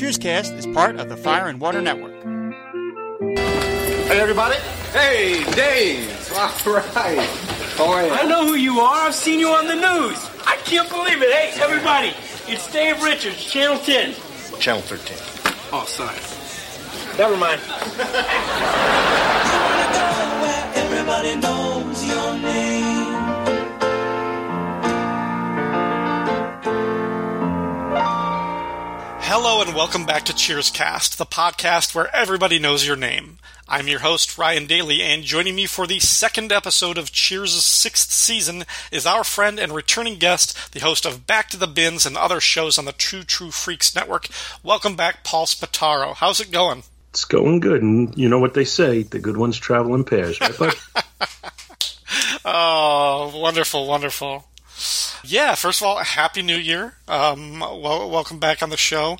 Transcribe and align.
Cheerscast 0.00 0.56
is 0.56 0.66
part 0.68 0.96
of 0.96 1.10
the 1.10 1.16
Fire 1.18 1.48
and 1.48 1.60
Water 1.60 1.82
Network. 1.82 2.14
Hey, 4.08 4.18
everybody. 4.18 4.56
Hey, 4.94 5.44
Dave. 5.52 6.08
All 6.38 6.46
right. 6.72 7.18
How 7.76 7.92
are 7.92 8.06
you? 8.06 8.10
I 8.10 8.22
know 8.22 8.46
who 8.46 8.54
you 8.54 8.80
are. 8.80 9.08
I've 9.08 9.14
seen 9.14 9.38
you 9.38 9.50
on 9.50 9.66
the 9.66 9.74
news. 9.74 10.16
I 10.46 10.56
can't 10.64 10.88
believe 10.88 11.20
it. 11.20 11.30
Hey, 11.30 11.52
everybody. 11.62 12.14
It's 12.50 12.72
Dave 12.72 13.02
Richards, 13.02 13.44
Channel 13.44 13.78
10. 13.78 14.14
Channel 14.58 14.80
13. 14.80 15.18
Oh, 15.70 15.84
sorry. 15.84 16.16
Never 17.18 17.36
mind. 17.36 17.60
Hello 29.52 29.62
and 29.62 29.74
welcome 29.74 30.06
back 30.06 30.24
to 30.26 30.32
Cheerscast, 30.32 31.16
the 31.16 31.26
podcast 31.26 31.92
where 31.92 32.14
everybody 32.14 32.60
knows 32.60 32.86
your 32.86 32.94
name. 32.94 33.38
I'm 33.68 33.88
your 33.88 33.98
host, 33.98 34.38
Ryan 34.38 34.66
Daly, 34.66 35.02
and 35.02 35.24
joining 35.24 35.56
me 35.56 35.66
for 35.66 35.88
the 35.88 35.98
second 35.98 36.52
episode 36.52 36.96
of 36.96 37.10
Cheers' 37.10 37.64
sixth 37.64 38.12
season 38.12 38.62
is 38.92 39.06
our 39.06 39.24
friend 39.24 39.58
and 39.58 39.72
returning 39.72 40.18
guest, 40.20 40.70
the 40.70 40.78
host 40.78 41.04
of 41.04 41.26
Back 41.26 41.48
to 41.48 41.56
the 41.56 41.66
Bins 41.66 42.06
and 42.06 42.16
other 42.16 42.38
shows 42.38 42.78
on 42.78 42.84
the 42.84 42.92
Two 42.92 43.24
True 43.24 43.50
Freaks 43.50 43.92
Network. 43.92 44.28
Welcome 44.62 44.94
back, 44.94 45.24
Paul 45.24 45.46
Spataro. 45.46 46.14
How's 46.14 46.38
it 46.38 46.52
going? 46.52 46.84
It's 47.08 47.24
going 47.24 47.58
good, 47.58 47.82
and 47.82 48.16
you 48.16 48.28
know 48.28 48.38
what 48.38 48.54
they 48.54 48.64
say: 48.64 49.02
the 49.02 49.18
good 49.18 49.36
ones 49.36 49.58
travel 49.58 49.96
in 49.96 50.04
pairs, 50.04 50.40
right, 50.40 50.56
bud? 50.56 50.74
Oh, 52.44 53.32
wonderful, 53.34 53.88
wonderful. 53.88 54.46
Yeah, 55.22 55.54
first 55.54 55.82
of 55.82 55.86
all, 55.86 55.98
Happy 55.98 56.42
New 56.42 56.56
Year. 56.56 56.94
Um, 57.06 57.60
well, 57.60 58.08
welcome 58.08 58.38
back 58.38 58.62
on 58.62 58.70
the 58.70 58.76
show. 58.76 59.18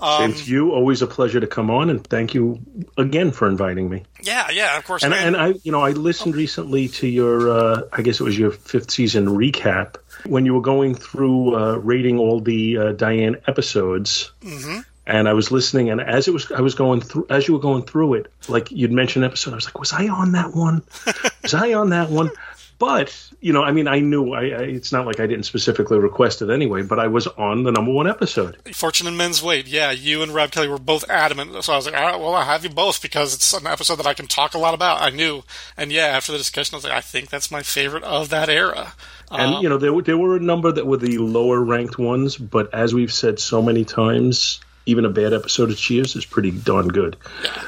Same 0.00 0.32
to 0.32 0.44
you. 0.44 0.72
Always 0.72 1.02
a 1.02 1.06
pleasure 1.08 1.40
to 1.40 1.46
come 1.46 1.70
on, 1.70 1.90
and 1.90 2.06
thank 2.06 2.32
you 2.34 2.60
again 2.96 3.32
for 3.32 3.48
inviting 3.48 3.90
me. 3.90 4.04
Yeah, 4.22 4.48
yeah, 4.50 4.78
of 4.78 4.84
course. 4.84 5.02
And, 5.02 5.12
and 5.12 5.36
I, 5.36 5.54
you 5.64 5.72
know, 5.72 5.80
I 5.80 5.90
listened 5.90 6.36
recently 6.36 6.88
to 6.88 7.08
your, 7.08 7.50
uh, 7.50 7.82
I 7.92 8.02
guess 8.02 8.20
it 8.20 8.24
was 8.24 8.38
your 8.38 8.52
fifth 8.52 8.90
season 8.92 9.26
recap 9.26 9.96
when 10.24 10.46
you 10.46 10.54
were 10.54 10.60
going 10.60 10.94
through 10.94 11.56
uh, 11.56 11.76
rating 11.78 12.18
all 12.18 12.40
the 12.40 12.78
uh, 12.78 12.92
Diane 12.92 13.36
episodes. 13.46 14.30
Mhm. 14.42 14.84
And 15.06 15.26
I 15.26 15.32
was 15.32 15.50
listening, 15.50 15.88
and 15.88 16.02
as 16.02 16.28
it 16.28 16.32
was, 16.32 16.52
I 16.52 16.60
was 16.60 16.74
going 16.74 17.00
through, 17.00 17.26
as 17.30 17.48
you 17.48 17.54
were 17.54 17.60
going 17.60 17.82
through 17.84 18.14
it, 18.14 18.30
like 18.46 18.70
you'd 18.70 18.92
mentioned 18.92 19.24
an 19.24 19.30
episode, 19.30 19.52
I 19.52 19.54
was 19.54 19.64
like, 19.64 19.78
was 19.78 19.90
I 19.92 20.08
on 20.08 20.32
that 20.32 20.54
one? 20.54 20.82
was 21.42 21.54
I 21.54 21.72
on 21.72 21.90
that 21.90 22.10
one? 22.10 22.30
But 22.78 23.28
you 23.40 23.52
know, 23.52 23.62
I 23.62 23.72
mean, 23.72 23.88
I 23.88 23.98
knew. 23.98 24.32
I, 24.32 24.40
I 24.42 24.62
it's 24.62 24.92
not 24.92 25.04
like 25.04 25.18
I 25.18 25.26
didn't 25.26 25.44
specifically 25.44 25.98
request 25.98 26.42
it 26.42 26.50
anyway, 26.50 26.82
but 26.82 27.00
I 27.00 27.08
was 27.08 27.26
on 27.26 27.64
the 27.64 27.72
number 27.72 27.90
one 27.90 28.08
episode. 28.08 28.56
Fortune 28.72 29.08
and 29.08 29.18
Men's 29.18 29.42
Weight. 29.42 29.66
Yeah, 29.66 29.90
you 29.90 30.22
and 30.22 30.32
Rob 30.32 30.52
Kelly 30.52 30.68
were 30.68 30.78
both 30.78 31.08
adamant. 31.10 31.64
So 31.64 31.72
I 31.72 31.76
was 31.76 31.86
like, 31.86 31.96
all 31.96 32.02
right, 32.02 32.20
well, 32.20 32.34
I'll 32.34 32.44
have 32.44 32.62
you 32.62 32.70
both 32.70 33.02
because 33.02 33.34
it's 33.34 33.52
an 33.52 33.66
episode 33.66 33.96
that 33.96 34.06
I 34.06 34.14
can 34.14 34.28
talk 34.28 34.54
a 34.54 34.58
lot 34.58 34.74
about. 34.74 35.02
I 35.02 35.10
knew. 35.10 35.42
And 35.76 35.90
yeah, 35.90 36.06
after 36.06 36.30
the 36.30 36.38
discussion, 36.38 36.74
I 36.74 36.76
was 36.76 36.84
like, 36.84 36.92
I 36.92 37.00
think 37.00 37.30
that's 37.30 37.50
my 37.50 37.62
favorite 37.62 38.04
of 38.04 38.28
that 38.28 38.48
era. 38.48 38.94
And 39.30 39.56
Um, 39.56 39.62
you 39.62 39.68
know, 39.68 39.78
there 39.78 40.00
there 40.02 40.16
were 40.18 40.36
a 40.36 40.40
number 40.40 40.70
that 40.70 40.86
were 40.86 40.96
the 40.96 41.18
lower 41.18 41.60
ranked 41.60 41.98
ones, 41.98 42.36
but 42.36 42.72
as 42.72 42.94
we've 42.94 43.12
said 43.12 43.40
so 43.40 43.60
many 43.60 43.84
times, 43.84 44.60
even 44.88 45.04
a 45.04 45.10
bad 45.10 45.34
episode 45.34 45.70
of 45.70 45.76
Cheers 45.76 46.16
is 46.16 46.24
pretty 46.24 46.50
darn 46.50 46.88
good. 46.88 47.16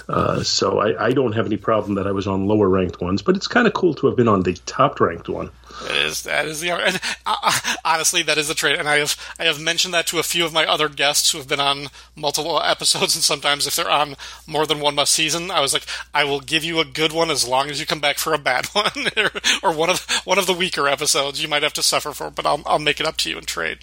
Uh, 0.09 0.43
so 0.43 0.79
I, 0.79 1.09
I 1.09 1.13
don't 1.13 1.33
have 1.33 1.45
any 1.45 1.59
problem 1.59 1.97
that 1.97 2.07
I 2.07 2.13
was 2.13 2.27
on 2.27 2.47
lower 2.47 2.69
ranked 2.69 3.01
ones, 3.01 3.21
but 3.21 3.37
it's 3.37 3.47
kind 3.47 3.67
of 3.67 3.75
cool 3.75 3.93
to 3.97 4.07
have 4.07 4.17
been 4.17 4.27
on 4.27 4.43
the 4.43 4.55
top 4.65 4.99
ranked 5.01 5.29
one. 5.29 5.51
That 5.83 5.97
is 6.05 6.23
that 6.25 6.47
is 6.47 6.61
the 6.61 6.71
and 6.71 7.01
uh, 7.27 7.61
honestly 7.85 8.23
that 8.23 8.39
is 8.39 8.49
the 8.49 8.55
trait, 8.55 8.79
and 8.79 8.89
I 8.89 8.99
have 8.99 9.17
I 9.39 9.45
have 9.45 9.61
mentioned 9.61 9.93
that 9.95 10.07
to 10.09 10.19
a 10.19 10.23
few 10.23 10.45
of 10.45 10.53
my 10.53 10.67
other 10.67 10.89
guests 10.89 11.31
who 11.31 11.39
have 11.39 11.47
been 11.47 11.61
on 11.61 11.89
multiple 12.17 12.61
episodes, 12.65 13.15
and 13.15 13.23
sometimes 13.23 13.67
if 13.67 13.77
they're 13.77 13.91
on 13.91 14.17
more 14.47 14.67
than 14.67 14.81
one 14.81 14.95
must 14.95 15.13
season, 15.13 15.51
I 15.51 15.61
was 15.61 15.75
like, 15.75 15.87
I 16.15 16.25
will 16.25 16.41
give 16.41 16.65
you 16.65 16.81
a 16.81 16.85
good 16.85 17.13
one 17.13 17.31
as 17.31 17.47
long 17.47 17.71
as 17.71 17.79
you 17.79 17.87
come 17.87 18.01
back 18.01 18.19
for 18.19 18.33
a 18.33 18.39
bad 18.39 18.67
one, 18.73 18.91
or, 19.17 19.31
or 19.63 19.73
one 19.75 19.91
of 19.91 20.07
one 20.25 20.39
of 20.39 20.47
the 20.47 20.55
weaker 20.55 20.89
episodes 20.89 21.43
you 21.43 21.49
might 21.49 21.63
have 21.63 21.75
to 21.75 21.83
suffer 21.83 22.13
for, 22.13 22.31
but 22.31 22.47
I'll 22.47 22.63
I'll 22.65 22.79
make 22.79 22.99
it 22.99 23.07
up 23.07 23.19
to 23.19 23.31
you 23.31 23.37
in 23.37 23.45
trade. 23.45 23.81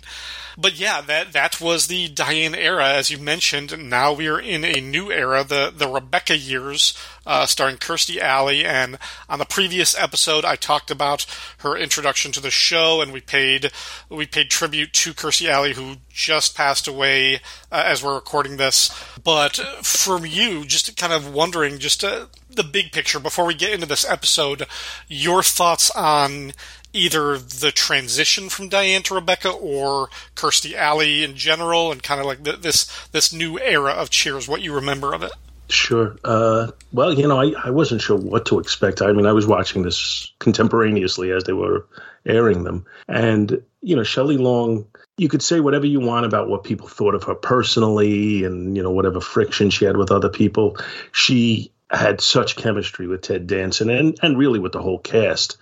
But 0.60 0.80
yeah, 0.80 1.02
that 1.02 1.34
that 1.34 1.62
was 1.62 1.86
the 1.86 2.08
Diane 2.08 2.56
era, 2.56 2.90
as 2.90 3.12
you 3.12 3.20
mentioned. 3.20 3.90
Now 3.90 4.12
we 4.12 4.28
are 4.28 4.40
in 4.40 4.66
a 4.66 4.82
new 4.82 5.12
era, 5.12 5.44
the 5.44 5.72
the 5.76 5.88
Rebecca 5.88 6.36
years, 6.36 6.98
uh, 7.28 7.46
starring 7.46 7.78
Kirstie 7.78 8.20
Alley. 8.20 8.66
And 8.66 8.98
on 9.30 9.38
the 9.38 9.46
previous 9.46 9.96
episode, 9.96 10.46
I 10.46 10.56
talked 10.56 10.90
about 10.90 11.28
her 11.60 11.78
introduction 11.78 12.32
to 12.32 12.42
the 12.42 12.50
show, 12.50 13.02
and 13.02 13.14
we 13.14 13.22
paid 13.22 13.72
we 14.10 14.26
paid 14.26 14.50
tribute 14.50 14.94
to 14.94 15.14
Kirstie 15.14 15.48
Alley, 15.48 15.74
who 15.74 15.98
just 16.10 16.58
passed 16.58 16.88
away 16.88 17.36
uh, 17.72 17.84
as 17.86 18.04
we're 18.04 18.16
recording 18.16 18.58
this. 18.58 18.92
But 19.24 19.58
from 19.84 20.26
you, 20.26 20.66
just 20.66 20.98
kind 20.98 21.14
of 21.14 21.32
wondering, 21.32 21.78
just 21.78 22.04
uh, 22.04 22.26
the 22.50 22.64
big 22.64 22.92
picture 22.92 23.20
before 23.20 23.46
we 23.46 23.54
get 23.54 23.74
into 23.74 23.86
this 23.86 24.10
episode, 24.10 24.66
your 25.08 25.44
thoughts 25.44 25.92
on 25.92 26.54
either 26.94 27.38
the 27.38 27.72
transition 27.72 28.50
from 28.50 28.70
Diane 28.70 29.04
to 29.04 29.16
Rebecca 29.16 29.50
or 29.50 30.10
Kirstie 30.36 30.76
Alley 30.76 31.24
in 31.24 31.36
general, 31.36 31.92
and 31.92 32.02
kind 32.02 32.20
of 32.20 32.26
like 32.26 32.44
th- 32.44 32.62
this 32.62 33.08
this 33.10 33.34
new 33.34 33.60
era 33.60 33.92
of 33.92 34.10
Cheers. 34.10 34.48
What 34.48 34.62
you 34.62 34.74
remember 34.74 35.14
of 35.14 35.24
it? 35.24 35.32
Sure. 35.70 36.16
Uh, 36.24 36.72
well, 36.94 37.14
you 37.14 37.28
know, 37.28 37.42
I, 37.42 37.54
I 37.66 37.70
wasn't 37.72 38.02
sure 38.02 38.18
what 38.18 38.46
to 38.46 38.60
expect. 38.60 39.02
I 39.02 39.12
mean, 39.12 39.26
I 39.26 39.34
was 39.34 39.46
watching 39.46 39.84
this 39.84 40.32
contemporaneously 40.40 41.32
as 41.32 41.44
they 41.44 41.54
were 41.54 41.88
airing 42.26 42.64
them. 42.64 42.86
And, 43.08 43.64
you 43.82 43.98
know, 43.98 44.04
Shelley 44.04 44.38
Long, 44.38 44.88
you 45.18 45.28
could 45.28 45.42
say 45.42 45.60
whatever 45.60 45.86
you 45.86 46.00
want 46.00 46.26
about 46.26 46.48
what 46.48 46.64
people 46.64 46.88
thought 46.88 47.16
of 47.16 47.24
her 47.24 47.36
personally 47.36 48.46
and, 48.46 48.78
you 48.78 48.84
know, 48.84 48.92
whatever 48.92 49.20
friction 49.20 49.70
she 49.70 49.84
had 49.84 49.98
with 49.98 50.12
other 50.12 50.30
people. 50.30 50.78
She 51.12 51.74
had 51.90 52.22
such 52.22 52.56
chemistry 52.56 53.08
with 53.08 53.22
Ted 53.22 53.48
Danson 53.48 53.90
and, 53.90 54.18
and 54.22 54.38
really 54.38 54.60
with 54.60 54.72
the 54.72 54.82
whole 54.82 55.00
cast 55.00 55.58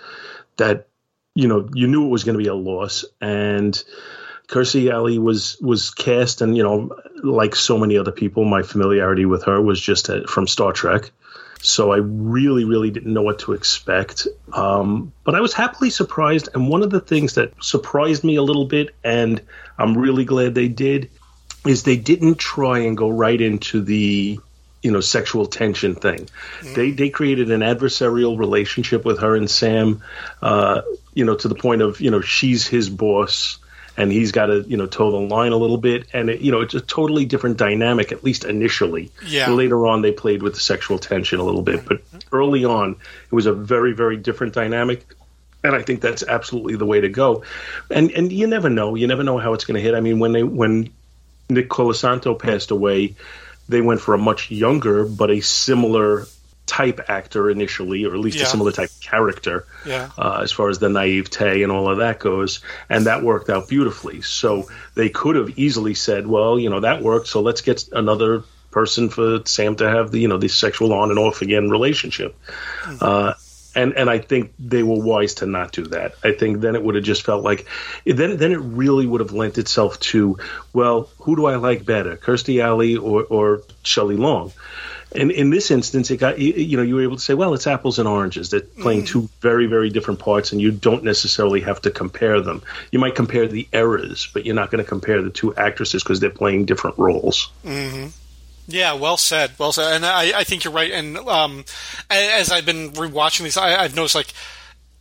that, 0.58 0.88
you 1.36 1.48
know, 1.48 1.70
you 1.74 1.88
knew 1.88 2.06
it 2.06 2.10
was 2.10 2.24
going 2.24 2.38
to 2.38 2.44
be 2.44 2.50
a 2.50 2.56
loss. 2.56 3.06
And, 3.22 3.82
Kirstie 4.48 4.92
Alley 4.92 5.18
was 5.18 5.58
was 5.60 5.90
cast, 5.90 6.42
and 6.42 6.56
you 6.56 6.64
know, 6.64 6.96
like 7.24 7.56
so 7.56 7.78
many 7.78 7.98
other 7.98 8.12
people, 8.12 8.46
my 8.46 8.62
familiarity 8.62 9.26
with 9.26 9.46
her 9.46 9.60
was 9.60 9.82
just 9.82 10.10
uh 10.10 10.24
from 10.28 10.48
Star 10.48 10.72
Trek. 10.72 11.12
So 11.62 11.92
I 11.92 11.98
really, 11.98 12.64
really 12.64 12.92
didn't 12.92 13.12
know 13.12 13.24
what 13.24 13.40
to 13.40 13.54
expect. 13.54 14.28
Um, 14.54 15.14
but 15.24 15.34
I 15.34 15.42
was 15.42 15.54
happily 15.54 15.90
surprised, 15.90 16.50
and 16.54 16.70
one 16.70 16.84
of 16.84 16.92
the 16.92 17.00
things 17.00 17.36
that 17.36 17.54
surprised 17.64 18.24
me 18.24 18.36
a 18.36 18.44
little 18.44 18.66
bit, 18.66 18.94
and 19.04 19.42
I'm 19.80 19.98
really 19.98 20.26
glad 20.26 20.54
they 20.54 20.68
did, 20.68 21.10
is 21.66 21.82
they 21.82 21.98
didn't 21.98 22.36
try 22.36 22.80
and 22.80 22.96
go 22.96 23.10
right 23.10 23.40
into 23.40 23.82
the 23.82 24.40
you 24.84 24.92
know 24.92 25.00
sexual 25.00 25.48
tension 25.48 25.96
thing. 25.96 26.30
They 26.76 26.92
they 26.92 27.10
created 27.10 27.50
an 27.50 27.62
adversarial 27.62 28.38
relationship 28.38 29.04
with 29.04 29.20
her 29.22 29.36
and 29.36 29.50
Sam, 29.50 30.04
uh, 30.44 30.84
you 31.16 31.26
know, 31.26 31.36
to 31.36 31.48
the 31.48 31.56
point 31.56 31.82
of 31.82 32.00
you 32.00 32.12
know 32.12 32.22
she's 32.22 32.68
his 32.68 32.90
boss 32.90 33.58
and 33.98 34.12
he's 34.12 34.32
got 34.32 34.48
to 34.48 34.62
you 34.68 34.78
know 34.78 34.86
toe 34.86 35.12
the 35.12 35.18
line 35.18 35.52
a 35.52 35.58
little 35.58 35.78
bit, 35.78 36.08
and 36.14 36.30
it, 36.30 36.42
you 36.42 36.52
know 36.52 36.62
it's 36.62 36.74
a 36.74 36.82
totally 36.82 37.26
different 37.26 37.58
dynamic 37.58 38.12
at 38.12 38.24
least 38.24 38.46
initially. 38.46 39.12
Yeah. 39.26 39.50
Later 39.50 39.88
on, 39.88 40.02
they 40.02 40.12
played 40.12 40.44
with 40.44 40.54
the 40.54 40.60
sexual 40.60 41.00
tension 41.00 41.40
a 41.40 41.44
little 41.44 41.62
bit, 41.62 41.86
but 41.86 42.02
early 42.32 42.66
on, 42.66 42.92
it 42.92 43.36
was 43.36 43.46
a 43.46 43.54
very 43.54 43.94
very 43.94 44.18
different 44.18 44.54
dynamic. 44.54 45.06
And 45.64 45.76
I 45.76 45.82
think 45.82 46.02
that's 46.02 46.22
absolutely 46.22 46.76
the 46.76 46.86
way 46.86 47.02
to 47.02 47.10
go, 47.10 47.44
and 47.90 48.12
and 48.12 48.32
you 48.32 48.46
never 48.46 48.70
know, 48.70 48.94
you 48.94 49.08
never 49.08 49.24
know 49.24 49.40
how 49.40 49.54
it's 49.54 49.66
going 49.66 49.76
to 49.76 49.82
hit. 49.82 49.96
I 49.96 50.00
mean, 50.00 50.20
when 50.20 50.32
they 50.32 50.44
when 50.44 50.92
Nick 51.50 51.70
Colasanto 51.70 52.38
passed 52.38 52.70
away, 52.70 53.16
they 53.68 53.82
went 53.82 54.02
for 54.02 54.14
a 54.14 54.18
much 54.18 54.52
younger 54.52 55.06
but 55.06 55.32
a 55.32 55.42
similar 55.42 56.26
type 56.66 57.00
actor 57.10 57.50
initially, 57.50 58.06
or 58.06 58.14
at 58.14 58.20
least 58.20 58.38
Yeah. 58.38 58.44
a 58.44 58.48
similar 58.48 58.72
type 58.72 58.90
character 59.02 59.66
Yeah. 59.86 60.10
uh, 60.18 60.40
as 60.44 60.52
far 60.52 60.70
as 60.70 60.80
the 60.80 60.90
naivete 60.90 61.62
and 61.64 61.72
all 61.72 61.90
of 61.90 62.00
that 62.00 62.20
goes, 62.20 62.60
and 62.90 63.06
that 63.06 63.24
worked 63.24 63.50
out 63.50 63.68
beautifully. 63.68 64.22
So 64.22 64.68
they 64.96 65.10
could 65.10 65.36
have 65.36 65.58
easily 65.58 65.94
said, 65.94 66.26
"Well, 66.28 66.58
you 66.60 66.70
know, 66.70 66.80
that 66.80 67.02
worked, 67.04 67.28
so 67.28 67.42
let's 67.42 67.62
get 67.62 67.86
another 67.92 68.44
person 68.72 69.10
for 69.10 69.40
Sam 69.46 69.76
to 69.78 69.90
have 69.90 70.12
the 70.12 70.20
you 70.20 70.28
know 70.28 70.38
the 70.38 70.48
sexual 70.50 70.92
on 70.94 71.10
and 71.12 71.20
off 71.20 71.42
again 71.42 71.70
relationship." 71.70 72.36
Uh, 73.00 73.34
and 73.76 73.94
and 73.94 74.10
I 74.10 74.20
think 74.20 74.54
they 74.58 74.84
were 74.84 75.00
wise 75.00 75.36
to 75.36 75.46
not 75.46 75.72
do 75.72 75.84
that. 75.88 76.16
I 76.24 76.32
think 76.32 76.62
then 76.62 76.76
it 76.76 76.84
would 76.84 76.96
have 76.96 77.04
just 77.04 77.24
felt 77.24 77.44
like 77.44 77.66
then 78.06 78.38
then 78.38 78.52
it 78.54 78.60
really 78.60 79.06
would 79.06 79.22
have 79.22 79.34
lent 79.34 79.58
itself 79.58 80.00
to 80.12 80.38
well, 80.74 81.10
who 81.20 81.36
do 81.36 81.46
I 81.46 81.58
like 81.58 81.86
better, 81.86 82.16
Kirstie 82.18 82.64
Alley 82.64 82.96
or 82.98 83.24
or 83.24 83.62
Shelley 83.84 84.16
Long? 84.18 84.52
And 85.18 85.32
in 85.32 85.50
this 85.50 85.72
instance, 85.72 86.12
it 86.12 86.18
got 86.18 86.40
you- 86.40 86.54
you 86.54 86.78
know 86.78 86.84
you 86.84 86.96
were 86.96 87.04
able 87.04 87.16
to 87.18 87.22
say, 87.22 87.34
well, 87.34 87.54
it's 87.54 87.68
apples 87.68 88.00
and 88.00 88.08
oranges. 88.08 88.50
They're 88.50 88.62
playing 88.62 89.06
two 89.06 89.30
very 89.42 89.68
very 89.68 89.90
different 89.90 90.20
parts, 90.20 90.52
and 90.52 90.62
you 90.62 90.72
don't 90.72 91.04
necessarily 91.04 91.62
have 91.62 91.82
to 91.84 91.92
compare 91.92 92.42
them. 92.42 92.62
You 92.92 93.00
might 93.00 93.16
compare 93.16 93.48
the 93.48 93.68
eras, 93.74 94.28
but 94.34 94.46
you're 94.46 94.56
not 94.56 94.72
going 94.72 94.84
to 94.84 94.88
compare 94.90 95.22
the 95.22 95.30
two 95.30 95.56
actresses 95.56 96.04
because 96.04 96.20
they're 96.20 96.30
playing 96.30 96.66
different 96.66 96.98
roles. 96.98 97.50
Yeah, 98.68 98.94
well 98.94 99.18
said, 99.18 99.52
well 99.60 99.72
said, 99.72 99.94
and 99.94 100.06
I, 100.06 100.40
I 100.40 100.44
think 100.44 100.64
you're 100.64 100.74
right. 100.74 100.92
And 100.92 101.18
um, 101.18 101.66
as 102.10 102.52
I've 102.52 102.66
been 102.66 102.92
rewatching 102.94 103.44
these, 103.44 103.58
I, 103.58 103.76
I've 103.84 103.96
noticed 103.96 104.16
like 104.16 104.34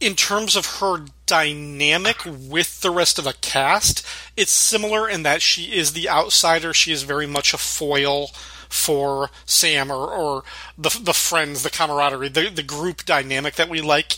in 0.00 0.14
terms 0.14 0.54
of 0.54 0.66
her 0.80 0.98
dynamic 1.24 2.18
with 2.26 2.82
the 2.82 2.90
rest 2.90 3.18
of 3.18 3.24
the 3.24 3.32
cast, 3.40 4.06
it's 4.36 4.52
similar 4.52 5.08
in 5.08 5.22
that 5.22 5.40
she 5.40 5.74
is 5.74 5.92
the 5.94 6.10
outsider. 6.10 6.74
She 6.74 6.92
is 6.92 7.04
very 7.04 7.26
much 7.26 7.54
a 7.54 7.58
foil 7.58 8.30
for 8.68 9.30
Sam 9.46 9.90
or, 9.90 10.08
or 10.08 10.44
the 10.76 10.98
the 11.02 11.12
friends, 11.12 11.62
the 11.62 11.70
camaraderie, 11.70 12.28
the 12.28 12.50
the 12.50 12.62
group 12.62 13.04
dynamic 13.04 13.54
that 13.56 13.68
we 13.68 13.80
like. 13.80 14.16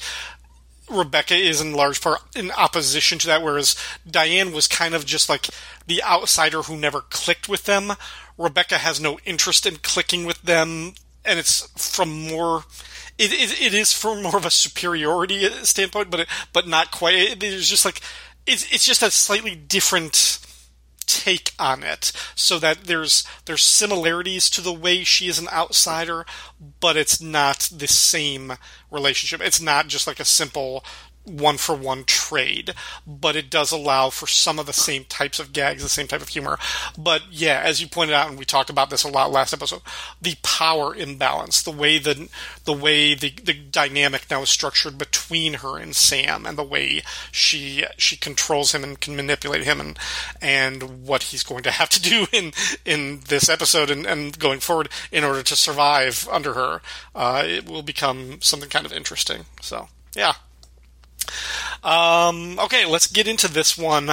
Rebecca 0.88 1.34
is 1.34 1.60
in 1.60 1.72
large 1.72 2.00
part 2.00 2.20
in 2.36 2.52
opposition 2.52 3.18
to 3.18 3.26
that, 3.26 3.42
whereas 3.42 3.74
Diane 4.08 4.52
was 4.52 4.68
kind 4.68 4.94
of 4.94 5.04
just 5.04 5.28
like 5.28 5.48
the 5.86 6.02
outsider 6.02 6.62
who 6.62 6.76
never 6.76 7.00
clicked 7.00 7.48
with 7.48 7.64
them. 7.64 7.94
Rebecca 8.38 8.78
has 8.78 9.00
no 9.00 9.18
interest 9.24 9.66
in 9.66 9.76
clicking 9.76 10.24
with 10.24 10.42
them, 10.42 10.94
and 11.24 11.38
it's 11.38 11.66
from 11.76 12.28
more. 12.28 12.64
It, 13.18 13.32
it, 13.32 13.60
it 13.60 13.74
is 13.74 13.92
from 13.92 14.22
more 14.22 14.36
of 14.36 14.44
a 14.44 14.50
superiority 14.50 15.48
standpoint, 15.64 16.10
but 16.10 16.20
it, 16.20 16.28
but 16.52 16.68
not 16.68 16.90
quite. 16.90 17.14
It, 17.14 17.42
it's 17.42 17.68
just 17.68 17.84
like 17.84 18.00
it's 18.46 18.72
it's 18.72 18.86
just 18.86 19.02
a 19.02 19.10
slightly 19.10 19.54
different 19.54 20.38
take 21.06 21.52
on 21.58 21.82
it 21.82 22.12
so 22.34 22.58
that 22.58 22.84
there's 22.84 23.24
there's 23.44 23.62
similarities 23.62 24.50
to 24.50 24.60
the 24.60 24.72
way 24.72 25.04
she 25.04 25.28
is 25.28 25.38
an 25.38 25.48
outsider 25.48 26.26
but 26.80 26.96
it's 26.96 27.20
not 27.20 27.68
the 27.72 27.86
same 27.86 28.54
relationship. 28.90 29.40
It's 29.40 29.60
not 29.60 29.88
just 29.88 30.06
like 30.06 30.20
a 30.20 30.24
simple 30.24 30.84
one 31.26 31.56
for 31.56 31.74
one 31.74 32.04
trade, 32.04 32.72
but 33.06 33.36
it 33.36 33.50
does 33.50 33.72
allow 33.72 34.10
for 34.10 34.26
some 34.26 34.58
of 34.58 34.66
the 34.66 34.72
same 34.72 35.04
types 35.04 35.40
of 35.40 35.52
gags, 35.52 35.82
the 35.82 35.88
same 35.88 36.06
type 36.06 36.22
of 36.22 36.28
humor. 36.28 36.58
But 36.96 37.22
yeah, 37.30 37.60
as 37.64 37.80
you 37.80 37.88
pointed 37.88 38.14
out, 38.14 38.28
and 38.28 38.38
we 38.38 38.44
talked 38.44 38.70
about 38.70 38.90
this 38.90 39.04
a 39.04 39.08
lot 39.08 39.32
last 39.32 39.52
episode, 39.52 39.82
the 40.22 40.36
power 40.42 40.94
imbalance, 40.94 41.62
the 41.62 41.70
way 41.70 41.98
the 41.98 42.28
the 42.64 42.72
way 42.72 43.14
the, 43.14 43.30
the 43.42 43.54
dynamic 43.54 44.26
now 44.30 44.42
is 44.42 44.50
structured 44.50 44.98
between 44.98 45.54
her 45.54 45.78
and 45.78 45.94
Sam, 45.96 46.46
and 46.46 46.56
the 46.56 46.62
way 46.62 47.02
she 47.32 47.84
she 47.98 48.16
controls 48.16 48.72
him 48.72 48.84
and 48.84 49.00
can 49.00 49.16
manipulate 49.16 49.64
him, 49.64 49.80
and 49.80 49.98
and 50.40 51.06
what 51.06 51.24
he's 51.24 51.42
going 51.42 51.64
to 51.64 51.70
have 51.70 51.88
to 51.90 52.00
do 52.00 52.26
in 52.32 52.52
in 52.84 53.20
this 53.28 53.48
episode 53.48 53.90
and, 53.90 54.06
and 54.06 54.38
going 54.38 54.60
forward 54.60 54.88
in 55.10 55.24
order 55.24 55.42
to 55.42 55.56
survive 55.56 56.28
under 56.30 56.54
her, 56.54 56.80
uh, 57.14 57.42
it 57.44 57.66
will 57.66 57.82
become 57.82 58.40
something 58.40 58.68
kind 58.68 58.86
of 58.86 58.92
interesting. 58.92 59.46
So 59.60 59.88
yeah. 60.14 60.34
Um, 61.82 62.58
okay, 62.58 62.84
let's 62.84 63.06
get 63.06 63.28
into 63.28 63.48
this 63.48 63.76
one. 63.76 64.12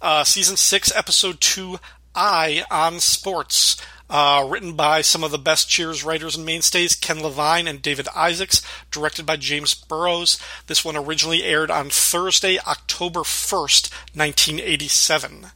Uh, 0.00 0.24
season 0.24 0.56
6, 0.56 0.94
Episode 0.96 1.40
2, 1.40 1.78
Eye 2.14 2.64
on 2.70 3.00
Sports. 3.00 3.76
Uh, 4.10 4.46
written 4.46 4.74
by 4.74 5.00
some 5.00 5.24
of 5.24 5.30
the 5.30 5.38
best 5.38 5.70
Cheers 5.70 6.04
writers 6.04 6.36
and 6.36 6.44
mainstays, 6.44 6.94
Ken 6.94 7.22
Levine 7.22 7.66
and 7.66 7.80
David 7.80 8.06
Isaacs, 8.14 8.60
directed 8.90 9.24
by 9.24 9.36
James 9.36 9.72
Burrows. 9.72 10.38
This 10.66 10.84
one 10.84 10.98
originally 10.98 11.42
aired 11.42 11.70
on 11.70 11.88
Thursday, 11.88 12.58
October 12.58 13.20
1st, 13.20 13.90
1987. 14.14 15.46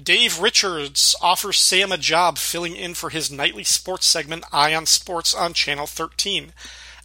Dave 0.00 0.38
Richards 0.38 1.16
offers 1.20 1.58
Sam 1.58 1.90
a 1.90 1.98
job 1.98 2.38
filling 2.38 2.76
in 2.76 2.94
for 2.94 3.10
his 3.10 3.32
nightly 3.32 3.64
sports 3.64 4.06
segment, 4.06 4.44
Eye 4.52 4.74
on 4.74 4.86
Sports, 4.86 5.34
on 5.34 5.52
Channel 5.52 5.86
13. 5.86 6.52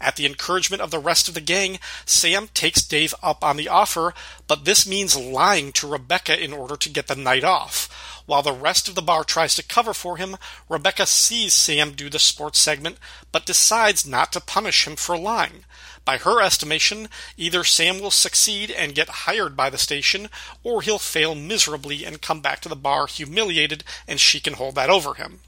At 0.02 0.16
the 0.16 0.26
encouragement 0.26 0.82
of 0.82 0.90
the 0.90 0.98
rest 0.98 1.28
of 1.28 1.36
the 1.36 1.42
gang, 1.42 1.80
Sam 2.08 2.50
takes 2.56 2.82
Dave 2.82 3.14
up 3.22 3.44
on 3.44 3.56
the 3.56 3.68
offer, 3.68 4.16
but 4.48 4.66
this 4.66 4.88
means 4.88 5.16
lying 5.16 5.72
to 5.74 5.88
Rebecca 5.88 6.44
in 6.44 6.54
order 6.54 6.76
to 6.76 6.90
get 6.90 7.06
the 7.06 7.16
night 7.16 7.44
off. 7.44 8.24
While 8.26 8.42
the 8.42 8.52
rest 8.52 8.88
of 8.88 8.96
the 8.96 9.04
bar 9.04 9.24
tries 9.24 9.54
to 9.56 9.64
cover 9.64 9.94
for 9.94 10.18
him, 10.18 10.38
Rebecca 10.68 11.06
sees 11.06 11.54
Sam 11.54 11.92
do 11.92 12.10
the 12.10 12.18
sports 12.18 12.58
segment, 12.58 12.98
but 13.32 13.46
decides 13.46 14.04
not 14.04 14.34
to 14.34 14.42
punish 14.42 14.88
him 14.88 14.96
for 14.96 15.16
lying. 15.18 15.66
By 16.04 16.18
her 16.18 16.42
estimation, 16.42 17.08
either 17.38 17.64
Sam 17.64 18.00
will 18.00 18.10
succeed 18.10 18.72
and 18.72 18.96
get 18.96 19.10
hired 19.10 19.56
by 19.56 19.70
the 19.70 19.78
station, 19.78 20.30
or 20.64 20.82
he'll 20.82 20.98
fail 20.98 21.36
miserably 21.36 22.06
and 22.06 22.24
come 22.24 22.42
back 22.42 22.60
to 22.62 22.70
the 22.70 22.76
bar 22.76 23.06
humiliated, 23.06 23.84
and 24.08 24.20
she 24.20 24.40
can 24.40 24.54
hold 24.54 24.74
that 24.76 24.90
over 24.90 25.14
him. 25.14 25.42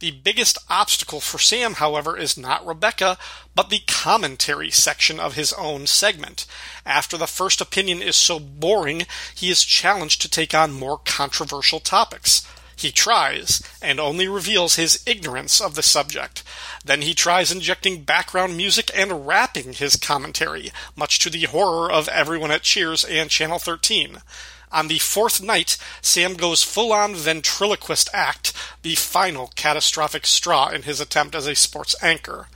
The 0.00 0.10
biggest 0.12 0.56
obstacle 0.70 1.20
for 1.20 1.38
Sam, 1.38 1.74
however, 1.74 2.16
is 2.16 2.38
not 2.38 2.66
Rebecca, 2.66 3.18
but 3.54 3.68
the 3.68 3.82
commentary 3.86 4.70
section 4.70 5.20
of 5.20 5.34
his 5.34 5.52
own 5.52 5.86
segment. 5.86 6.46
After 6.86 7.18
the 7.18 7.26
first 7.26 7.60
opinion 7.60 8.00
is 8.00 8.16
so 8.16 8.40
boring, 8.40 9.04
he 9.34 9.50
is 9.50 9.62
challenged 9.62 10.22
to 10.22 10.30
take 10.30 10.54
on 10.54 10.72
more 10.72 10.96
controversial 11.04 11.80
topics. 11.80 12.46
He 12.74 12.92
tries, 12.92 13.62
and 13.82 14.00
only 14.00 14.26
reveals 14.26 14.76
his 14.76 15.02
ignorance 15.04 15.60
of 15.60 15.74
the 15.74 15.82
subject. 15.82 16.42
Then 16.82 17.02
he 17.02 17.12
tries 17.12 17.52
injecting 17.52 18.04
background 18.04 18.56
music 18.56 18.90
and 18.94 19.26
rapping 19.26 19.74
his 19.74 19.96
commentary, 19.96 20.72
much 20.96 21.18
to 21.18 21.28
the 21.28 21.44
horror 21.44 21.92
of 21.92 22.08
everyone 22.08 22.50
at 22.50 22.62
Cheers 22.62 23.04
and 23.04 23.28
Channel 23.28 23.58
13. 23.58 24.22
On 24.72 24.86
the 24.86 24.98
fourth 24.98 25.42
night, 25.42 25.76
Sam 26.00 26.34
goes 26.34 26.62
full 26.62 26.92
on 26.92 27.16
ventriloquist 27.16 28.08
act, 28.12 28.52
the 28.82 28.94
final 28.94 29.50
catastrophic 29.56 30.26
straw 30.26 30.68
in 30.68 30.82
his 30.82 31.00
attempt 31.00 31.34
as 31.34 31.48
a 31.48 31.56
sports 31.56 31.96
anchor. 32.02 32.46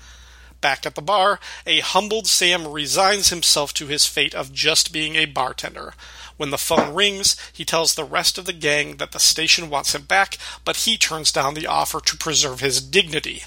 Back 0.61 0.87
at 0.87 0.94
the 0.94 1.02
bar, 1.02 1.40
a 1.66 1.81
humbled 1.81 2.26
Sam 2.26 2.69
resigns 2.69 3.31
himself 3.31 3.75
to 3.75 3.87
his 3.87 4.06
fate 4.06 4.34
of 4.34 4.52
just 4.52 4.93
being 4.93 5.16
a 5.16 5.26
bartender. 5.26 5.93
When 6.37 6.50
the 6.50 6.56
phone 6.56 6.94
rings, 6.94 7.37
he 7.52 7.64
tells 7.64 7.94
the 7.94 8.05
rest 8.05 8.38
of 8.38 8.46
the 8.46 8.52
gang 8.52 8.96
that 8.96 9.12
the 9.12 9.20
station 9.20 9.69
wants 9.69 9.94
him 9.94 10.02
back, 10.02 10.38
but 10.64 10.78
he 10.78 10.96
turns 10.96 11.32
down 11.32 11.55
the 11.55 11.67
offer 11.67 12.00
to 12.00 12.17
preserve 12.17 12.60
his 12.60 12.81
dignity. 12.81 13.43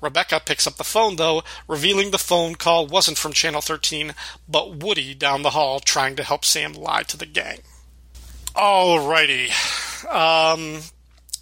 Rebecca 0.00 0.40
picks 0.44 0.66
up 0.66 0.76
the 0.76 0.84
phone, 0.84 1.16
though, 1.16 1.42
revealing 1.68 2.10
the 2.10 2.18
phone 2.18 2.54
call 2.54 2.86
wasn't 2.86 3.18
from 3.18 3.32
Channel 3.32 3.60
13, 3.60 4.14
but 4.48 4.76
Woody 4.76 5.12
down 5.12 5.42
the 5.42 5.50
hall 5.50 5.78
trying 5.78 6.16
to 6.16 6.24
help 6.24 6.44
Sam 6.44 6.72
lie 6.72 7.02
to 7.02 7.16
the 7.16 7.26
gang. 7.26 7.58
Alrighty. 8.54 9.50
Um, 10.12 10.82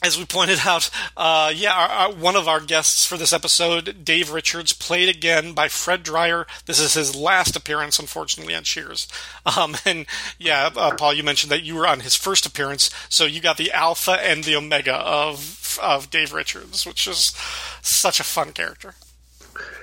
as 0.02 0.16
we 0.16 0.24
pointed 0.24 0.60
out, 0.64 0.90
uh, 1.16 1.52
yeah, 1.54 1.74
our, 1.74 1.88
our, 1.88 2.12
one 2.12 2.36
of 2.36 2.48
our 2.48 2.60
guests 2.60 3.04
for 3.04 3.16
this 3.16 3.32
episode, 3.32 4.04
Dave 4.04 4.30
Richards, 4.32 4.72
played 4.72 5.08
again 5.08 5.52
by 5.52 5.68
Fred 5.68 6.02
Dryer. 6.02 6.46
This 6.66 6.80
is 6.80 6.94
his 6.94 7.14
last 7.14 7.56
appearance, 7.56 7.98
unfortunately, 7.98 8.54
on 8.54 8.62
Cheers. 8.62 9.08
Um, 9.44 9.76
and 9.84 10.06
yeah, 10.38 10.70
uh, 10.74 10.94
Paul, 10.96 11.14
you 11.14 11.22
mentioned 11.22 11.50
that 11.50 11.62
you 11.62 11.74
were 11.74 11.86
on 11.86 12.00
his 12.00 12.16
first 12.16 12.46
appearance, 12.46 12.90
so 13.08 13.24
you 13.24 13.40
got 13.40 13.56
the 13.56 13.72
alpha 13.72 14.12
and 14.12 14.44
the 14.44 14.56
omega 14.56 14.94
of 14.94 15.78
of 15.80 16.10
Dave 16.10 16.32
Richards, 16.32 16.84
which 16.84 17.06
is 17.06 17.32
such 17.80 18.18
a 18.18 18.24
fun 18.24 18.52
character. 18.52 18.94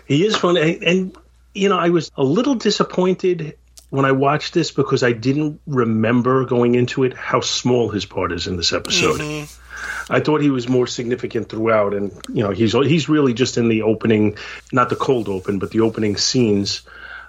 He 0.05 0.25
is 0.25 0.35
fun, 0.35 0.57
and, 0.57 0.83
and 0.83 1.17
you 1.53 1.69
know, 1.69 1.77
I 1.77 1.89
was 1.89 2.11
a 2.17 2.23
little 2.23 2.55
disappointed 2.55 3.57
when 3.89 4.05
I 4.05 4.11
watched 4.11 4.53
this 4.53 4.71
because 4.71 5.03
I 5.03 5.13
didn't 5.13 5.61
remember 5.65 6.45
going 6.45 6.75
into 6.75 7.03
it 7.03 7.15
how 7.15 7.41
small 7.41 7.89
his 7.89 8.05
part 8.05 8.31
is 8.31 8.47
in 8.47 8.57
this 8.57 8.73
episode. 8.73 9.19
Mm-hmm. 9.19 9.63
I 10.09 10.19
thought 10.19 10.41
he 10.41 10.49
was 10.49 10.67
more 10.67 10.87
significant 10.87 11.49
throughout, 11.49 11.93
and 11.93 12.11
you 12.29 12.43
know 12.43 12.51
he's 12.51 12.73
he's 12.73 13.09
really 13.09 13.33
just 13.33 13.57
in 13.57 13.69
the 13.69 13.83
opening, 13.83 14.37
not 14.71 14.89
the 14.89 14.95
cold 14.95 15.29
open, 15.29 15.59
but 15.59 15.71
the 15.71 15.81
opening 15.81 16.17
scenes, 16.17 16.81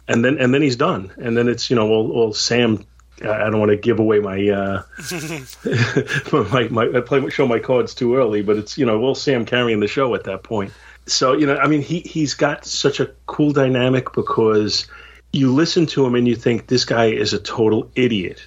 and 0.07 0.25
then 0.25 0.39
and 0.39 0.55
then 0.55 0.63
he's 0.63 0.77
done, 0.77 1.13
and 1.17 1.37
then 1.37 1.49
it's 1.49 1.71
you 1.71 1.77
know 1.77 1.89
all, 1.89 2.11
all 2.13 2.33
Sam. 2.33 2.85
I 3.21 3.51
don't 3.51 3.59
want 3.59 3.71
to 3.71 3.77
give 3.77 3.99
away 3.99 4.21
my 4.21 4.49
uh, 4.49 4.83
my, 6.33 6.69
my 6.69 6.99
I 6.99 7.01
play 7.01 7.29
show 7.31 7.49
my 7.49 7.59
cards 7.59 7.95
too 7.95 8.15
early, 8.15 8.43
but 8.43 8.57
it's 8.57 8.79
you 8.79 8.87
know 8.87 9.01
all 9.01 9.17
Sam 9.17 9.45
carrying 9.45 9.81
the 9.81 9.89
show 9.89 10.15
at 10.15 10.25
that 10.25 10.45
point. 10.45 10.73
So 11.07 11.33
you 11.33 11.47
know, 11.47 11.57
I 11.57 11.67
mean, 11.67 11.83
he 11.83 12.01
he's 12.01 12.35
got 12.35 12.65
such 12.65 13.01
a 13.01 13.11
cool 13.27 13.53
dynamic 13.53 14.13
because 14.13 14.87
you 15.33 15.53
listen 15.53 15.87
to 15.87 16.07
him 16.07 16.15
and 16.15 16.27
you 16.27 16.37
think 16.37 16.67
this 16.67 16.85
guy 16.85 17.07
is 17.07 17.33
a 17.33 17.39
total 17.39 17.91
idiot, 17.95 18.45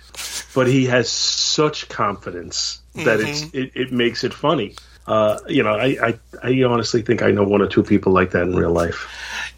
but 0.55 0.67
he 0.67 0.85
has 0.85 1.09
such 1.09 1.89
confidence 1.89 2.81
that 2.95 3.19
mm-hmm. 3.19 3.27
it's 3.27 3.41
it, 3.53 3.71
it, 3.75 3.91
makes 3.91 4.23
it 4.23 4.33
funny. 4.33 4.75
Uh, 5.07 5.39
you 5.47 5.63
know, 5.63 5.73
I, 5.73 5.97
I 6.01 6.19
I 6.43 6.63
honestly 6.63 7.01
think 7.01 7.21
I 7.21 7.31
know 7.31 7.43
one 7.43 7.61
or 7.61 7.67
two 7.67 7.83
people 7.83 8.11
like 8.11 8.31
that 8.31 8.43
in 8.43 8.55
real 8.55 8.71
life. 8.71 9.07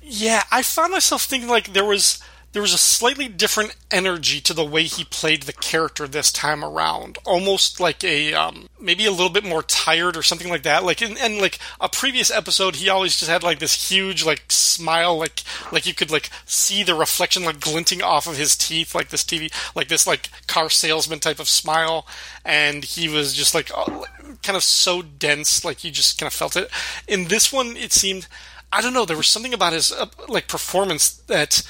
Yeah, 0.01 0.43
I 0.51 0.61
found 0.63 0.91
myself 0.91 1.23
thinking 1.23 1.49
like 1.49 1.73
there 1.73 1.85
was 1.85 2.21
there 2.53 2.61
was 2.61 2.73
a 2.73 2.77
slightly 2.77 3.27
different 3.27 3.75
energy 3.89 4.39
to 4.39 4.53
the 4.53 4.63
way 4.63 4.83
he 4.83 5.03
played 5.03 5.43
the 5.43 5.53
character 5.53 6.07
this 6.07 6.31
time 6.31 6.63
around. 6.63 7.17
Almost 7.25 7.79
like 7.79 8.03
a 8.03 8.33
um, 8.33 8.69
maybe 8.79 9.05
a 9.07 9.11
little 9.11 9.31
bit 9.31 9.43
more 9.43 9.63
tired 9.63 10.15
or 10.15 10.21
something 10.21 10.49
like 10.49 10.61
that. 10.61 10.83
Like 10.83 11.01
in, 11.01 11.17
in 11.17 11.41
like 11.41 11.57
a 11.81 11.89
previous 11.89 12.29
episode, 12.29 12.75
he 12.75 12.89
always 12.89 13.17
just 13.17 13.29
had 13.29 13.41
like 13.41 13.57
this 13.57 13.89
huge 13.89 14.23
like 14.23 14.43
smile, 14.49 15.17
like 15.17 15.41
like 15.71 15.87
you 15.87 15.95
could 15.95 16.11
like 16.11 16.29
see 16.45 16.83
the 16.83 16.93
reflection 16.93 17.43
like 17.43 17.59
glinting 17.59 18.03
off 18.03 18.27
of 18.27 18.37
his 18.37 18.55
teeth, 18.55 18.93
like 18.93 19.09
this 19.09 19.23
TV, 19.23 19.51
like 19.75 19.87
this 19.87 20.05
like 20.05 20.29
car 20.45 20.69
salesman 20.69 21.19
type 21.19 21.39
of 21.39 21.49
smile. 21.49 22.05
And 22.45 22.85
he 22.85 23.09
was 23.09 23.33
just 23.33 23.55
like 23.55 23.71
oh, 23.75 24.05
kind 24.43 24.55
of 24.55 24.63
so 24.63 25.01
dense, 25.01 25.65
like 25.65 25.83
you 25.83 25.89
just 25.89 26.19
kind 26.19 26.27
of 26.27 26.33
felt 26.33 26.55
it. 26.55 26.69
In 27.07 27.25
this 27.25 27.51
one, 27.51 27.75
it 27.75 27.91
seemed. 27.91 28.27
I 28.71 28.81
don't 28.81 28.93
know. 28.93 29.05
There 29.05 29.17
was 29.17 29.27
something 29.27 29.53
about 29.53 29.73
his 29.73 29.91
uh, 29.91 30.07
like 30.27 30.47
performance 30.47 31.13
that 31.27 31.61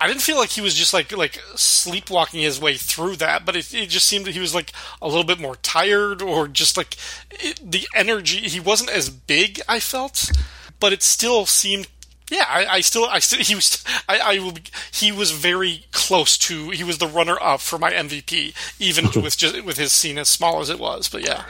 I 0.00 0.06
didn't 0.06 0.22
feel 0.22 0.36
like 0.36 0.50
he 0.50 0.60
was 0.60 0.74
just 0.74 0.94
like 0.94 1.16
like 1.16 1.40
sleepwalking 1.56 2.40
his 2.40 2.60
way 2.60 2.76
through 2.76 3.16
that, 3.16 3.44
but 3.44 3.56
it, 3.56 3.74
it 3.74 3.88
just 3.88 4.06
seemed 4.06 4.26
that 4.26 4.34
he 4.34 4.40
was 4.40 4.54
like 4.54 4.72
a 5.02 5.08
little 5.08 5.24
bit 5.24 5.40
more 5.40 5.56
tired, 5.56 6.22
or 6.22 6.46
just 6.46 6.76
like 6.76 6.96
it, 7.30 7.60
the 7.64 7.88
energy. 7.94 8.48
He 8.48 8.60
wasn't 8.60 8.90
as 8.90 9.10
big, 9.10 9.60
I 9.68 9.80
felt, 9.80 10.30
but 10.78 10.92
it 10.92 11.02
still 11.02 11.46
seemed 11.46 11.88
Yeah, 12.30 12.44
I, 12.48 12.66
I 12.66 12.80
still, 12.80 13.06
I 13.06 13.18
still, 13.18 13.40
he 13.42 13.54
was, 13.54 13.84
I, 14.08 14.18
I 14.18 14.38
will, 14.38 14.52
be, 14.52 14.62
he 14.92 15.10
was 15.10 15.30
very 15.32 15.86
close 15.92 16.38
to, 16.38 16.70
he 16.70 16.84
was 16.84 16.98
the 16.98 17.08
runner 17.08 17.36
up 17.40 17.60
for 17.60 17.78
my 17.78 17.90
MVP, 17.90 18.54
even 18.78 19.06
with 19.22 19.36
just 19.36 19.64
with 19.64 19.78
his 19.78 19.92
scene 19.92 20.18
as 20.18 20.28
small 20.28 20.60
as 20.60 20.70
it 20.70 20.78
was. 20.78 21.08
But 21.08 21.26
yeah, 21.26 21.44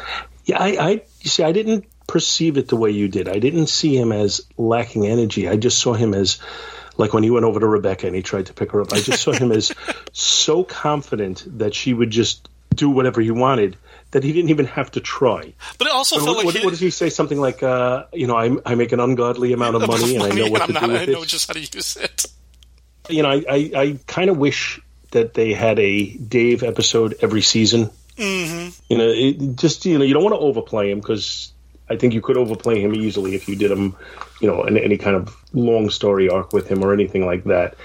Yeah, 0.44 0.58
I, 0.58 0.68
I 0.78 0.90
you 1.20 1.30
see, 1.30 1.42
I 1.44 1.52
didn't 1.52 1.84
perceive 2.06 2.56
it 2.56 2.68
the 2.68 2.76
way 2.76 2.90
you 2.90 3.08
did. 3.08 3.28
I 3.28 3.38
didn't 3.38 3.66
see 3.66 3.94
him 3.96 4.12
as 4.12 4.40
lacking 4.56 5.06
energy. 5.06 5.48
I 5.48 5.56
just 5.56 5.78
saw 5.78 5.92
him 5.92 6.14
as 6.14 6.38
like 6.98 7.14
when 7.14 7.22
he 7.22 7.30
went 7.30 7.46
over 7.46 7.58
to 7.60 7.66
Rebecca 7.66 8.06
and 8.06 8.14
he 8.14 8.22
tried 8.22 8.46
to 8.46 8.52
pick 8.52 8.72
her 8.72 8.82
up. 8.82 8.92
I 8.92 9.00
just 9.00 9.22
saw 9.22 9.32
him 9.32 9.50
as 9.52 9.72
so 10.12 10.64
confident 10.64 11.44
that 11.58 11.74
she 11.74 11.94
would 11.94 12.10
just 12.10 12.48
do 12.74 12.90
whatever 12.90 13.20
he 13.22 13.30
wanted 13.30 13.76
that 14.10 14.24
he 14.24 14.32
didn't 14.32 14.50
even 14.50 14.66
have 14.66 14.90
to 14.92 15.00
try. 15.00 15.52
but 15.78 15.86
it 15.86 15.92
also 15.92 16.16
What, 16.16 16.24
felt 16.24 16.36
what, 16.38 16.46
like 16.46 16.54
what, 16.56 16.64
what 16.64 16.70
does 16.70 16.80
he 16.80 16.90
say? 16.90 17.08
Something 17.10 17.40
like, 17.40 17.62
uh, 17.62 18.04
you 18.12 18.26
know, 18.26 18.36
I, 18.36 18.56
I 18.64 18.74
make 18.74 18.92
an 18.92 19.00
ungodly 19.00 19.52
amount 19.52 19.76
of 19.76 19.86
money 19.86 20.14
and 20.16 20.24
I 20.24 20.30
know 20.30 20.46
what 20.50 20.66
to 20.66 20.72
not, 20.72 20.82
do 20.84 20.92
with 20.92 21.00
I 21.02 21.04
know 21.06 21.22
it. 21.22 21.28
just 21.28 21.46
how 21.46 21.54
to 21.54 21.60
use 21.60 21.96
it. 21.96 22.26
You 23.08 23.22
know, 23.22 23.30
I, 23.30 23.44
I, 23.48 23.70
I 23.74 23.98
kind 24.06 24.28
of 24.30 24.36
wish 24.38 24.80
that 25.12 25.34
they 25.34 25.52
had 25.52 25.78
a 25.78 26.06
Dave 26.16 26.62
episode 26.62 27.14
every 27.22 27.42
season. 27.42 27.90
Mm-hmm. 28.16 28.70
You 28.88 28.98
know, 28.98 29.08
it, 29.08 29.56
just 29.56 29.84
you 29.86 29.98
know, 29.98 30.04
you 30.04 30.14
don't 30.14 30.24
want 30.24 30.34
to 30.34 30.40
overplay 30.40 30.90
him 30.90 31.00
because 31.00 31.52
I 31.90 31.96
think 31.96 32.14
you 32.14 32.20
could 32.20 32.36
overplay 32.36 32.80
him 32.80 32.94
easily 32.94 33.34
if 33.34 33.48
you 33.48 33.56
did 33.56 33.70
him, 33.70 33.96
you 34.40 34.48
know, 34.48 34.62
in 34.64 34.76
any 34.76 34.98
kind 34.98 35.16
of 35.16 35.34
long 35.52 35.90
story 35.90 36.28
arc 36.28 36.52
with 36.52 36.68
him 36.68 36.84
or 36.84 36.92
anything 36.92 37.24
like 37.24 37.44
that. 37.44 37.76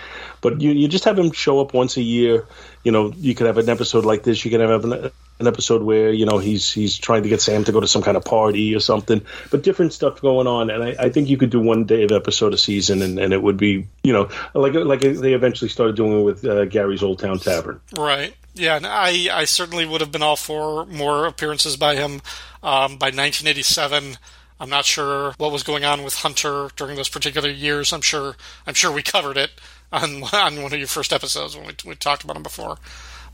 But 0.41 0.60
you, 0.62 0.72
you 0.72 0.88
just 0.88 1.05
have 1.05 1.17
him 1.17 1.31
show 1.31 1.62
up 1.62 1.74
once 1.74 1.95
a 1.95 2.01
year. 2.01 2.45
You 2.83 2.91
know, 2.91 3.13
you 3.15 3.33
could 3.33 3.48
have 3.48 3.57
an 3.57 3.69
episode 3.69 4.03
like 4.03 4.24
this. 4.24 4.43
You 4.43 4.51
could 4.51 4.60
have 4.60 4.83
an, 4.83 5.12
an 5.39 5.48
episode 5.48 5.83
where 5.83 6.12
you 6.12 6.25
know 6.25 6.38
he's 6.38 6.72
he's 6.72 6.98
trying 6.98 7.24
to 7.24 7.29
get 7.29 7.41
Sam 7.41 7.63
to 7.63 7.72
go 7.72 7.79
to 7.79 7.88
some 7.88 8.01
kind 8.01 8.17
of 8.17 8.25
party 8.25 8.75
or 8.75 8.79
something. 8.79 9.25
But 9.51 9.63
different 9.63 9.93
stuff 9.93 10.22
going 10.22 10.48
on, 10.48 10.69
and 10.69 10.83
I, 10.83 10.95
I 11.00 11.10
think 11.10 11.29
you 11.29 11.38
could 11.38 11.50
do 11.50 11.62
one 11.62 11.86
day 11.86 12.03
of 12.03 12.12
episode 12.12 12.53
a 12.53 12.57
season, 12.57 13.01
and, 13.01 13.17
and 13.19 13.33
it 13.33 13.41
would 13.41 13.57
be 13.57 13.88
you 14.03 14.13
know 14.13 14.29
like 14.53 14.74
like 14.74 15.00
they 15.01 15.33
eventually 15.33 15.69
started 15.69 15.95
doing 15.95 16.19
it 16.19 16.24
with 16.24 16.45
uh, 16.45 16.65
Gary's 16.65 17.03
Olde 17.03 17.19
Towne 17.19 17.39
Tavern. 17.39 17.79
Right. 17.98 18.36
Yeah, 18.55 18.75
and 18.75 18.86
I, 18.86 19.29
I 19.31 19.45
certainly 19.45 19.86
would 19.86 20.01
have 20.01 20.12
been 20.12 20.22
all 20.22 20.36
for 20.36 20.86
more 20.86 21.25
appearances 21.25 21.75
by 21.75 21.95
him. 21.95 22.22
Um, 22.63 22.98
by 22.98 23.08
1987, 23.08 24.17
I'm 24.60 24.70
not 24.70 24.86
sure 24.86 25.34
what 25.38 25.51
was 25.51 25.63
going 25.63 25.84
on 25.84 26.03
with 26.03 26.15
Hunter 26.15 26.70
during 26.77 26.96
those 26.96 27.10
particular 27.10 27.50
years. 27.50 27.91
I'm 27.91 28.01
sure 28.01 28.36
I'm 28.65 28.74
sure 28.74 28.91
we 28.91 29.03
covered 29.03 29.38
it 29.38 29.51
on 29.91 30.24
on 30.34 30.63
one 30.63 30.74
of 30.74 30.79
your 30.79 30.88
first 30.88 31.12
episodes 31.12 31.55
when 31.55 31.67
we, 31.67 31.74
we 31.86 31.96
talked 31.96 32.24
about 32.24 32.38
him 32.38 32.43
before. 32.43 32.77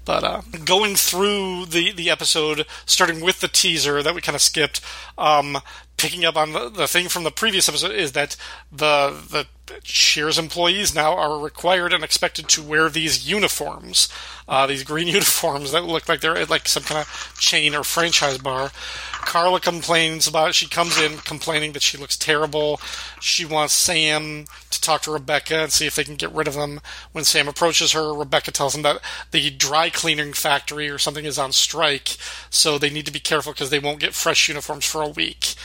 But 0.06 0.24
uh, 0.24 0.42
going 0.66 0.96
through 0.96 1.68
the, 1.68 1.92
the 1.92 2.10
episode, 2.10 2.66
starting 2.88 3.22
with 3.22 3.42
the 3.42 3.48
teaser 3.48 4.02
that 4.02 4.16
we 4.16 4.22
kind 4.22 4.36
of 4.36 4.42
skipped, 4.42 4.82
um, 5.20 5.60
picking 5.98 6.26
up 6.26 6.36
on 6.36 6.54
the, 6.54 6.70
the 6.70 6.88
thing 6.88 7.10
from 7.10 7.26
the 7.26 7.32
previous 7.32 7.70
episode 7.70 7.92
is 7.92 8.14
that 8.14 8.36
the 8.72 9.16
the 9.30 9.46
Cheers 9.84 10.38
employees 10.38 10.96
now 10.96 11.16
are 11.16 11.40
required 11.40 11.94
and 11.94 12.04
expected 12.04 12.48
to 12.50 12.64
wear 12.64 12.90
these 12.90 13.30
uniforms, 13.30 14.10
uh, 14.48 14.66
these 14.68 14.84
green 14.84 15.08
uniforms 15.20 15.72
that 15.72 15.84
look 15.84 16.08
like 16.08 16.22
they're 16.22 16.46
like 16.46 16.68
some 16.68 16.84
kind 16.84 17.02
of 17.02 17.36
chain 17.40 17.76
or 17.76 17.84
franchise 17.84 18.38
bar. 18.38 18.72
Carla 19.12 19.60
complains 19.60 20.28
about. 20.28 20.56
She 20.56 20.68
comes 20.68 21.00
in 21.00 21.18
complaining 21.20 21.74
that 21.74 21.84
she 21.84 21.98
looks 21.98 22.18
terrible. 22.18 22.80
She 23.20 23.46
wants 23.46 23.74
Sam 23.74 24.46
to 24.70 24.82
talk 24.82 25.02
to 25.04 25.12
Rebecca 25.12 25.56
and 25.56 25.72
see 25.72 25.86
if 25.86 25.96
they 25.96 26.04
can 26.04 26.16
get 26.16 26.32
rid 26.32 26.48
of 26.48 26.56
them. 26.56 26.82
When 27.12 27.26
Sam 27.26 27.48
approaches 27.48 27.92
her, 27.92 28.14
Rebecca 28.14 28.52
tells 28.52 28.76
him 28.76 28.82
that 28.84 29.02
the 29.32 29.50
dry 29.50 29.90
cleaning 29.90 30.34
factory 30.34 30.90
or 30.90 30.98
something 30.98 31.26
is 31.26 31.38
on 31.38 31.52
strike, 31.52 32.18
so 32.50 32.78
they 32.78 32.90
need 32.90 33.06
to 33.06 33.12
be 33.12 33.20
careful 33.20 33.54
because 33.54 33.70
they 33.70 33.80
won't 33.80 34.00
get 34.00 34.14
fresh 34.14 34.48
uniforms 34.48 34.86
for 34.86 35.02
a 35.02 35.10
week. 35.10 35.56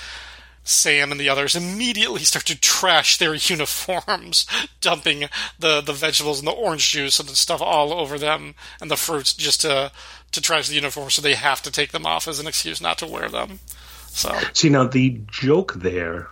Sam 0.64 1.12
and 1.12 1.21
the 1.21 1.28
others 1.28 1.54
immediately 1.54 2.21
start 2.21 2.47
to 2.47 2.59
trash 2.59 3.18
their 3.18 3.35
uniforms, 3.35 4.47
dumping 4.80 5.28
the, 5.59 5.80
the 5.80 5.92
vegetables 5.92 6.38
and 6.38 6.49
the 6.49 6.52
orange 6.52 6.90
juice 6.90 7.21
and 7.21 7.28
the 7.28 7.37
stuff 7.37 7.62
all 7.62 7.92
over 7.92 8.18
them 8.18 8.54
and 8.80 8.90
the 8.90 8.97
fruits 8.97 9.33
just 9.33 9.61
to 9.61 9.92
to 10.33 10.40
trash 10.40 10.66
the 10.66 10.75
uniforms, 10.75 11.14
so 11.14 11.23
they 11.23 11.35
have 11.35 11.62
to 11.62 11.71
take 11.71 11.92
them 11.92 12.04
off 12.04 12.26
as 12.26 12.40
an 12.40 12.49
excuse 12.49 12.80
not 12.80 12.99
to 12.99 13.06
wear 13.06 13.28
them. 13.28 13.61
So 14.09 14.37
See, 14.52 14.68
now 14.68 14.85
the 14.85 15.21
joke 15.30 15.75
there, 15.75 16.28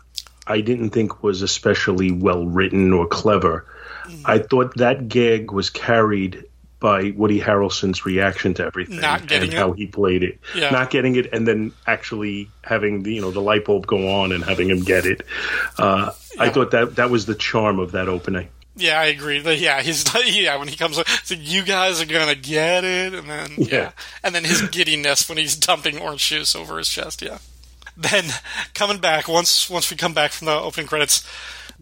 I 0.46 0.60
didn't 0.60 0.90
think 0.90 1.22
was 1.22 1.40
especially 1.40 2.10
well 2.10 2.44
written 2.44 2.92
or 2.92 3.06
clever. 3.06 3.64
Mm. 4.06 4.22
I 4.24 4.38
thought 4.38 4.76
that 4.76 5.08
gag 5.08 5.52
was 5.52 5.70
carried 5.70 6.44
by 6.82 7.12
Woody 7.16 7.40
Harrelson's 7.40 8.04
reaction 8.04 8.52
to 8.54 8.64
everything 8.66 9.00
Not 9.00 9.26
getting 9.26 9.48
and 9.50 9.54
it. 9.54 9.58
how 9.58 9.72
he 9.72 9.86
played 9.86 10.22
it. 10.22 10.38
Yeah. 10.54 10.68
Not 10.68 10.90
getting 10.90 11.16
it, 11.16 11.32
and 11.32 11.48
then 11.48 11.72
actually 11.86 12.50
having 12.62 13.04
the 13.04 13.14
you 13.14 13.22
know 13.22 13.30
the 13.30 13.40
light 13.40 13.64
bulb 13.64 13.86
go 13.86 14.10
on 14.20 14.32
and 14.32 14.44
having 14.44 14.68
him 14.68 14.82
get 14.82 15.06
it. 15.06 15.22
Uh, 15.78 16.12
I 16.38 16.50
thought 16.50 16.72
that 16.72 16.96
that 16.96 17.08
was 17.08 17.24
the 17.24 17.34
charm 17.34 17.78
of 17.78 17.92
that 17.92 18.08
opening. 18.08 18.48
yeah, 18.76 19.00
I 19.00 19.06
agree. 19.06 19.40
Yeah, 19.40 19.80
he's 19.80 20.04
yeah 20.26 20.56
when 20.56 20.68
he 20.68 20.76
comes, 20.76 20.98
it's 20.98 21.30
like, 21.30 21.40
you 21.40 21.62
guys 21.62 22.02
are 22.02 22.06
gonna 22.06 22.34
get 22.34 22.84
it, 22.84 23.14
and 23.14 23.30
then 23.30 23.52
yeah. 23.56 23.66
Yeah. 23.70 23.90
and 24.22 24.34
then 24.34 24.44
his 24.44 24.60
giddiness 24.68 25.28
when 25.28 25.38
he's 25.38 25.56
dumping 25.56 25.98
orange 25.98 26.28
juice 26.28 26.54
over 26.54 26.76
his 26.78 26.88
chest. 26.88 27.22
Yeah. 27.22 27.38
Then 27.96 28.24
coming 28.74 28.98
back 28.98 29.28
once 29.28 29.70
once 29.70 29.90
we 29.90 29.96
come 29.96 30.14
back 30.14 30.32
from 30.32 30.46
the 30.46 30.58
opening 30.58 30.86
credits. 30.88 31.26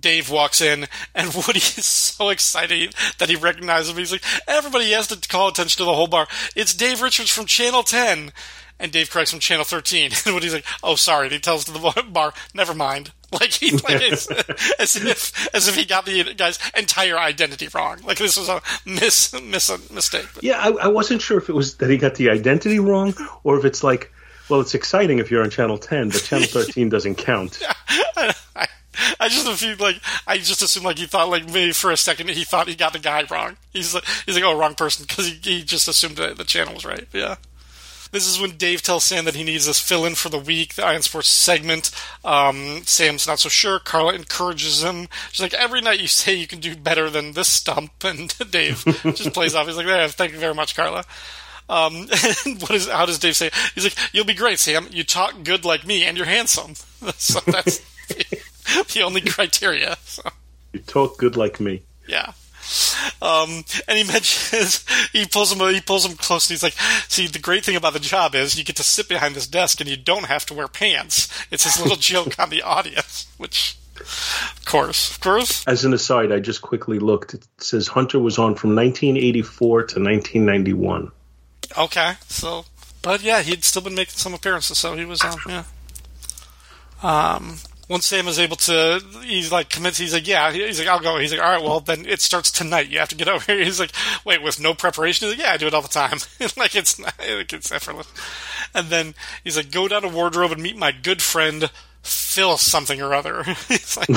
Dave 0.00 0.30
walks 0.30 0.60
in, 0.60 0.86
and 1.14 1.34
Woody 1.46 1.58
is 1.58 1.86
so 1.86 2.28
excited 2.30 2.94
that 3.18 3.28
he 3.28 3.36
recognizes 3.36 3.90
him. 3.90 3.98
He's 3.98 4.12
like, 4.12 4.24
"Everybody 4.46 4.90
has 4.92 5.08
to 5.08 5.28
call 5.28 5.48
attention 5.48 5.78
to 5.78 5.84
the 5.84 5.94
whole 5.94 6.06
bar. 6.06 6.26
It's 6.56 6.74
Dave 6.74 7.02
Richards 7.02 7.30
from 7.30 7.46
Channel 7.46 7.82
10." 7.82 8.32
And 8.78 8.90
Dave 8.90 9.10
corrects 9.10 9.30
from 9.30 9.40
Channel 9.40 9.64
13. 9.64 10.10
And 10.24 10.34
Woody's 10.34 10.54
like, 10.54 10.64
"Oh, 10.82 10.94
sorry." 10.94 11.26
And 11.26 11.34
he 11.34 11.38
tells 11.38 11.64
to 11.66 11.72
the 11.72 12.04
bar, 12.10 12.32
"Never 12.54 12.74
mind." 12.74 13.12
Like 13.32 13.52
he, 13.52 13.70
like 13.70 14.02
it's, 14.02 14.28
as 14.80 14.96
if 14.96 15.54
as 15.54 15.68
if 15.68 15.76
he 15.76 15.84
got 15.84 16.04
the 16.04 16.34
guy's 16.34 16.58
entire 16.76 17.16
identity 17.16 17.68
wrong. 17.68 18.00
Like 18.02 18.18
this 18.18 18.36
was 18.36 18.48
a 18.48 18.60
miss, 18.84 19.32
miss 19.40 19.70
mistake. 19.92 20.26
But 20.34 20.42
Yeah, 20.42 20.58
I, 20.58 20.70
I 20.70 20.88
wasn't 20.88 21.22
sure 21.22 21.38
if 21.38 21.48
it 21.48 21.52
was 21.52 21.76
that 21.76 21.88
he 21.88 21.96
got 21.96 22.16
the 22.16 22.30
identity 22.30 22.80
wrong 22.80 23.14
or 23.44 23.56
if 23.56 23.64
it's 23.64 23.84
like, 23.84 24.10
well, 24.48 24.60
it's 24.60 24.74
exciting 24.74 25.20
if 25.20 25.30
you're 25.30 25.44
on 25.44 25.50
Channel 25.50 25.78
10, 25.78 26.08
but 26.08 26.24
Channel 26.24 26.48
13 26.48 26.88
doesn't 26.88 27.14
count. 27.14 27.62
I, 28.56 28.66
I 29.18 29.28
just 29.28 29.46
feel 29.60 29.76
like 29.78 30.00
I 30.26 30.38
just 30.38 30.62
assumed 30.62 30.86
like 30.86 30.98
he 30.98 31.06
thought 31.06 31.28
like 31.28 31.46
maybe 31.46 31.72
for 31.72 31.90
a 31.90 31.96
second 31.96 32.30
he 32.30 32.44
thought 32.44 32.68
he 32.68 32.74
got 32.74 32.92
the 32.92 32.98
guy 32.98 33.24
wrong. 33.30 33.56
He's 33.72 33.94
like 33.94 34.04
he's 34.26 34.34
like 34.34 34.44
oh 34.44 34.58
wrong 34.58 34.74
person 34.74 35.06
because 35.06 35.26
he, 35.26 35.38
he 35.42 35.62
just 35.62 35.88
assumed 35.88 36.16
that 36.16 36.36
the 36.36 36.44
channel 36.44 36.74
was 36.74 36.84
right. 36.84 37.06
Yeah. 37.12 37.36
This 38.12 38.26
is 38.26 38.40
when 38.40 38.56
Dave 38.56 38.82
tells 38.82 39.04
Sam 39.04 39.24
that 39.26 39.36
he 39.36 39.44
needs 39.44 39.66
this 39.66 39.78
fill 39.78 40.04
in 40.04 40.16
for 40.16 40.28
the 40.28 40.38
week, 40.38 40.74
the 40.74 40.84
Eye 40.84 40.96
on 40.96 41.02
Sports 41.02 41.28
segment. 41.28 41.92
Um, 42.24 42.82
Sam's 42.84 43.26
not 43.26 43.38
so 43.38 43.48
sure. 43.48 43.78
Carla 43.78 44.14
encourages 44.14 44.82
him. 44.82 45.06
She's 45.30 45.40
like, 45.40 45.54
every 45.54 45.80
night 45.80 46.00
you 46.00 46.08
say 46.08 46.34
you 46.34 46.48
can 46.48 46.58
do 46.58 46.74
better 46.74 47.08
than 47.08 47.32
this 47.32 47.48
stump. 47.48 47.92
And 48.04 48.36
Dave 48.50 48.84
just 48.84 49.32
plays 49.32 49.54
off. 49.54 49.68
He's 49.68 49.76
like, 49.76 49.86
yeah, 49.86 50.08
thank 50.08 50.32
you 50.32 50.38
very 50.38 50.54
much, 50.54 50.74
Carla. 50.74 51.04
Um, 51.68 52.08
what 52.58 52.72
is, 52.72 52.88
how 52.88 53.06
does 53.06 53.20
Dave 53.20 53.36
say? 53.36 53.50
He's 53.76 53.84
like, 53.84 53.96
you'll 54.12 54.24
be 54.24 54.34
great, 54.34 54.58
Sam. 54.58 54.88
You 54.90 55.04
talk 55.04 55.44
good 55.44 55.64
like 55.64 55.86
me 55.86 56.04
and 56.04 56.16
you're 56.16 56.26
handsome. 56.26 56.74
so 57.16 57.38
that's 57.46 57.80
the 58.92 59.02
only 59.02 59.20
criteria. 59.20 59.96
So. 60.04 60.22
You 60.72 60.80
talk 60.80 61.18
good 61.18 61.36
like 61.36 61.60
me. 61.60 61.82
Yeah. 62.06 62.32
Um, 63.20 63.64
and 63.88 63.98
he 63.98 64.04
mentions 64.12 64.84
he 65.12 65.26
pulls 65.26 65.52
him 65.52 65.58
he 65.74 65.80
pulls 65.80 66.06
him 66.06 66.16
close 66.16 66.48
and 66.48 66.54
he's 66.54 66.62
like, 66.62 66.76
"See, 67.08 67.26
the 67.26 67.38
great 67.38 67.64
thing 67.64 67.76
about 67.76 67.94
the 67.94 68.00
job 68.00 68.34
is 68.34 68.56
you 68.56 68.64
get 68.64 68.76
to 68.76 68.82
sit 68.82 69.08
behind 69.08 69.34
this 69.34 69.46
desk 69.46 69.80
and 69.80 69.90
you 69.90 69.96
don't 69.96 70.26
have 70.26 70.46
to 70.46 70.54
wear 70.54 70.68
pants." 70.68 71.28
It's 71.50 71.64
his 71.64 71.80
little 71.80 71.96
joke 72.12 72.38
on 72.38 72.50
the 72.50 72.62
audience, 72.62 73.26
which, 73.38 73.76
of 73.98 74.62
course, 74.66 75.10
of 75.10 75.20
course, 75.20 75.66
As 75.66 75.84
an 75.84 75.92
aside, 75.92 76.30
I 76.30 76.38
just 76.38 76.62
quickly 76.62 76.98
looked. 76.98 77.34
It 77.34 77.46
says 77.58 77.88
Hunter 77.88 78.20
was 78.20 78.38
on 78.38 78.54
from 78.54 78.76
1984 78.76 79.78
to 79.78 80.00
1991. 80.00 81.10
okay. 81.78 82.12
So, 82.28 82.66
but 83.02 83.22
yeah, 83.22 83.42
he'd 83.42 83.64
still 83.64 83.82
been 83.82 83.94
making 83.94 84.14
some 84.14 84.34
appearances, 84.34 84.78
so 84.78 84.94
he 84.96 85.04
was 85.04 85.22
on. 85.22 85.38
Yeah. 85.48 85.64
Um. 87.02 87.56
Once 87.90 88.06
Sam 88.06 88.28
is 88.28 88.38
able 88.38 88.54
to, 88.54 89.02
he's 89.24 89.50
like 89.50 89.68
commits. 89.68 89.98
He's 89.98 90.14
like, 90.14 90.28
yeah. 90.28 90.52
He's 90.52 90.78
like, 90.78 90.86
I'll 90.86 91.00
go. 91.00 91.18
He's 91.18 91.32
like, 91.32 91.42
all 91.42 91.50
right. 91.50 91.60
Well, 91.60 91.80
then 91.80 92.06
it 92.06 92.20
starts 92.20 92.52
tonight. 92.52 92.88
You 92.88 93.00
have 93.00 93.08
to 93.08 93.16
get 93.16 93.26
over 93.26 93.44
here. 93.52 93.64
He's 93.64 93.80
like, 93.80 93.90
wait, 94.24 94.44
with 94.44 94.60
no 94.60 94.74
preparation. 94.74 95.26
He's 95.26 95.36
like, 95.36 95.44
yeah, 95.44 95.52
I 95.52 95.56
do 95.56 95.66
it 95.66 95.74
all 95.74 95.82
the 95.82 95.88
time. 95.88 96.18
like 96.56 96.76
it's 96.76 97.00
not, 97.00 97.12
like 97.18 97.52
it's 97.52 97.72
effortless. 97.72 98.06
And 98.76 98.90
then 98.90 99.14
he's 99.42 99.56
like, 99.56 99.72
go 99.72 99.88
down 99.88 100.02
to 100.02 100.08
wardrobe 100.08 100.52
and 100.52 100.62
meet 100.62 100.76
my 100.76 100.92
good 100.92 101.20
friend 101.20 101.68
Phil 102.00 102.56
something 102.58 103.02
or 103.02 103.12
other. 103.12 103.42
he's 103.68 103.96
like, 103.96 104.08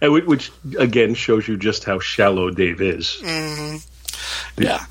Which, 0.00 0.52
again, 0.78 1.14
shows 1.14 1.48
you 1.48 1.56
just 1.56 1.82
how 1.82 1.98
shallow 1.98 2.50
Dave 2.50 2.80
is. 2.80 3.18
Mm-hmm. 3.20 3.78
Yeah. 4.56 4.84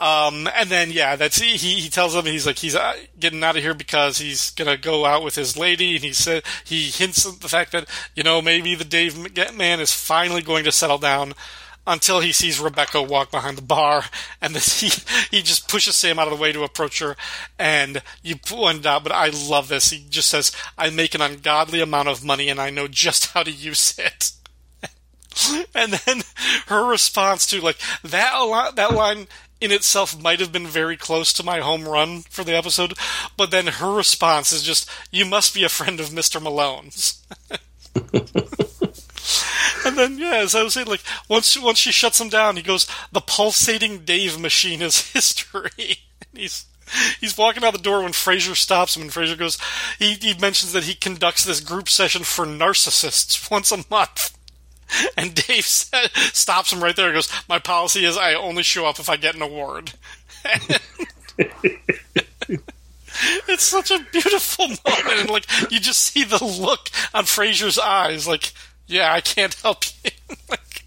Um, 0.00 0.48
and 0.54 0.68
then 0.68 0.90
yeah, 0.90 1.16
that's 1.16 1.38
he. 1.38 1.56
He 1.56 1.88
tells 1.88 2.14
him 2.14 2.24
he's 2.24 2.46
like 2.46 2.58
he's 2.58 2.74
uh, 2.74 2.94
getting 3.18 3.42
out 3.44 3.56
of 3.56 3.62
here 3.62 3.74
because 3.74 4.18
he's 4.18 4.50
gonna 4.50 4.76
go 4.76 5.04
out 5.04 5.22
with 5.22 5.34
his 5.34 5.56
lady, 5.56 5.94
and 5.94 6.04
he 6.04 6.12
said 6.12 6.42
he 6.64 6.84
hints 6.84 7.26
at 7.26 7.40
the 7.40 7.48
fact 7.48 7.72
that 7.72 7.88
you 8.14 8.22
know 8.22 8.42
maybe 8.42 8.74
the 8.74 8.84
Dave 8.84 9.16
man 9.54 9.80
is 9.80 9.92
finally 9.92 10.42
going 10.42 10.64
to 10.64 10.72
settle 10.72 10.98
down. 10.98 11.34
Until 11.84 12.20
he 12.20 12.30
sees 12.30 12.60
Rebecca 12.60 13.02
walk 13.02 13.32
behind 13.32 13.58
the 13.58 13.62
bar, 13.62 14.04
and 14.40 14.54
this, 14.54 14.80
he 14.80 15.36
he 15.36 15.42
just 15.42 15.68
pushes 15.68 15.96
Sam 15.96 16.16
out 16.16 16.28
of 16.28 16.36
the 16.36 16.40
way 16.40 16.52
to 16.52 16.62
approach 16.62 17.00
her, 17.00 17.16
and 17.58 18.02
you 18.22 18.36
pointed 18.36 18.86
out, 18.86 19.02
but 19.02 19.10
I 19.10 19.30
love 19.30 19.66
this. 19.66 19.90
He 19.90 20.06
just 20.08 20.28
says, 20.28 20.52
"I 20.78 20.90
make 20.90 21.16
an 21.16 21.20
ungodly 21.20 21.80
amount 21.80 22.06
of 22.06 22.24
money, 22.24 22.48
and 22.48 22.60
I 22.60 22.70
know 22.70 22.86
just 22.86 23.32
how 23.32 23.42
to 23.42 23.50
use 23.50 23.98
it." 23.98 24.30
and 25.74 25.92
then 25.92 26.22
her 26.66 26.84
response 26.84 27.46
to 27.46 27.60
like 27.60 27.78
that 28.02 28.38
li- 28.40 28.72
that 28.74 28.94
line 28.94 29.26
in 29.60 29.70
itself 29.70 30.20
might 30.20 30.40
have 30.40 30.52
been 30.52 30.66
very 30.66 30.96
close 30.96 31.32
to 31.32 31.44
my 31.44 31.60
home 31.60 31.88
run 31.88 32.22
for 32.22 32.42
the 32.42 32.56
episode, 32.56 32.94
but 33.36 33.50
then 33.50 33.66
her 33.68 33.92
response 33.92 34.52
is 34.52 34.62
just, 34.62 34.90
"You 35.10 35.24
must 35.24 35.54
be 35.54 35.64
a 35.64 35.68
friend 35.68 36.00
of 36.00 36.12
Mister 36.12 36.40
Malone's." 36.40 37.22
and 38.12 39.96
then 39.96 40.18
yeah, 40.18 40.36
as 40.36 40.54
I 40.54 40.62
was 40.62 40.74
saying, 40.74 40.88
like 40.88 41.02
once 41.28 41.56
once 41.58 41.78
she 41.78 41.92
shuts 41.92 42.20
him 42.20 42.28
down, 42.28 42.56
he 42.56 42.62
goes, 42.62 42.86
"The 43.12 43.20
pulsating 43.20 44.04
Dave 44.04 44.38
machine 44.38 44.82
is 44.82 45.12
history." 45.12 45.98
he's 46.34 46.66
he's 47.20 47.38
walking 47.38 47.64
out 47.64 47.72
the 47.72 47.78
door 47.78 48.02
when 48.02 48.12
Frasier 48.12 48.56
stops 48.56 48.96
him, 48.96 49.02
and 49.02 49.10
Frasier 49.10 49.38
goes, 49.38 49.58
he, 49.98 50.14
he 50.14 50.34
mentions 50.38 50.72
that 50.72 50.84
he 50.84 50.94
conducts 50.94 51.44
this 51.44 51.60
group 51.60 51.88
session 51.88 52.22
for 52.22 52.44
narcissists 52.44 53.50
once 53.50 53.72
a 53.72 53.84
month. 53.90 54.36
And 55.16 55.34
Dave 55.34 55.64
said, 55.64 56.10
stops 56.32 56.72
him 56.72 56.82
right 56.82 56.94
there 56.94 57.06
and 57.06 57.14
goes, 57.14 57.28
My 57.48 57.58
policy 57.58 58.04
is 58.04 58.16
I 58.16 58.34
only 58.34 58.62
show 58.62 58.86
up 58.86 58.98
if 58.98 59.08
I 59.08 59.16
get 59.16 59.34
an 59.34 59.42
award. 59.42 59.92
it's 63.48 63.62
such 63.62 63.90
a 63.90 64.04
beautiful 64.12 64.68
moment. 64.86 65.20
And, 65.20 65.30
like, 65.30 65.46
you 65.70 65.80
just 65.80 66.00
see 66.00 66.24
the 66.24 66.42
look 66.42 66.90
on 67.14 67.24
Frasier's 67.24 67.78
eyes. 67.78 68.26
Like, 68.26 68.52
yeah, 68.86 69.12
I 69.12 69.20
can't 69.20 69.54
help 69.54 69.84
you. 70.04 70.10
like, 70.50 70.84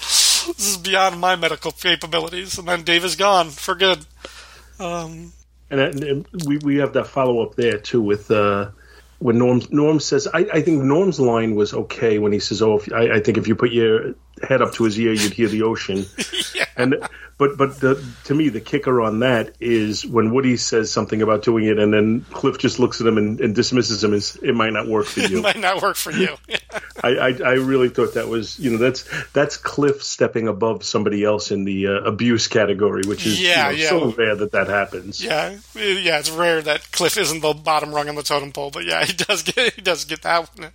this 0.00 0.68
is 0.70 0.76
beyond 0.76 1.20
my 1.20 1.36
medical 1.36 1.72
capabilities. 1.72 2.58
And 2.58 2.68
then 2.68 2.82
Dave 2.82 3.04
is 3.04 3.16
gone 3.16 3.50
for 3.50 3.74
good. 3.74 4.06
Um, 4.78 5.32
And, 5.70 5.80
uh, 5.80 5.84
and 5.84 6.26
we 6.46 6.58
we 6.58 6.76
have 6.76 6.92
that 6.92 7.06
follow 7.08 7.42
up 7.42 7.54
there 7.56 7.78
too 7.78 8.00
with 8.00 8.30
uh, 8.30 8.70
when 9.18 9.38
Norm 9.38 9.62
Norm 9.70 10.00
says 10.00 10.28
I, 10.32 10.46
I 10.52 10.62
think 10.62 10.82
Norm's 10.82 11.18
line 11.18 11.54
was 11.54 11.72
okay 11.72 12.18
when 12.18 12.32
he 12.32 12.38
says 12.38 12.62
oh 12.62 12.78
if, 12.78 12.92
I, 12.92 13.16
I 13.16 13.20
think 13.20 13.38
if 13.38 13.48
you 13.48 13.54
put 13.54 13.72
your 13.72 14.14
head 14.42 14.60
up 14.62 14.72
to 14.74 14.84
his 14.84 14.98
ear 15.00 15.12
you'd 15.12 15.32
hear 15.32 15.48
the 15.48 15.62
ocean 15.62 16.04
and 16.76 16.96
but 17.38 17.56
but 17.58 17.80
the, 17.80 18.02
to 18.24 18.34
me 18.34 18.48
the 18.48 18.60
kicker 18.60 19.00
on 19.02 19.20
that 19.20 19.54
is 19.60 20.06
when 20.06 20.32
Woody 20.32 20.56
says 20.56 20.90
something 20.92 21.20
about 21.22 21.42
doing 21.42 21.64
it 21.66 21.78
and 21.78 21.92
then 21.92 22.22
Cliff 22.32 22.58
just 22.58 22.78
looks 22.78 23.00
at 23.00 23.06
him 23.06 23.18
and, 23.18 23.40
and 23.40 23.54
dismisses 23.54 24.02
him 24.02 24.14
as 24.14 24.36
it 24.36 24.54
might 24.54 24.72
not 24.72 24.86
work 24.86 25.06
for 25.06 25.20
you. 25.20 25.26
it 25.26 25.30
you. 25.32 25.42
might 25.42 25.58
not 25.58 25.82
work 25.82 25.96
for 25.96 26.12
you. 26.12 26.36
I, 27.04 27.08
I 27.08 27.28
I 27.44 27.52
really 27.54 27.88
thought 27.90 28.14
that 28.14 28.28
was 28.28 28.58
you 28.58 28.70
know 28.70 28.78
that's 28.78 29.04
that's 29.32 29.56
Cliff 29.58 30.02
stepping 30.02 30.48
above 30.48 30.82
somebody 30.84 31.24
else 31.24 31.50
in 31.50 31.64
the 31.64 31.86
uh, 31.88 31.90
abuse 32.04 32.46
category, 32.48 33.02
which 33.06 33.26
is 33.26 33.38
you 33.40 33.48
Yeah, 33.48 33.64
know, 33.64 33.70
yeah. 33.70 33.88
so 33.90 34.10
rare 34.12 34.34
that 34.36 34.52
that 34.52 34.68
happens. 34.68 35.22
yeah, 35.22 35.56
yeah, 35.74 36.18
it's 36.18 36.30
rare 36.30 36.62
that 36.62 36.90
Cliff 36.92 37.18
isn't 37.18 37.40
the 37.40 37.52
bottom 37.52 37.94
rung 37.94 38.08
on 38.08 38.14
the 38.14 38.22
totem 38.22 38.52
pole, 38.52 38.70
but 38.70 38.84
yeah, 38.86 39.04
he 39.04 39.12
does 39.12 39.42
get 39.42 39.74
he 39.74 39.82
does 39.82 40.04
get 40.06 40.22
that 40.22 40.48
one. 40.58 40.70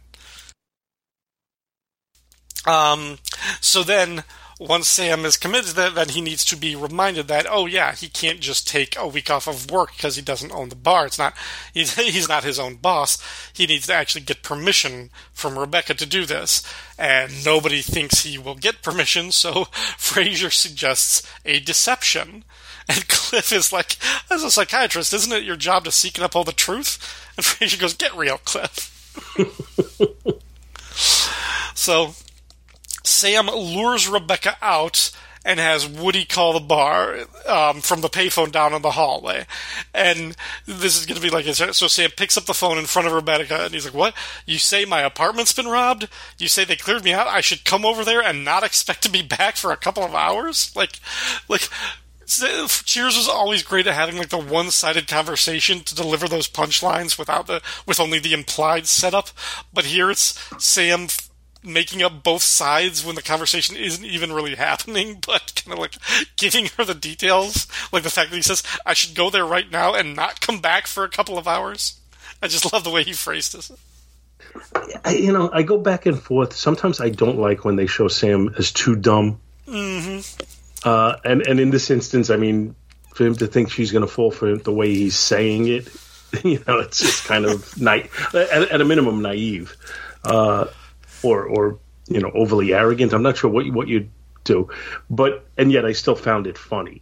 Um, 2.65 3.17
so 3.59 3.83
then 3.83 4.23
once 4.61 4.87
Sam 4.87 5.25
is 5.25 5.37
committed 5.37 5.69
to 5.69 5.75
that, 5.77 5.95
then 5.95 6.09
he 6.09 6.21
needs 6.21 6.45
to 6.45 6.55
be 6.55 6.75
reminded 6.75 7.27
that 7.27 7.47
oh 7.49 7.65
yeah, 7.65 7.93
he 7.93 8.07
can't 8.07 8.39
just 8.39 8.67
take 8.67 8.95
a 8.95 9.07
week 9.07 9.31
off 9.31 9.47
of 9.47 9.71
work 9.71 9.95
because 9.95 10.15
he 10.15 10.21
doesn't 10.21 10.51
own 10.51 10.69
the 10.69 10.75
bar. 10.75 11.07
It's 11.07 11.17
not 11.17 11.35
he's 11.73 11.95
he's 11.95 12.29
not 12.29 12.43
his 12.43 12.59
own 12.59 12.75
boss. 12.75 13.17
He 13.51 13.65
needs 13.65 13.87
to 13.87 13.93
actually 13.93 14.21
get 14.21 14.43
permission 14.43 15.09
from 15.33 15.57
Rebecca 15.57 15.95
to 15.95 16.05
do 16.05 16.25
this, 16.25 16.61
and 16.97 17.43
nobody 17.43 17.81
thinks 17.81 18.21
he 18.21 18.37
will 18.37 18.53
get 18.53 18.83
permission. 18.83 19.31
So 19.31 19.51
Frasier 19.97 20.53
suggests 20.53 21.27
a 21.43 21.59
deception. 21.59 22.43
And 22.87 23.07
Cliff 23.07 23.51
is 23.53 23.71
like, 23.71 23.97
as 24.29 24.43
a 24.43 24.51
psychiatrist, 24.51 25.13
isn't 25.13 25.31
it 25.31 25.43
your 25.43 25.55
job 25.55 25.85
to 25.85 25.91
seek 25.91 26.17
and 26.17 26.25
uphold 26.25 26.47
the 26.47 26.51
truth? 26.51 26.97
And 27.37 27.45
Frasier 27.45 27.79
goes, 27.79 27.93
get 27.93 28.15
real, 28.15 28.39
Cliff. 28.39 28.89
so 31.75 32.15
Sam 33.03 33.47
lures 33.47 34.07
Rebecca 34.07 34.57
out 34.61 35.11
and 35.43 35.59
has 35.59 35.87
Woody 35.87 36.25
call 36.25 36.53
the 36.53 36.59
bar 36.59 37.17
um, 37.47 37.81
from 37.81 38.01
the 38.01 38.09
payphone 38.09 38.51
down 38.51 38.73
in 38.73 38.81
the 38.81 38.91
hallway. 38.91 39.45
And 39.93 40.35
this 40.65 40.99
is 40.99 41.05
going 41.05 41.19
to 41.19 41.21
be 41.21 41.29
like 41.29 41.45
so. 41.45 41.71
Sam 41.71 42.11
picks 42.11 42.37
up 42.37 42.45
the 42.45 42.53
phone 42.53 42.77
in 42.77 42.85
front 42.85 43.07
of 43.07 43.13
Rebecca, 43.13 43.65
and 43.65 43.73
he's 43.73 43.85
like, 43.85 43.93
"What? 43.93 44.13
You 44.45 44.59
say 44.59 44.85
my 44.85 45.01
apartment's 45.01 45.53
been 45.53 45.67
robbed? 45.67 46.07
You 46.37 46.47
say 46.47 46.63
they 46.63 46.75
cleared 46.75 47.03
me 47.03 47.13
out? 47.13 47.27
I 47.27 47.41
should 47.41 47.65
come 47.65 47.85
over 47.85 48.03
there 48.05 48.21
and 48.21 48.45
not 48.45 48.63
expect 48.63 49.01
to 49.03 49.11
be 49.11 49.21
back 49.21 49.55
for 49.55 49.71
a 49.71 49.77
couple 49.77 50.03
of 50.03 50.15
hours? 50.15 50.75
Like, 50.75 50.99
like." 51.47 51.67
Cheers 52.33 53.17
was 53.17 53.27
always 53.27 53.61
great 53.61 53.87
at 53.87 53.93
having 53.93 54.15
like 54.15 54.29
the 54.29 54.37
one-sided 54.37 55.05
conversation 55.05 55.81
to 55.81 55.93
deliver 55.93 56.29
those 56.29 56.47
punchlines 56.47 57.19
without 57.19 57.45
the 57.47 57.61
with 57.85 57.99
only 57.99 58.19
the 58.19 58.31
implied 58.31 58.87
setup. 58.87 59.31
But 59.73 59.83
here 59.83 60.09
it's 60.09 60.39
Sam 60.57 61.07
making 61.63 62.01
up 62.01 62.23
both 62.23 62.43
sides 62.43 63.05
when 63.05 63.15
the 63.15 63.21
conversation 63.21 63.75
isn't 63.75 64.05
even 64.05 64.33
really 64.33 64.55
happening, 64.55 65.21
but 65.25 65.53
kind 65.55 65.73
of 65.73 65.79
like 65.79 65.95
giving 66.37 66.67
her 66.77 66.85
the 66.85 66.95
details, 66.95 67.67
like 67.91 68.03
the 68.03 68.09
fact 68.09 68.29
that 68.29 68.35
he 68.35 68.41
says 68.41 68.63
I 68.85 68.93
should 68.93 69.15
go 69.15 69.29
there 69.29 69.45
right 69.45 69.69
now 69.69 69.93
and 69.93 70.15
not 70.15 70.41
come 70.41 70.59
back 70.59 70.87
for 70.87 71.03
a 71.03 71.09
couple 71.09 71.37
of 71.37 71.47
hours. 71.47 71.99
I 72.41 72.47
just 72.47 72.71
love 72.73 72.83
the 72.83 72.89
way 72.89 73.03
he 73.03 73.13
phrased 73.13 73.53
this. 73.53 73.71
I, 75.05 75.15
you 75.15 75.31
know, 75.31 75.49
I 75.51 75.63
go 75.63 75.77
back 75.77 76.05
and 76.05 76.21
forth. 76.21 76.53
Sometimes 76.53 76.99
I 76.99 77.09
don't 77.09 77.37
like 77.37 77.63
when 77.63 77.75
they 77.75 77.87
show 77.87 78.07
Sam 78.07 78.53
as 78.57 78.71
too 78.71 78.95
dumb. 78.95 79.39
Mm-hmm. 79.67 80.41
Uh, 80.83 81.15
and 81.23 81.41
and 81.47 81.59
in 81.59 81.69
this 81.69 81.89
instance, 81.91 82.29
I 82.29 82.37
mean, 82.37 82.75
for 83.13 83.25
him 83.25 83.35
to 83.35 83.47
think 83.47 83.71
she's 83.71 83.91
going 83.91 84.05
to 84.05 84.11
fall 84.11 84.31
for 84.31 84.57
the 84.57 84.73
way 84.73 84.93
he's 84.93 85.17
saying 85.17 85.67
it, 85.67 85.87
you 86.43 86.63
know, 86.67 86.79
it's 86.79 86.99
just 86.99 87.25
kind 87.25 87.45
of 87.45 87.79
night 87.79 88.09
at, 88.33 88.71
at 88.71 88.81
a 88.81 88.85
minimum 88.85 89.21
naive, 89.21 89.75
uh, 90.23 90.65
or 91.23 91.45
or 91.45 91.79
you 92.07 92.19
know 92.19 92.31
overly 92.33 92.73
arrogant. 92.73 93.13
I'm 93.13 93.23
not 93.23 93.37
sure 93.37 93.49
what 93.49 93.65
you, 93.65 93.73
what 93.73 93.87
you 93.87 94.09
do, 94.43 94.69
but 95.09 95.45
and 95.57 95.71
yet 95.71 95.85
I 95.85 95.93
still 95.93 96.15
found 96.15 96.47
it 96.47 96.57
funny. 96.57 97.01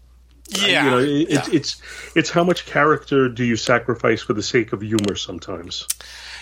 Yeah, 0.49 0.83
you 0.83 0.89
know, 0.89 0.97
it, 0.99 1.29
yeah. 1.29 1.39
it's 1.39 1.47
it's 1.49 1.81
it's 2.15 2.29
how 2.29 2.43
much 2.43 2.65
character 2.65 3.29
do 3.29 3.43
you 3.43 3.55
sacrifice 3.55 4.21
for 4.21 4.33
the 4.33 4.43
sake 4.43 4.73
of 4.73 4.81
humor 4.81 5.15
sometimes. 5.15 5.87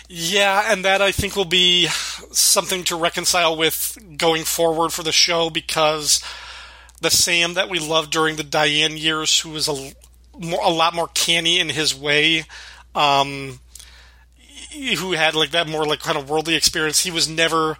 Yeah, 0.08 0.72
and 0.72 0.84
that 0.86 1.02
I 1.02 1.12
think 1.12 1.36
will 1.36 1.44
be 1.44 1.86
something 2.32 2.84
to 2.84 2.96
reconcile 2.96 3.56
with 3.56 3.98
going 4.16 4.44
forward 4.44 4.90
for 4.90 5.02
the 5.02 5.12
show 5.12 5.50
because 5.50 6.24
the 7.02 7.10
Sam 7.10 7.54
that 7.54 7.68
we 7.68 7.78
loved 7.78 8.10
during 8.10 8.36
the 8.36 8.44
Diane 8.44 8.96
years, 8.96 9.38
who 9.40 9.50
was 9.50 9.68
a 9.68 9.92
more, 10.38 10.60
a 10.62 10.70
lot 10.70 10.94
more 10.94 11.08
canny 11.08 11.60
in 11.60 11.68
his 11.68 11.94
way, 11.94 12.44
um, 12.94 13.60
who 14.70 15.12
had 15.12 15.34
like 15.34 15.50
that 15.50 15.68
more 15.68 15.84
like 15.84 16.00
kind 16.00 16.18
of 16.18 16.28
worldly 16.28 16.54
experience. 16.54 17.04
He 17.04 17.10
was 17.10 17.28
never 17.28 17.76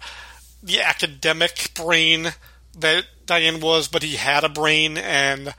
the 0.61 0.81
academic 0.81 1.71
brain 1.75 2.33
that 2.77 3.05
Diane 3.25 3.59
was, 3.59 3.87
but 3.87 4.03
he 4.03 4.15
had 4.15 4.43
a 4.43 4.49
brain, 4.49 4.97
and 4.97 5.53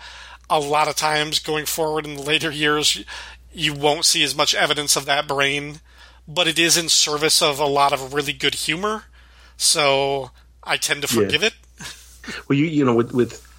a 0.49 0.61
lot 0.61 0.89
of 0.89 0.97
times 0.97 1.39
going 1.39 1.67
forward 1.67 2.07
in 2.07 2.17
the 2.17 2.23
later 2.23 2.51
years, 2.51 3.05
you 3.53 3.75
won't 3.75 4.05
see 4.05 4.23
as 4.23 4.35
much 4.35 4.55
evidence 4.55 4.97
of 4.97 5.07
that 5.07 5.29
brain, 5.29 5.81
but 6.27 6.49
it 6.49 6.59
is 6.59 6.77
in 6.77 6.89
service 6.89 7.41
of 7.43 7.59
a 7.59 7.67
lot 7.67 7.93
of 7.93 8.15
really 8.15 8.33
good 8.33 8.55
humor. 8.55 9.05
So 9.57 10.31
I 10.63 10.77
tend 10.77 11.03
to 11.03 11.09
forgive 11.09 11.43
it. 11.43 11.55
Well, 12.49 12.59
you 12.59 12.67
you 12.67 12.85
know 12.85 12.95
with 12.95 13.13
with 13.13 13.50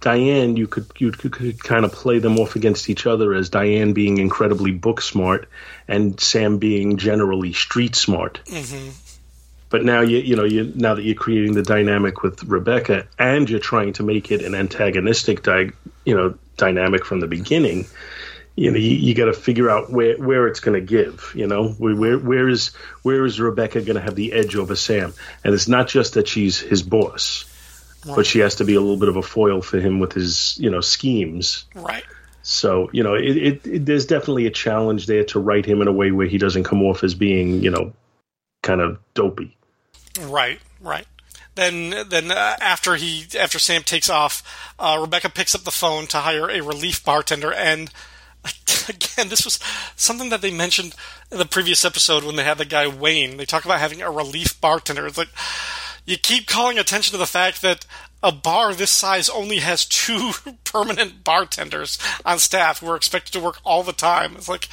Diane, 0.00 0.56
you 0.56 0.66
could 0.66 0.86
you 0.98 1.12
could, 1.12 1.32
could 1.32 1.62
kind 1.62 1.84
of 1.84 1.92
play 1.92 2.18
them 2.18 2.38
off 2.38 2.56
against 2.56 2.88
each 2.88 3.06
other 3.06 3.34
as 3.34 3.50
Diane 3.50 3.92
being 3.92 4.18
incredibly 4.18 4.72
book 4.72 5.02
smart 5.02 5.48
and 5.86 6.18
Sam 6.18 6.58
being 6.58 6.96
generally 6.96 7.52
street 7.52 7.94
smart. 7.94 8.40
Mm-hmm. 8.46 8.90
But 9.68 9.84
now 9.84 10.00
you 10.00 10.18
you 10.18 10.36
know 10.36 10.44
you 10.44 10.72
now 10.74 10.94
that 10.94 11.02
you're 11.02 11.14
creating 11.14 11.52
the 11.52 11.62
dynamic 11.62 12.22
with 12.22 12.42
Rebecca 12.44 13.06
and 13.18 13.48
you're 13.48 13.60
trying 13.60 13.92
to 13.94 14.02
make 14.02 14.32
it 14.32 14.42
an 14.42 14.54
antagonistic 14.54 15.42
di- 15.42 15.72
you 16.04 16.16
know 16.16 16.34
dynamic 16.56 17.04
from 17.04 17.20
the 17.20 17.26
beginning. 17.26 17.86
You 18.56 18.72
know, 18.72 18.78
you, 18.78 18.90
you 18.90 19.14
got 19.14 19.26
to 19.26 19.32
figure 19.32 19.70
out 19.70 19.90
where, 19.90 20.18
where 20.18 20.46
it's 20.46 20.60
going 20.60 20.78
to 20.78 20.84
give. 20.84 21.32
You 21.34 21.46
know, 21.46 21.68
where, 21.68 21.94
where 21.94 22.18
where 22.18 22.48
is 22.48 22.68
where 23.02 23.24
is 23.24 23.38
Rebecca 23.38 23.80
going 23.82 23.96
to 23.96 24.02
have 24.02 24.14
the 24.14 24.32
edge 24.32 24.56
over 24.56 24.76
Sam? 24.76 25.12
And 25.44 25.54
it's 25.54 25.68
not 25.68 25.88
just 25.88 26.14
that 26.14 26.26
she's 26.26 26.58
his 26.58 26.82
boss, 26.82 27.44
but 28.06 28.26
she 28.26 28.40
has 28.40 28.56
to 28.56 28.64
be 28.64 28.74
a 28.74 28.80
little 28.80 28.96
bit 28.96 29.08
of 29.08 29.16
a 29.16 29.22
foil 29.22 29.62
for 29.62 29.78
him 29.78 30.00
with 30.00 30.12
his 30.12 30.58
you 30.58 30.70
know 30.70 30.80
schemes. 30.80 31.66
Right. 31.74 32.04
So 32.42 32.88
you 32.92 33.02
know, 33.02 33.14
it, 33.14 33.36
it, 33.36 33.66
it 33.66 33.86
there's 33.86 34.06
definitely 34.06 34.46
a 34.46 34.50
challenge 34.50 35.06
there 35.06 35.24
to 35.24 35.40
write 35.40 35.66
him 35.66 35.82
in 35.82 35.88
a 35.88 35.92
way 35.92 36.10
where 36.10 36.26
he 36.26 36.38
doesn't 36.38 36.64
come 36.64 36.82
off 36.82 37.04
as 37.04 37.14
being 37.14 37.62
you 37.62 37.70
know 37.70 37.92
kind 38.62 38.80
of 38.80 38.98
dopey. 39.14 39.56
Right, 40.20 40.60
right. 40.80 41.06
Then, 41.54 42.08
then 42.08 42.30
uh, 42.30 42.56
after 42.60 42.96
he 42.96 43.26
after 43.38 43.58
Sam 43.58 43.82
takes 43.82 44.08
off, 44.08 44.72
uh, 44.78 44.98
Rebecca 45.00 45.28
picks 45.28 45.54
up 45.54 45.62
the 45.62 45.70
phone 45.70 46.06
to 46.06 46.18
hire 46.18 46.48
a 46.48 46.62
relief 46.62 47.04
bartender, 47.04 47.52
and 47.52 47.90
again, 48.88 49.28
this 49.28 49.44
was 49.44 49.58
something 49.96 50.30
that 50.30 50.40
they 50.40 50.50
mentioned 50.50 50.94
in 51.30 51.38
the 51.38 51.44
previous 51.44 51.84
episode 51.84 52.24
when 52.24 52.36
they 52.36 52.44
had 52.44 52.58
the 52.58 52.64
guy 52.64 52.86
Wayne. 52.86 53.36
They 53.36 53.44
talk 53.44 53.64
about 53.64 53.80
having 53.80 54.00
a 54.00 54.10
relief 54.10 54.60
bartender. 54.60 55.06
It's 55.06 55.18
like 55.18 55.28
you 56.04 56.16
keep 56.16 56.46
calling 56.46 56.78
attention 56.78 57.12
to 57.12 57.18
the 57.18 57.26
fact 57.26 57.62
that 57.62 57.86
a 58.22 58.32
bar 58.32 58.74
this 58.74 58.90
size 58.90 59.28
only 59.28 59.58
has 59.58 59.86
two 59.86 60.32
permanent 60.64 61.24
bartenders 61.24 61.98
on 62.24 62.38
staff 62.38 62.80
who 62.80 62.88
are 62.88 62.96
expected 62.96 63.32
to 63.32 63.40
work 63.40 63.58
all 63.64 63.82
the 63.82 63.92
time. 63.92 64.34
It's 64.36 64.48
like 64.48 64.68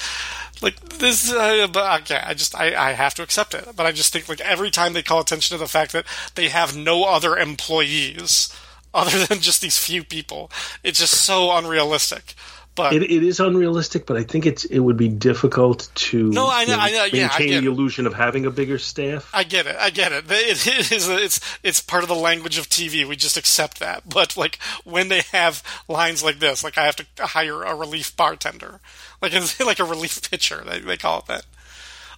like 0.61 0.79
this. 0.89 1.31
Uh, 1.31 1.67
but 1.71 2.01
okay, 2.01 2.21
I 2.23 2.33
just 2.33 2.55
I, 2.55 2.89
I 2.89 2.91
have 2.93 3.13
to 3.15 3.23
accept 3.23 3.53
it. 3.53 3.67
But 3.75 3.85
I 3.85 3.91
just 3.91 4.11
think 4.11 4.27
like 4.27 4.41
every 4.41 4.71
time 4.71 4.93
they 4.93 5.03
call 5.03 5.21
attention 5.21 5.55
to 5.55 5.59
the 5.59 5.69
fact 5.69 5.93
that 5.93 6.05
they 6.35 6.49
have 6.49 6.75
no 6.75 7.05
other 7.05 7.37
employees 7.37 8.53
other 8.93 9.25
than 9.25 9.39
just 9.39 9.61
these 9.61 9.77
few 9.77 10.03
people, 10.03 10.51
it's 10.83 10.99
just 10.99 11.13
so 11.13 11.55
unrealistic. 11.55 12.33
But 12.77 12.93
It, 12.93 13.01
it 13.03 13.23
is 13.23 13.39
unrealistic, 13.39 14.05
but 14.05 14.15
I 14.17 14.23
think 14.23 14.45
it's 14.45 14.63
it 14.65 14.79
would 14.79 14.95
be 14.95 15.09
difficult 15.09 15.89
to 15.95 16.29
No, 16.31 16.47
I 16.47 16.63
know- 16.65 16.75
you 16.75 16.79
I 16.79 16.91
know, 16.91 17.03
yeah, 17.05 17.29
I 17.33 17.39
maintain 17.39 17.47
get 17.49 17.61
the 17.61 17.67
illusion 17.67 18.05
of 18.07 18.13
having 18.13 18.45
a 18.45 18.51
bigger 18.51 18.77
staff. 18.77 19.29
I 19.33 19.43
get 19.43 19.65
it. 19.65 19.75
I 19.77 19.89
get 19.89 20.11
it. 20.11 20.25
It, 20.29 20.67
it 20.67 20.91
is. 20.91 21.09
It's 21.09 21.41
it's 21.63 21.81
part 21.81 22.03
of 22.03 22.09
the 22.09 22.15
language 22.15 22.57
of 22.59 22.69
TV. 22.69 23.05
We 23.05 23.15
just 23.15 23.35
accept 23.35 23.79
that. 23.79 24.03
But 24.17 24.37
like 24.37 24.59
when 24.83 25.09
they 25.09 25.21
have 25.31 25.61
lines 25.87 26.23
like 26.23 26.39
this, 26.39 26.63
like 26.63 26.77
I 26.77 26.85
have 26.85 26.95
to 26.97 27.05
hire 27.25 27.63
a 27.63 27.75
relief 27.75 28.15
bartender, 28.15 28.79
like 29.21 29.33
it's 29.33 29.59
like 29.71 29.79
a 29.79 29.83
relief 29.83 30.29
pitcher. 30.29 30.63
They, 30.65 30.79
they 30.79 30.97
call 30.97 31.19
it 31.19 31.25
that. 31.25 31.45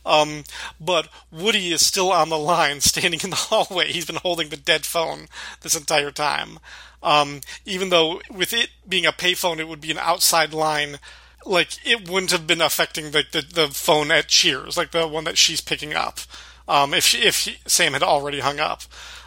Um, 0.06 0.44
but 0.80 1.10
Woody 1.32 1.72
is 1.72 1.86
still 1.86 2.12
on 2.12 2.30
the 2.30 2.38
line, 2.38 2.82
standing 2.92 3.20
in 3.24 3.30
the 3.30 3.36
hallway. 3.36 3.92
He's 3.92 4.06
been 4.06 4.16
holding 4.18 4.50
the 4.50 4.58
dead 4.58 4.86
phone 4.86 5.28
this 5.62 5.76
entire 5.76 6.12
time. 6.12 6.60
Um, 7.02 7.42
even 7.66 7.90
though 7.90 8.22
with 8.30 8.54
it 8.54 8.70
being 8.88 9.06
a 9.06 9.12
payphone, 9.12 9.60
it 9.60 9.68
would 9.68 9.82
be 9.82 9.92
an 9.92 9.98
outside 9.98 10.54
line. 10.54 11.00
Like 11.46 11.78
it 11.86 12.10
wouldn't 12.10 12.32
have 12.32 12.46
been 12.46 12.62
affecting 12.62 13.12
the, 13.12 13.24
the, 13.32 13.42
the 13.42 13.68
phone 13.68 14.12
at 14.12 14.28
Cheers, 14.28 14.78
like 14.78 14.92
the 14.92 15.08
one 15.08 15.24
that 15.24 15.38
she's 15.38 15.62
picking 15.62 15.94
up. 15.94 16.20
Um, 16.68 16.94
if 16.94 17.04
she, 17.06 17.20
if 17.20 17.48
Sam 17.66 17.94
had 17.94 18.04
already 18.04 18.42
hung 18.42 18.60
up. 18.60 18.84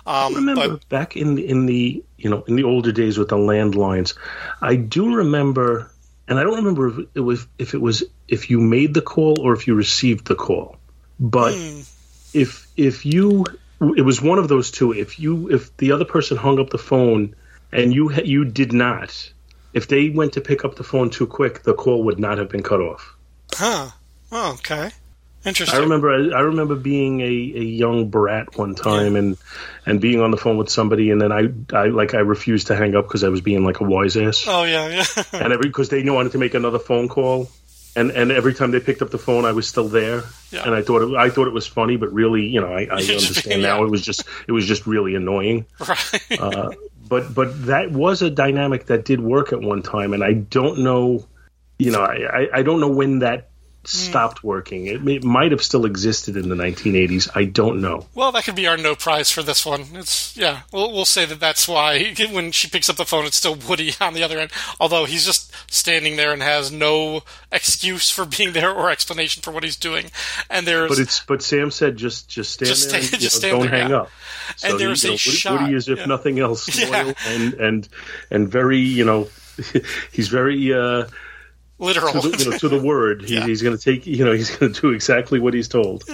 Um, 0.06 0.34
remember 0.34 0.68
but 0.68 0.88
back 0.88 1.16
in 1.16 1.38
in 1.38 1.66
the 1.66 2.04
you 2.18 2.28
know 2.28 2.42
in 2.42 2.56
the 2.56 2.64
older 2.64 2.92
days 2.92 3.18
with 3.18 3.28
the 3.28 3.36
landlines, 3.36 4.16
I 4.60 4.76
do 4.76 5.14
remember, 5.14 5.90
and 6.28 6.38
I 6.38 6.42
don't 6.42 6.56
remember 6.56 6.88
if 6.88 7.06
it 7.14 7.20
was 7.20 7.46
if 7.58 7.74
it 7.74 7.80
was 7.80 8.04
if 8.28 8.50
you 8.50 8.60
made 8.60 8.94
the 8.94 9.02
call 9.02 9.40
or 9.40 9.54
if 9.54 9.66
you 9.66 9.74
received 9.74 10.26
the 10.26 10.34
call, 10.34 10.76
but 11.18 11.54
if 12.34 12.66
if 12.76 13.06
you 13.06 13.44
it 13.96 14.02
was 14.02 14.20
one 14.20 14.38
of 14.38 14.48
those 14.48 14.70
two. 14.70 14.92
If 14.92 15.18
you 15.18 15.50
if 15.50 15.76
the 15.76 15.92
other 15.92 16.04
person 16.04 16.36
hung 16.36 16.58
up 16.58 16.70
the 16.70 16.78
phone 16.78 17.34
and 17.72 17.92
you 17.94 18.12
you 18.12 18.44
did 18.44 18.72
not, 18.72 19.32
if 19.72 19.88
they 19.88 20.10
went 20.10 20.34
to 20.34 20.40
pick 20.40 20.64
up 20.64 20.76
the 20.76 20.84
phone 20.84 21.10
too 21.10 21.26
quick, 21.26 21.62
the 21.62 21.74
call 21.74 22.04
would 22.04 22.18
not 22.18 22.38
have 22.38 22.48
been 22.48 22.62
cut 22.62 22.80
off. 22.80 23.14
huh? 23.52 23.88
Oh, 24.34 24.52
okay, 24.54 24.90
interesting. 25.44 25.78
I 25.78 25.82
remember 25.82 26.10
I 26.34 26.40
remember 26.40 26.74
being 26.74 27.20
a, 27.20 27.24
a 27.24 27.62
young 27.62 28.08
brat 28.08 28.56
one 28.56 28.74
time 28.74 29.16
and 29.16 29.36
and 29.84 30.00
being 30.00 30.20
on 30.22 30.30
the 30.30 30.36
phone 30.38 30.56
with 30.56 30.70
somebody 30.70 31.10
and 31.10 31.20
then 31.20 31.32
I, 31.32 31.48
I 31.76 31.86
like 31.88 32.14
I 32.14 32.20
refused 32.20 32.68
to 32.68 32.76
hang 32.76 32.94
up 32.96 33.06
because 33.06 33.24
I 33.24 33.28
was 33.28 33.40
being 33.42 33.64
like 33.64 33.80
a 33.80 33.84
wise 33.84 34.16
ass 34.16 34.44
Oh 34.46 34.64
yeah, 34.64 34.88
yeah. 34.88 35.22
and 35.32 35.52
every 35.52 35.68
because 35.68 35.88
they 35.90 36.02
wanted 36.08 36.32
to 36.32 36.38
make 36.38 36.54
another 36.54 36.78
phone 36.78 37.08
call 37.08 37.50
and 37.94 38.10
and 38.10 38.32
every 38.32 38.54
time 38.54 38.70
they 38.70 38.80
picked 38.80 39.02
up 39.02 39.10
the 39.10 39.18
phone 39.18 39.44
I 39.44 39.52
was 39.52 39.68
still 39.68 39.88
there 39.88 40.22
Yeah. 40.50 40.64
and 40.64 40.74
I 40.74 40.80
thought 40.80 41.02
it, 41.02 41.14
I 41.14 41.28
thought 41.28 41.46
it 41.46 41.52
was 41.52 41.66
funny 41.66 41.96
but 41.98 42.10
really 42.12 42.46
you 42.46 42.60
know 42.62 42.72
I, 42.72 42.84
I 42.84 42.96
understand 43.02 43.60
now 43.60 43.80
yeah. 43.80 43.84
it 43.84 43.90
was 43.90 44.00
just 44.00 44.24
it 44.48 44.52
was 44.52 44.66
just 44.66 44.86
really 44.86 45.14
annoying 45.14 45.66
right. 45.86 46.40
uh, 46.40 46.70
but 47.12 47.34
but 47.34 47.66
that 47.66 47.92
was 47.92 48.22
a 48.22 48.30
dynamic 48.30 48.86
that 48.86 49.04
did 49.04 49.20
work 49.20 49.52
at 49.52 49.60
one 49.60 49.82
time, 49.82 50.14
and 50.14 50.24
I 50.24 50.32
don't 50.32 50.78
know, 50.78 51.28
you 51.78 51.90
know, 51.90 52.00
I, 52.00 52.48
I, 52.54 52.62
don't 52.62 52.80
know 52.80 52.88
when 52.88 53.18
that 53.18 53.50
stopped 53.84 54.44
working. 54.44 54.86
It, 54.86 55.06
it 55.08 55.24
might 55.24 55.50
have 55.50 55.62
still 55.62 55.84
existed 55.84 56.36
in 56.36 56.48
the 56.48 56.54
1980s. 56.54 57.28
I 57.34 57.44
don't 57.44 57.80
know. 57.80 58.06
Well, 58.14 58.30
that 58.32 58.44
could 58.44 58.54
be 58.54 58.66
our 58.66 58.76
no 58.76 58.94
prize 58.94 59.30
for 59.30 59.42
this 59.42 59.66
one. 59.66 59.86
It's 59.94 60.36
yeah. 60.36 60.62
We'll 60.72 60.92
we'll 60.92 61.04
say 61.04 61.24
that 61.26 61.40
that's 61.40 61.66
why 61.66 62.14
when 62.30 62.52
she 62.52 62.68
picks 62.68 62.88
up 62.88 62.96
the 62.96 63.04
phone, 63.04 63.26
it's 63.26 63.36
still 63.36 63.56
Woody 63.56 63.92
on 64.00 64.14
the 64.14 64.22
other 64.22 64.38
end. 64.38 64.52
Although 64.78 65.04
he's 65.04 65.24
just 65.24 65.52
standing 65.72 66.16
there 66.16 66.32
and 66.32 66.42
has 66.42 66.70
no 66.70 67.22
excuse 67.50 68.10
for 68.10 68.24
being 68.24 68.52
there 68.52 68.72
or 68.72 68.90
explanation 68.90 69.42
for 69.42 69.50
what 69.50 69.64
he's 69.64 69.76
doing. 69.76 70.10
And 70.48 70.66
there's 70.66 70.88
But 70.88 70.98
it's 70.98 71.20
but 71.24 71.42
Sam 71.42 71.70
said 71.70 71.96
just 71.96 72.28
just 72.28 72.52
stand 72.52 72.68
Just 72.68 72.90
there, 72.90 73.00
and, 73.00 73.08
just 73.08 73.22
know, 73.22 73.28
stand 73.28 73.52
don't 73.52 73.70
there, 73.70 73.80
hang 73.80 73.90
yeah. 73.90 73.96
up. 73.98 74.10
So 74.56 74.70
And 74.70 74.80
there's 74.80 75.02
you 75.04 75.10
know, 75.10 75.12
a 75.12 75.14
Woody, 75.14 75.18
shot, 75.18 75.60
Woody 75.60 75.74
is, 75.74 75.88
if 75.88 75.98
yeah. 75.98 76.04
nothing 76.06 76.38
else, 76.38 76.78
Yeah. 76.78 77.12
and 77.26 77.54
and 77.54 77.88
and 78.30 78.48
very, 78.48 78.78
you 78.78 79.04
know, 79.04 79.28
he's 80.12 80.28
very. 80.28 80.72
uh 80.72 81.06
literal. 81.82 82.12
to 82.22 82.28
the, 82.30 82.38
you 82.44 82.50
know, 82.50 82.58
to 82.58 82.68
the 82.68 82.80
word, 82.82 83.22
he, 83.22 83.34
Yeah. 83.34 83.46
he's 83.46 83.60
going 83.62 83.76
to 83.76 83.82
take. 83.82 84.06
You 84.06 84.24
know, 84.24 84.32
he's 84.32 84.54
going 84.56 84.72
to 84.72 84.80
do 84.80 84.90
exactly 84.90 85.38
what 85.38 85.52
he's 85.54 85.68
told. 85.68 86.04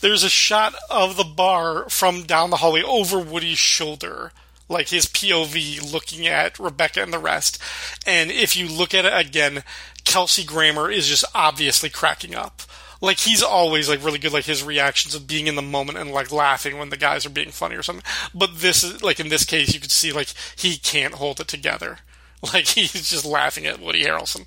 there's 0.00 0.22
a 0.22 0.28
shot 0.28 0.74
of 0.90 1.16
the 1.16 1.24
bar 1.24 1.88
from 1.88 2.22
down 2.22 2.50
the 2.50 2.56
hallway 2.56 2.82
over 2.82 3.18
Woody's 3.18 3.58
shoulder, 3.58 4.32
like 4.68 4.88
his 4.88 5.06
POV 5.06 5.92
looking 5.92 6.26
at 6.26 6.58
Rebecca 6.58 7.02
and 7.02 7.12
the 7.12 7.18
rest. 7.18 7.58
And 8.06 8.30
if 8.30 8.56
you 8.56 8.68
look 8.68 8.94
at 8.94 9.04
it 9.04 9.12
again, 9.26 9.62
Kelsey 10.04 10.44
Grammer 10.44 10.90
is 10.90 11.06
just 11.06 11.24
obviously 11.34 11.88
cracking 11.90 12.34
up. 12.34 12.62
Like 13.00 13.18
he's 13.18 13.42
always 13.42 13.88
like 13.88 14.02
really 14.02 14.18
good, 14.18 14.32
like 14.32 14.44
his 14.46 14.62
reactions 14.64 15.14
of 15.14 15.26
being 15.26 15.46
in 15.46 15.56
the 15.56 15.62
moment 15.62 15.98
and 15.98 16.10
like 16.10 16.32
laughing 16.32 16.78
when 16.78 16.88
the 16.88 16.96
guys 16.96 17.26
are 17.26 17.30
being 17.30 17.50
funny 17.50 17.74
or 17.76 17.82
something. 17.82 18.04
But 18.34 18.60
this 18.60 18.82
is 18.82 19.02
like 19.02 19.20
in 19.20 19.28
this 19.28 19.44
case, 19.44 19.74
you 19.74 19.80
could 19.80 19.90
see 19.92 20.10
like 20.12 20.28
he 20.56 20.76
can't 20.78 21.14
hold 21.14 21.40
it 21.40 21.48
together. 21.48 21.98
Like 22.52 22.66
he's 22.66 22.92
just 22.92 23.24
laughing 23.24 23.64
at 23.64 23.80
Woody 23.80 24.04
Harrelson 24.04 24.44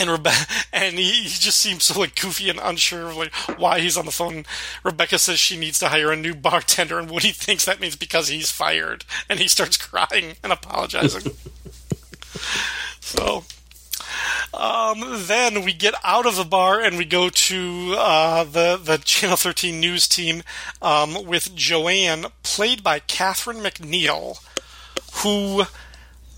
and 0.00 0.10
Rebecca, 0.10 0.46
and 0.72 0.96
he, 0.96 1.22
he 1.22 1.28
just 1.28 1.58
seems 1.58 1.84
so 1.84 1.98
like 1.98 2.20
goofy 2.20 2.48
and 2.50 2.60
unsure 2.62 3.08
of 3.08 3.16
like 3.16 3.34
why 3.58 3.80
he's 3.80 3.96
on 3.96 4.06
the 4.06 4.12
phone. 4.12 4.44
Rebecca 4.84 5.18
says 5.18 5.38
she 5.38 5.56
needs 5.56 5.78
to 5.80 5.88
hire 5.88 6.12
a 6.12 6.16
new 6.16 6.34
bartender, 6.34 6.98
and 6.98 7.10
Woody 7.10 7.32
thinks 7.32 7.64
that 7.64 7.80
means 7.80 7.96
because 7.96 8.28
he's 8.28 8.50
fired, 8.50 9.04
and 9.28 9.38
he 9.38 9.48
starts 9.48 9.76
crying 9.88 10.36
and 10.42 10.52
apologizing. 10.52 11.32
so, 13.00 13.44
um, 14.54 15.04
then 15.26 15.64
we 15.64 15.72
get 15.72 15.94
out 16.04 16.26
of 16.26 16.36
the 16.36 16.44
bar 16.44 16.80
and 16.80 16.96
we 16.96 17.04
go 17.04 17.28
to 17.28 17.94
uh, 17.96 18.44
the 18.44 18.76
the 18.82 18.98
Channel 18.98 19.36
13 19.36 19.80
news 19.80 20.08
team 20.08 20.42
um, 20.80 21.26
with 21.26 21.54
Joanne, 21.54 22.26
played 22.42 22.82
by 22.82 23.00
Catherine 23.00 23.58
McNeil, 23.58 24.38
who 25.22 25.64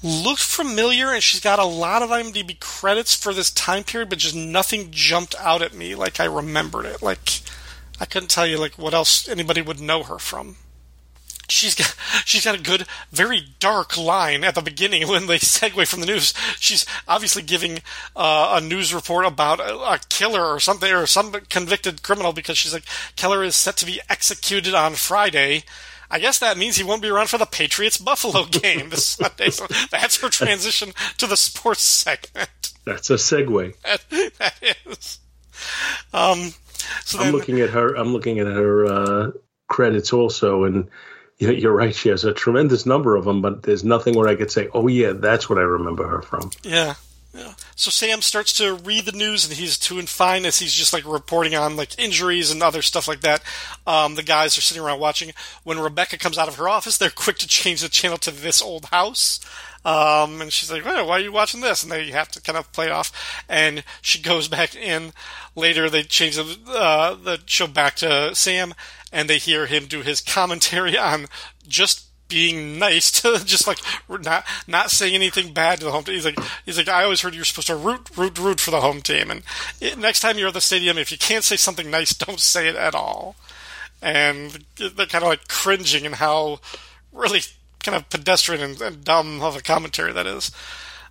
looked 0.03 0.43
familiar 0.43 1.13
and 1.13 1.23
she's 1.23 1.41
got 1.41 1.59
a 1.59 1.65
lot 1.65 2.03
of 2.03 2.11
IMDb 2.11 2.59
credits 2.59 3.15
for 3.15 3.35
this 3.35 3.51
time 3.51 3.85
period, 3.85 4.09
but 4.09 4.19
just 4.19 4.35
nothing 4.35 4.89
jumped 4.91 5.35
out 5.39 5.63
at 5.63 5.75
me 5.75 5.95
like 5.95 6.21
I 6.21 6.25
remembered 6.25 6.87
it. 6.87 7.03
Like 7.03 7.43
I 8.01 8.07
couldn't 8.07 8.31
tell 8.31 8.47
you 8.47 8.59
like 8.59 8.79
what 8.79 8.95
else 8.95 9.29
anybody 9.29 9.61
would 9.61 9.81
know 9.81 10.03
her 10.03 10.19
from. 10.19 10.57
She's 11.49 11.75
got 11.75 11.95
she's 12.25 12.45
got 12.45 12.59
a 12.59 12.63
good, 12.63 12.87
very 13.13 13.43
dark 13.59 13.99
line 13.99 14.45
at 14.45 14.55
the 14.55 14.63
beginning 14.63 15.07
when 15.09 15.27
they 15.27 15.39
segue 15.39 15.87
from 15.87 16.01
the 16.01 16.07
news. 16.07 16.33
She's 16.59 16.87
obviously 17.07 17.43
giving 17.43 17.81
uh, 18.17 18.59
a 18.59 18.61
news 18.61 18.95
report 18.95 19.27
about 19.27 19.61
a, 19.61 19.77
a 19.77 20.01
killer 20.09 20.45
or 20.45 20.61
something 20.61 20.91
or 20.91 21.07
some 21.07 21.33
convicted 21.51 22.03
criminal 22.03 22.33
because 22.33 22.57
she's 22.57 22.73
like 22.73 22.85
Keller 23.17 23.45
is 23.45 23.57
set 23.57 23.77
to 23.79 23.87
be 23.87 24.01
executed 24.09 24.75
on 24.75 24.95
Friday. 24.95 25.65
I 26.11 26.19
guess 26.19 26.39
that 26.41 26.59
means 26.59 26.77
he 26.77 26.85
won't 26.85 27.03
be 27.03 27.09
around 27.09 27.29
for 27.29 27.39
the 27.39 27.47
Patriots 27.47 27.99
Buffalo 27.99 28.45
game 28.51 28.91
this 28.91 29.07
Sunday. 29.07 29.51
So 29.51 29.67
that's 29.91 30.21
her 30.21 30.29
transition 30.29 30.93
to 31.19 31.27
the 31.27 31.37
sports 31.37 31.83
segment. 31.83 32.51
That's 32.85 33.11
a 33.11 33.15
segue. 33.15 33.75
That, 33.83 34.05
that 34.39 34.55
is. 34.87 35.21
Um, 36.13 36.55
so 37.05 37.19
I'm 37.19 37.27
then, 37.27 37.33
looking 37.33 37.61
at 37.61 37.71
her. 37.71 37.95
I'm 37.95 38.13
looking 38.13 38.39
at 38.39 38.47
her 38.47 38.87
uh, 38.87 39.31
credits 39.69 40.13
also, 40.13 40.65
and 40.65 40.89
you're 41.39 41.75
right. 41.75 41.95
She 41.95 42.09
has 42.09 42.25
a 42.25 42.33
tremendous 42.33 42.87
number 42.87 43.17
of 43.17 43.25
them, 43.25 43.43
but 43.43 43.63
there's 43.63 43.85
nothing 43.85 44.15
where 44.15 44.29
I 44.29 44.35
could 44.35 44.51
say, 44.51 44.69
"Oh 44.73 44.89
yeah, 44.89 45.13
that's 45.13 45.49
what 45.49 45.59
I 45.59 45.63
remember 45.63 46.07
her 46.07 46.23
from." 46.23 46.51
yeah, 46.63 46.95
yeah. 47.33 47.55
So 47.77 47.91
Sam 47.91 48.23
starts 48.23 48.53
to 48.55 48.75
read 48.75 49.05
the 49.05 49.13
news, 49.13 49.45
and 49.45 49.55
he's 49.55 49.79
doing 49.79 50.07
fine 50.07 50.45
as 50.45 50.59
he's 50.59 50.73
just 50.73 50.93
like 50.93 51.05
reporting 51.07 51.55
on 51.55 51.77
like 51.77 51.97
injuries 51.99 52.51
and 52.51 52.63
other 52.63 52.83
stuff 52.83 53.07
like 53.07 53.21
that. 53.21 53.43
Um, 53.87 54.17
the 54.17 54.25
guys 54.25 54.59
are 54.59 54.63
sitting 54.63 54.83
around 54.83 54.99
watching. 54.99 55.33
When 55.63 55.79
Rebecca 55.79 56.19
comes 56.19 56.39
out 56.39 56.49
of 56.49 56.57
her 56.57 56.69
office, 56.69 56.99
they're 56.99 57.11
quick 57.11 57.39
to 57.39 57.47
change 57.47 57.83
the 57.83 57.89
channel 57.89 58.19
to 58.19 58.33
this 58.33 58.61
old 58.61 58.87
house. 58.87 59.39
Um, 59.85 60.43
and 60.43 60.53
she's 60.53 60.73
like, 60.73 60.83
"Hey, 60.83 61.03
why 61.03 61.17
are 61.17 61.21
you 61.21 61.33
watching 61.33 61.61
this?" 61.61 61.85
And 61.85 61.93
they 61.93 62.11
have 62.11 62.29
to 62.33 62.43
kind 62.43 62.59
of 62.59 62.71
play 62.73 62.91
off. 62.91 63.13
And 63.49 63.85
she 64.03 64.21
goes 64.21 64.49
back 64.49 64.75
in. 64.75 65.13
Later, 65.55 65.89
they 65.89 66.03
change 66.03 66.37
the, 66.37 66.59
uh, 66.69 67.15
the 67.15 67.41
show 67.47 67.69
back 67.69 67.95
to 67.97 68.35
Sam, 68.35 68.75
and 69.13 69.31
they 69.31 69.39
hear 69.39 69.67
him 69.67 69.87
do 69.87 70.03
his 70.03 70.21
commentary 70.21 70.99
on 70.99 71.27
just 71.67 72.10
being 72.31 72.79
nice 72.79 73.11
to 73.21 73.45
just 73.45 73.67
like 73.67 73.79
not 74.09 74.47
not 74.67 74.91
saying 74.91 75.15
anything 75.15 75.53
bad 75.53 75.81
to 75.81 75.85
the 75.85 75.91
home 75.91 76.05
team. 76.05 76.15
He's 76.15 76.25
like 76.25 76.39
he's 76.65 76.79
like 76.79 76.89
I 76.89 77.05
always 77.05 77.21
heard 77.21 77.35
you're 77.35 77.45
supposed 77.45 77.67
to 77.67 77.77
root 77.77 78.09
root 78.17 78.39
root 78.39 78.61
for 78.61 78.71
the 78.71 78.81
home 78.81 79.03
team, 79.03 79.31
and 79.31 79.43
it, 79.81 79.99
next 79.99 80.21
time 80.21 80.39
you're 80.39 80.49
at 80.49 80.55
the 80.55 80.61
stadium, 80.61 80.97
if 80.97 81.13
you 81.13 81.19
can't 81.19 81.45
say 81.45 81.57
something 81.57 81.91
nice, 81.91 82.15
don't 82.15 82.41
say 82.41 82.69
it 82.69 82.77
at 82.77 82.95
all. 82.95 83.37
And 84.03 84.65
they're 84.77 85.05
kind 85.05 85.25
of 85.25 85.29
like 85.29 85.47
cringing 85.49 86.07
and 86.07 86.15
how 86.15 86.61
really 87.13 87.41
kind 87.83 87.97
of 87.97 88.09
pedestrian 88.09 88.63
and, 88.63 88.81
and 88.81 89.05
dumb 89.05 89.43
of 89.43 89.57
a 89.57 89.61
commentary 89.61 90.13
that 90.13 90.27
is. 90.27 90.51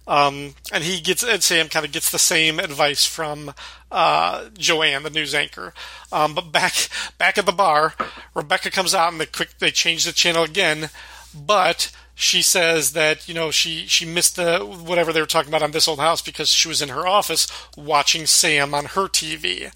Um, 0.09 0.55
and 0.73 0.83
he 0.83 0.99
gets, 0.99 1.21
and 1.23 1.43
Sam 1.43 1.69
kind 1.69 1.85
of 1.85 1.91
gets 1.91 2.09
the 2.09 2.17
same 2.17 2.59
advice 2.59 3.05
from 3.05 3.53
uh, 3.91 4.49
Joanne, 4.57 5.03
the 5.03 5.11
news 5.11 5.35
anchor. 5.35 5.71
Um, 6.11 6.33
but 6.33 6.51
back 6.51 6.89
back 7.19 7.37
at 7.37 7.45
the 7.45 7.51
bar, 7.51 7.93
Rebecca 8.33 8.71
comes 8.71 8.95
out 8.95 9.11
and 9.11 9.21
they 9.21 9.27
quick 9.27 9.59
they 9.59 9.69
change 9.69 10.05
the 10.05 10.11
channel 10.11 10.43
again, 10.43 10.89
but 11.33 11.91
she 12.15 12.41
says 12.41 12.93
that 12.93 13.29
you 13.29 13.35
know 13.35 13.51
she 13.51 13.85
she 13.85 14.03
missed 14.03 14.35
the 14.35 14.57
whatever 14.59 15.13
they 15.13 15.21
were 15.21 15.27
talking 15.27 15.51
about 15.51 15.61
on 15.61 15.71
this 15.71 15.87
old 15.87 15.99
house 15.99 16.23
because 16.23 16.49
she 16.49 16.67
was 16.67 16.81
in 16.81 16.89
her 16.89 17.07
office 17.07 17.47
watching 17.77 18.25
Sam 18.25 18.73
on 18.73 18.85
her 18.85 19.07
TV. 19.07 19.71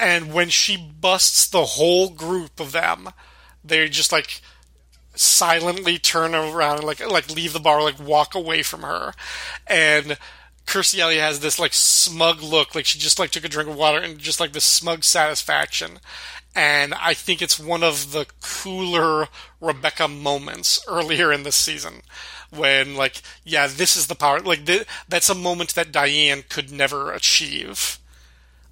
And 0.00 0.32
when 0.32 0.48
she 0.48 0.76
busts 0.76 1.46
the 1.46 1.64
whole 1.64 2.10
group 2.10 2.58
of 2.58 2.72
them, 2.72 3.10
they're 3.62 3.86
just 3.86 4.10
like 4.10 4.40
silently 5.14 5.98
turn 5.98 6.34
around 6.34 6.78
and 6.78 6.86
like 6.86 7.06
like 7.06 7.30
leave 7.30 7.52
the 7.52 7.60
bar, 7.60 7.82
like 7.82 7.98
walk 8.00 8.34
away 8.34 8.62
from 8.62 8.82
her. 8.82 9.12
And 9.66 10.18
Kirstie 10.66 11.00
Alley 11.00 11.18
has 11.18 11.40
this 11.40 11.58
like 11.58 11.74
smug 11.74 12.42
look, 12.42 12.74
like 12.74 12.86
she 12.86 12.98
just 12.98 13.18
like 13.18 13.30
took 13.30 13.44
a 13.44 13.48
drink 13.48 13.68
of 13.68 13.76
water 13.76 13.98
and 13.98 14.18
just 14.18 14.40
like 14.40 14.52
this 14.52 14.64
smug 14.64 15.04
satisfaction. 15.04 15.98
And 16.54 16.94
I 16.94 17.14
think 17.14 17.40
it's 17.40 17.58
one 17.58 17.82
of 17.82 18.12
the 18.12 18.26
cooler 18.42 19.28
Rebecca 19.60 20.06
moments 20.08 20.84
earlier 20.86 21.32
in 21.32 21.42
this 21.44 21.56
season 21.56 22.02
when 22.50 22.94
like 22.94 23.22
yeah 23.44 23.66
this 23.66 23.96
is 23.96 24.08
the 24.08 24.14
power 24.14 24.38
like 24.40 24.66
th- 24.66 24.86
that's 25.08 25.30
a 25.30 25.34
moment 25.34 25.74
that 25.74 25.90
Diane 25.90 26.44
could 26.50 26.70
never 26.70 27.10
achieve 27.10 27.98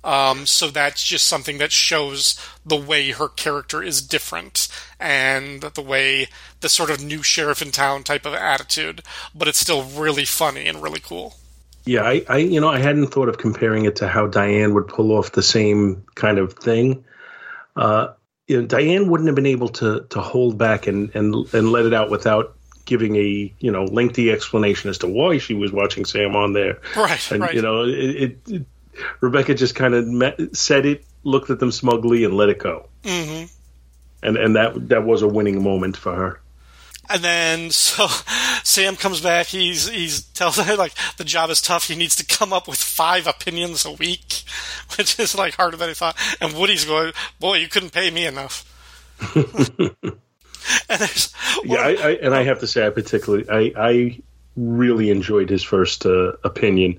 um, 0.03 0.47
so 0.47 0.69
that's 0.69 1.03
just 1.03 1.27
something 1.27 1.59
that 1.59 1.73
shows 1.73 2.39
the 2.65 2.77
way 2.77 3.11
her 3.11 3.29
character 3.29 3.83
is 3.83 4.01
different 4.01 4.69
and 4.99 5.63
the 5.63 5.83
way 5.83 6.29
the 6.61 6.69
sort 6.69 6.91
of 6.91 7.03
new 7.03 7.23
sheriff 7.23 7.61
in 7.61 7.71
town 7.71 8.03
type 8.03 8.25
of 8.25 8.35
attitude, 8.35 9.03
but 9.35 9.49
it's 9.49 9.61
still 9.61 9.83
really 9.83 10.25
funny 10.25 10.67
and 10.67 10.83
really 10.83 11.01
cool. 11.01 11.37
Yeah, 11.85 12.03
I, 12.03 12.25
I 12.29 12.37
you 12.39 12.61
know 12.61 12.69
I 12.69 12.79
hadn't 12.79 13.09
thought 13.09 13.29
of 13.29 13.39
comparing 13.39 13.85
it 13.85 13.97
to 13.97 14.09
how 14.09 14.27
Diane 14.27 14.75
would 14.75 14.89
pull 14.89 15.13
off 15.13 15.33
the 15.33 15.43
same 15.43 16.05
kind 16.15 16.39
of 16.39 16.53
thing. 16.55 17.05
Uh, 17.75 18.09
you 18.47 18.61
know, 18.61 18.67
Diane 18.67 19.09
wouldn't 19.09 19.29
have 19.29 19.37
been 19.37 19.47
able 19.47 19.69
to 19.69 20.07
to 20.11 20.21
hold 20.21 20.59
back 20.59 20.87
and 20.87 21.15
and 21.15 21.35
and 21.55 21.73
let 21.73 21.87
it 21.87 21.95
out 21.95 22.11
without 22.11 22.55
giving 22.85 23.17
a 23.17 23.55
you 23.59 23.71
know 23.71 23.85
lengthy 23.85 24.31
explanation 24.31 24.91
as 24.91 24.99
to 24.99 25.07
why 25.07 25.39
she 25.39 25.55
was 25.55 25.73
watching 25.73 26.05
Sam 26.05 26.37
on 26.37 26.53
there. 26.53 26.81
Right, 26.97 27.31
and 27.31 27.41
right. 27.41 27.55
you 27.55 27.63
know 27.63 27.85
it, 27.85 28.39
it 28.47 28.67
Rebecca 29.21 29.55
just 29.55 29.75
kind 29.75 29.95
of 29.95 30.57
said 30.57 30.87
it, 30.87 31.05
looked 31.25 31.51
at 31.51 31.59
them 31.59 31.73
smugly, 31.73 32.25
and 32.25 32.35
let 32.35 32.49
it 32.49 32.59
go. 32.59 32.89
Mm-hmm. 33.03 33.47
And 34.23 34.37
and 34.37 34.57
that 34.57 34.89
that 34.89 35.05
was 35.05 35.23
a 35.23 35.29
winning 35.29 35.63
moment 35.63 35.97
for 35.97 36.15
her. 36.15 36.41
And 37.09 37.23
then 37.23 37.71
so 37.71 38.07
Sam 38.63 38.97
comes 38.97 39.21
back. 39.21 39.47
He's 39.47 39.89
he's 39.89 40.23
tells 40.23 40.57
her 40.57 40.77
like 40.77 40.95
the 41.17 41.25
job 41.25 41.51
is 41.51 41.61
tough. 41.61 41.89
He 41.89 41.97
needs 41.97 42.17
to 42.17 42.25
come 42.25 42.53
up 42.53 42.69
with 42.69 42.79
five 42.79 43.27
opinions 43.27 43.85
a 43.85 43.93
week, 43.93 44.45
which 44.97 45.19
is 45.19 45.37
like 45.37 45.55
harder 45.55 45.77
than 45.77 45.89
he 45.89 45.95
thought. 45.95 46.17
And 46.41 46.55
Woody's 46.55 46.85
going, 46.85 47.13
"Boy, 47.39 47.57
you 47.59 47.69
couldn't 47.69 47.93
pay 47.93 48.11
me 48.11 48.27
enough." 48.27 48.67
and 49.35 51.01
there's 51.01 51.35
yeah, 51.65 51.81
I, 51.81 51.91
I, 51.91 52.11
and 52.23 52.35
I 52.35 52.43
have 52.45 52.61
to 52.61 52.67
say, 52.67 52.87
I 52.87 52.91
particularly 52.91 53.47
I 53.51 53.73
I 53.77 54.21
really 54.57 55.11
enjoyed 55.11 55.49
his 55.49 55.63
first 55.63 56.07
uh, 56.07 56.33
opinion, 56.45 56.99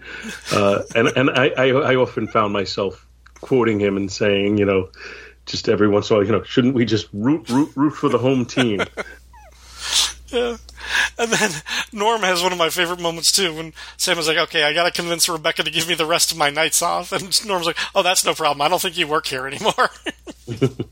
uh, 0.54 0.84
and 0.96 1.08
and 1.10 1.30
I, 1.30 1.50
I, 1.58 1.68
I 1.70 1.96
often 1.96 2.28
found 2.28 2.54
myself 2.54 3.06
quoting 3.42 3.80
him 3.80 3.98
and 3.98 4.12
saying, 4.12 4.58
you 4.58 4.66
know, 4.66 4.90
just 5.46 5.68
every 5.68 5.88
once 5.88 6.10
in 6.10 6.16
a 6.16 6.20
while, 6.20 6.26
you 6.26 6.32
know, 6.32 6.44
shouldn't 6.44 6.76
we 6.76 6.86
just 6.86 7.08
root 7.14 7.50
root 7.50 7.72
root 7.76 7.92
for 7.92 8.10
the 8.10 8.18
home 8.18 8.46
team? 8.46 8.82
yeah. 10.28 10.58
And 11.18 11.32
then 11.32 11.52
Norm 11.92 12.22
has 12.22 12.42
one 12.42 12.52
of 12.52 12.58
my 12.58 12.70
favorite 12.70 13.00
moments 13.00 13.32
too 13.32 13.54
when 13.56 13.74
Sam 13.98 14.18
is 14.18 14.28
like, 14.28 14.38
"Okay, 14.38 14.64
I 14.64 14.74
got 14.74 14.86
to 14.86 14.92
convince 14.92 15.28
Rebecca 15.28 15.64
to 15.64 15.72
give 15.72 15.88
me 15.88 15.96
the 15.96 16.06
rest 16.06 16.32
of 16.32 16.38
my 16.38 16.50
nights 16.50 16.82
off," 16.82 17.12
and 17.12 17.46
Norm's 17.48 17.66
like, 17.66 17.78
"Oh, 17.94 18.04
that's 18.04 18.26
no 18.26 18.34
problem. 18.34 18.62
I 18.62 18.70
don't 18.70 18.82
think 18.82 18.98
you 18.98 19.08
work 19.08 19.28
here 19.28 19.48
anymore." 19.48 19.90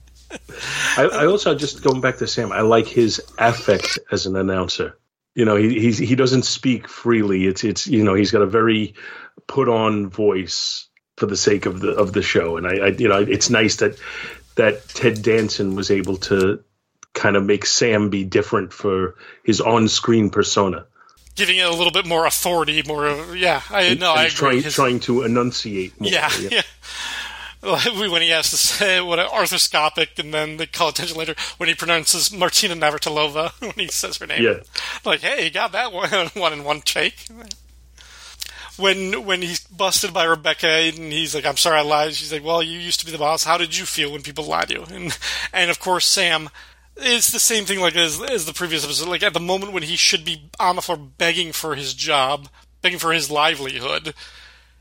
I, 0.98 1.06
I 1.06 1.26
also 1.26 1.56
just 1.56 1.82
going 1.82 2.02
back 2.02 2.18
to 2.18 2.28
Sam. 2.28 2.52
I 2.52 2.62
like 2.62 2.86
his 2.88 3.22
affect 3.38 3.98
as 4.12 4.26
an 4.26 4.36
announcer 4.36 4.98
you 5.36 5.46
know 5.46 5.56
he 5.56 5.80
he's, 5.80 5.98
he 5.98 6.16
doesn't 6.16 6.44
speak 6.44 6.88
freely. 6.88 7.46
It's 7.46 7.64
it's 7.64 7.88
you 7.88 8.04
know 8.04 8.14
he's 8.14 8.32
got 8.32 8.42
a 8.42 8.48
very 8.48 8.96
put 9.48 9.70
on 9.70 10.10
voice 10.10 10.88
for 11.18 11.26
the 11.26 11.38
sake 11.38 11.66
of 11.66 11.80
the 11.80 11.92
of 11.92 12.14
the 12.14 12.22
show. 12.22 12.58
And 12.58 12.68
I, 12.68 12.72
I, 12.72 12.88
you 12.88 13.08
know 13.08 13.22
it's 13.22 13.50
nice 13.50 13.78
that 13.78 13.98
that 14.56 14.88
Ted 14.90 15.22
Danson 15.22 15.76
was 15.76 15.92
able 15.92 16.18
to 16.18 16.64
kind 17.14 17.36
of 17.36 17.44
make 17.44 17.66
Sam 17.66 18.10
be 18.10 18.24
different 18.24 18.74
for 18.74 19.16
his 19.44 19.62
on-screen 19.62 20.30
persona. 20.30 20.86
Giving 21.36 21.58
it 21.58 21.66
a 21.66 21.72
little 21.72 21.92
bit 21.92 22.06
more 22.06 22.26
authority 22.26 22.84
more 22.86 23.08
yeah 23.36 23.62
I 23.70 23.94
know 23.96 24.14
I 24.14 24.24
agree. 24.24 24.36
trying 24.36 24.62
His, 24.64 24.74
trying 24.74 25.00
to 25.02 25.24
enunciate 25.24 26.00
more, 26.00 26.12
yeah, 26.12 26.30
yeah. 26.40 26.50
yeah 26.52 26.62
when 27.62 28.22
he 28.22 28.30
has 28.30 28.50
to 28.52 28.58
say 28.58 29.02
what 29.02 29.20
an 29.20 29.28
arthroscopic, 29.28 30.18
and 30.18 30.34
then 30.34 30.58
they 30.58 30.66
call 30.66 30.90
attention 30.90 31.18
later 31.18 31.36
when 31.58 31.68
he 31.68 31.76
pronounces 31.76 32.32
Martina 32.32 32.74
Navratilova 32.74 33.52
when 33.60 33.74
he 33.74 33.88
says 33.88 34.18
her 34.18 34.28
name. 34.28 34.44
Yeah, 34.44 34.60
like 35.04 35.20
hey, 35.20 35.44
he 35.44 35.50
got 35.50 35.74
that 35.74 35.92
one 35.92 36.10
one 36.34 36.54
in 36.54 36.64
one 36.64 36.82
take. 36.82 37.28
When 38.78 39.26
when 39.26 39.42
he's 39.42 39.60
busted 39.60 40.14
by 40.14 40.24
Rebecca 40.24 40.70
and 40.70 41.12
he's 41.12 41.36
like, 41.36 41.46
"I'm 41.46 41.58
sorry, 41.58 41.80
I 41.80 41.82
lied." 41.82 42.14
She's 42.14 42.32
like, 42.32 42.46
"Well, 42.46 42.64
you 42.64 42.80
used 42.80 43.02
to 43.02 43.06
be 43.06 43.12
the 43.12 43.18
boss. 43.18 43.44
How 43.44 43.58
did 43.58 43.76
you 43.78 43.86
feel 43.86 44.14
when 44.14 44.22
people 44.22 44.46
lied 44.46 44.70
to 44.70 44.76
you?" 44.76 44.84
And 44.90 45.18
and 45.52 45.70
of 45.70 45.80
course, 45.80 46.06
Sam. 46.06 46.50
It's 47.02 47.32
the 47.32 47.40
same 47.40 47.64
thing 47.64 47.80
like 47.80 47.96
as, 47.96 48.22
as 48.22 48.46
the 48.46 48.52
previous 48.52 48.84
episode. 48.84 49.08
Like 49.08 49.24
at 49.24 49.34
the 49.34 49.40
moment 49.40 49.72
when 49.72 49.84
he 49.84 49.96
should 49.96 50.26
be 50.26 50.50
on 50.60 50.76
the 50.76 50.82
floor 50.82 50.98
begging 50.98 51.54
for 51.54 51.76
his 51.76 51.94
job, 51.94 52.50
begging 52.82 53.00
for 53.00 53.14
his 53.14 53.32
livelihood, 53.32 54.14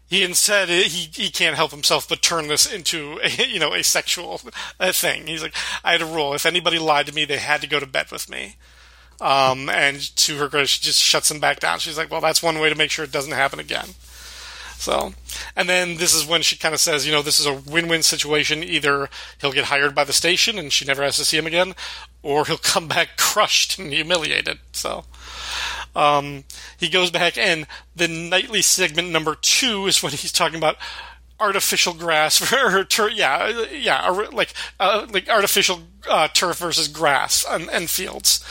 he 0.09 0.25
instead 0.25 0.69
he 0.69 1.09
he 1.13 1.31
can't 1.31 1.57
help 1.57 1.71
himself 1.71 2.09
but 2.09 2.23
turn 2.23 2.49
this 2.49 2.71
into 2.71 3.21
a 3.23 3.47
you 3.49 3.61
know 3.61 3.75
a 3.75 3.85
sexual 3.85 4.39
thing. 4.81 5.27
He's 5.27 5.43
like, 5.43 5.55
I 5.85 5.93
had 5.93 6.03
a 6.03 6.07
rule: 6.07 6.35
if 6.35 6.47
anybody 6.47 6.79
lied 6.79 7.07
to 7.07 7.15
me, 7.15 7.25
they 7.25 7.39
had 7.39 7.61
to 7.61 7.67
go 7.67 7.79
to 7.79 7.87
bed 7.87 8.11
with 8.11 8.29
me. 8.31 8.57
Um, 9.21 9.69
and 9.69 10.01
to 10.17 10.37
her 10.37 10.49
credit, 10.49 10.69
she 10.69 10.81
just 10.81 11.01
shuts 11.01 11.31
him 11.31 11.41
back 11.41 11.59
down. 11.61 11.81
She's 11.81 11.99
like, 11.99 12.11
well, 12.11 12.21
that's 12.21 12.43
one 12.43 12.61
way 12.61 12.69
to 12.69 12.77
make 12.77 12.91
sure 12.91 13.05
it 13.05 13.11
doesn't 13.11 13.33
happen 13.33 13.59
again. 13.59 13.89
So, 14.79 15.13
and 15.57 15.69
then 15.69 15.97
this 15.97 16.15
is 16.15 16.25
when 16.25 16.43
she 16.43 16.57
kind 16.57 16.73
of 16.73 16.79
says, 16.79 17.05
you 17.05 17.11
know, 17.11 17.21
this 17.21 17.41
is 17.41 17.47
a 17.47 17.53
win-win 17.53 18.05
situation. 18.05 18.63
Either 18.63 19.11
he'll 19.41 19.51
get 19.51 19.65
hired 19.65 19.93
by 19.93 20.05
the 20.05 20.13
station 20.13 20.57
and 20.57 20.73
she 20.73 20.85
never 20.85 21.03
has 21.03 21.17
to 21.17 21.25
see 21.25 21.37
him 21.37 21.49
again, 21.49 21.75
or 22.23 22.47
he'll 22.47 22.59
come 22.59 22.87
back 22.87 23.09
crushed 23.17 23.77
and 23.81 23.93
humiliated. 23.93 24.61
So, 24.71 25.05
um, 25.99 26.45
he 26.77 26.89
goes 26.89 27.11
back, 27.11 27.37
and 27.37 27.67
the 27.97 28.09
nightly 28.09 28.63
segment 28.63 29.11
number 29.11 29.35
two 29.35 29.87
is 29.87 30.03
when 30.03 30.13
he's 30.13 30.33
talking 30.33 30.59
about. 30.59 30.77
Artificial 31.41 31.95
grass 31.95 32.53
or 32.99 33.11
yeah 33.11 33.67
yeah 33.71 34.09
like 34.33 34.53
uh, 34.81 35.07
like 35.13 35.29
artificial 35.29 35.83
uh, 36.11 36.27
turf 36.27 36.59
versus 36.59 36.89
grass 36.89 37.47
and, 37.49 37.71
and 37.71 37.89
fields. 37.89 38.45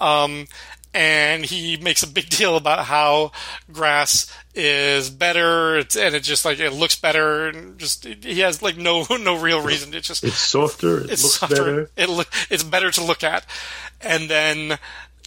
Um, 0.00 0.46
and 0.92 1.44
he 1.44 1.76
makes 1.76 2.02
a 2.02 2.06
big 2.06 2.28
deal 2.30 2.56
about 2.56 2.86
how 2.86 3.32
grass 3.72 4.32
is 4.54 5.10
better. 5.10 5.78
It's, 5.78 5.96
and 5.96 6.14
it 6.14 6.22
just 6.22 6.44
like 6.44 6.58
it 6.58 6.72
looks 6.72 6.96
better. 6.96 7.48
And 7.48 7.78
just 7.78 8.04
he 8.04 8.40
has 8.40 8.62
like 8.62 8.76
no 8.76 9.06
no 9.20 9.40
real 9.40 9.62
reason. 9.62 9.94
It 9.94 10.02
just 10.02 10.24
it's 10.24 10.38
softer. 10.38 11.00
It 11.00 11.10
it's 11.10 11.22
looks 11.22 11.38
softer. 11.38 11.56
better. 11.56 11.90
It 11.96 12.08
look 12.08 12.28
it's 12.50 12.64
better 12.64 12.90
to 12.92 13.04
look 13.04 13.22
at. 13.22 13.46
And 14.00 14.30
then 14.30 14.78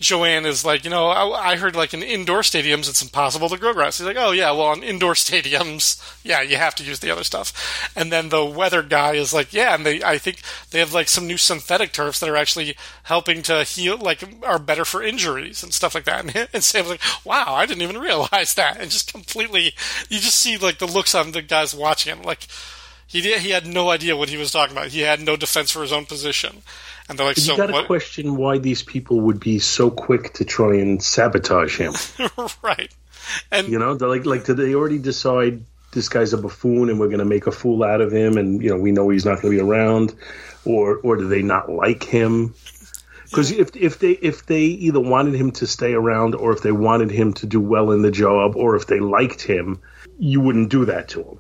Joanne 0.04 0.46
is 0.46 0.66
like, 0.66 0.84
you 0.84 0.90
know, 0.90 1.08
I, 1.08 1.54
I, 1.54 1.56
heard 1.56 1.78
like 1.78 1.94
in 1.94 2.04
indoor 2.04 2.42
stadiums 2.42 2.90
it's 2.90 3.02
impossible 3.02 3.48
to 3.48 3.58
grow 3.58 3.74
grass. 3.74 3.98
He's 3.98 4.06
like, 4.06 4.18
oh 4.20 4.32
yeah, 4.32 4.52
well 4.52 4.74
in 4.74 4.84
indoor 4.84 5.14
stadiums, 5.14 5.98
yeah, 6.24 6.42
you 6.42 6.58
have 6.58 6.76
to 6.76 6.84
use 6.84 7.00
the 7.00 7.10
other 7.10 7.24
stuff. 7.24 7.92
And 7.96 8.12
then 8.12 8.28
the 8.28 8.44
weather 8.46 8.84
guy 8.84 9.14
is 9.14 9.34
like, 9.34 9.54
yeah, 9.54 9.74
and 9.74 9.86
they, 9.86 10.04
I 10.04 10.18
think 10.18 10.42
they 10.72 10.80
have 10.80 10.94
like 10.94 11.08
some 11.08 11.26
new 11.26 11.38
synthetic 11.38 11.94
turfs 11.94 12.20
that 12.20 12.30
are 12.30 12.36
actually 12.36 12.76
helping 13.04 13.42
to 13.44 13.64
heal, 13.64 13.98
like 13.98 14.24
are 14.44 14.60
better 14.60 14.84
for 14.84 15.02
injuries 15.02 15.64
and 15.64 15.74
stuff 15.74 15.96
like 15.96 16.04
that. 16.04 16.26
And, 16.26 16.50
and 16.54 16.64
Sam's 16.64 16.90
like, 16.90 17.02
wow, 17.24 17.56
I 17.56 17.66
didn't 17.66 17.84
even 17.84 17.98
realize 17.98 18.54
that. 18.56 18.82
And 18.82 18.92
just 18.92 19.12
completely, 19.12 19.74
you 20.10 20.20
just 20.20 20.36
see 20.36 20.58
like 20.58 20.80
the 20.80 20.86
looks 20.86 21.16
on 21.16 21.32
the 21.32 21.42
guys 21.42 21.74
watching 21.74 22.14
him, 22.14 22.24
like 22.24 22.48
he 23.14 23.22
did, 23.22 23.42
he 23.42 23.52
had 23.52 23.68
no 23.68 23.92
idea 23.92 24.18
what 24.18 24.28
he 24.28 24.38
was 24.38 24.52
talking 24.52 24.76
about. 24.76 24.88
He 24.88 25.02
had 25.02 25.22
no 25.22 25.36
defense 25.36 25.70
for 25.70 25.84
his 25.84 25.92
own 25.92 26.08
position. 26.08 26.64
And 27.08 27.20
they're 27.20 27.28
like, 27.28 27.38
you 27.38 27.44
so 27.44 27.56
got 27.56 27.68
to 27.68 27.86
question 27.86 28.38
why 28.38 28.58
these 28.58 28.82
people 28.82 29.22
would 29.22 29.40
be 29.40 29.60
so 29.60 29.92
quick 29.92 30.34
to 30.34 30.46
try 30.46 30.78
and 30.78 31.02
sabotage 31.02 31.78
him. 31.78 31.94
right. 32.64 32.92
And 33.52 33.68
you 33.68 33.78
know, 33.78 33.94
they're 33.94 34.10
like, 34.10 34.26
like, 34.26 34.46
did 34.46 34.58
they 34.58 34.74
already 34.74 34.98
decide 34.98 35.64
this 35.92 36.10
guy's 36.10 36.34
a 36.34 36.40
buffoon 36.40 36.90
and 36.90 37.00
we're 37.00 37.10
going 37.10 37.20
to 37.20 37.26
make 37.26 37.46
a 37.46 37.52
fool 37.52 37.84
out 37.84 38.02
of 38.02 38.12
him, 38.12 38.38
and 38.38 38.64
you 38.64 38.72
know, 38.72 38.78
we 38.78 38.92
know 38.92 39.08
he's 39.10 39.26
not 39.26 39.44
going 39.44 39.56
to 39.56 39.64
be 39.64 39.70
around, 39.70 40.16
or 40.66 40.98
or 40.98 41.18
do 41.18 41.28
they 41.28 41.44
not 41.44 41.70
like 41.70 42.04
him? 42.04 42.56
Because 43.26 43.52
if 43.52 43.76
if 43.76 44.00
they 44.00 44.12
if 44.14 44.48
they 44.48 44.64
either 44.64 45.00
wanted 45.00 45.36
him 45.36 45.52
to 45.52 45.68
stay 45.68 45.94
around, 45.94 46.34
or 46.34 46.52
if 46.52 46.64
they 46.64 46.72
wanted 46.72 47.12
him 47.12 47.34
to 47.34 47.46
do 47.46 47.62
well 47.62 47.92
in 47.92 48.02
the 48.02 48.12
job, 48.12 48.56
or 48.56 48.76
if 48.76 48.88
they 48.88 49.00
liked 49.00 49.44
him, 49.44 49.82
you 50.18 50.42
wouldn't 50.42 50.70
do 50.70 50.86
that 50.86 51.10
to 51.10 51.22
him. 51.22 51.40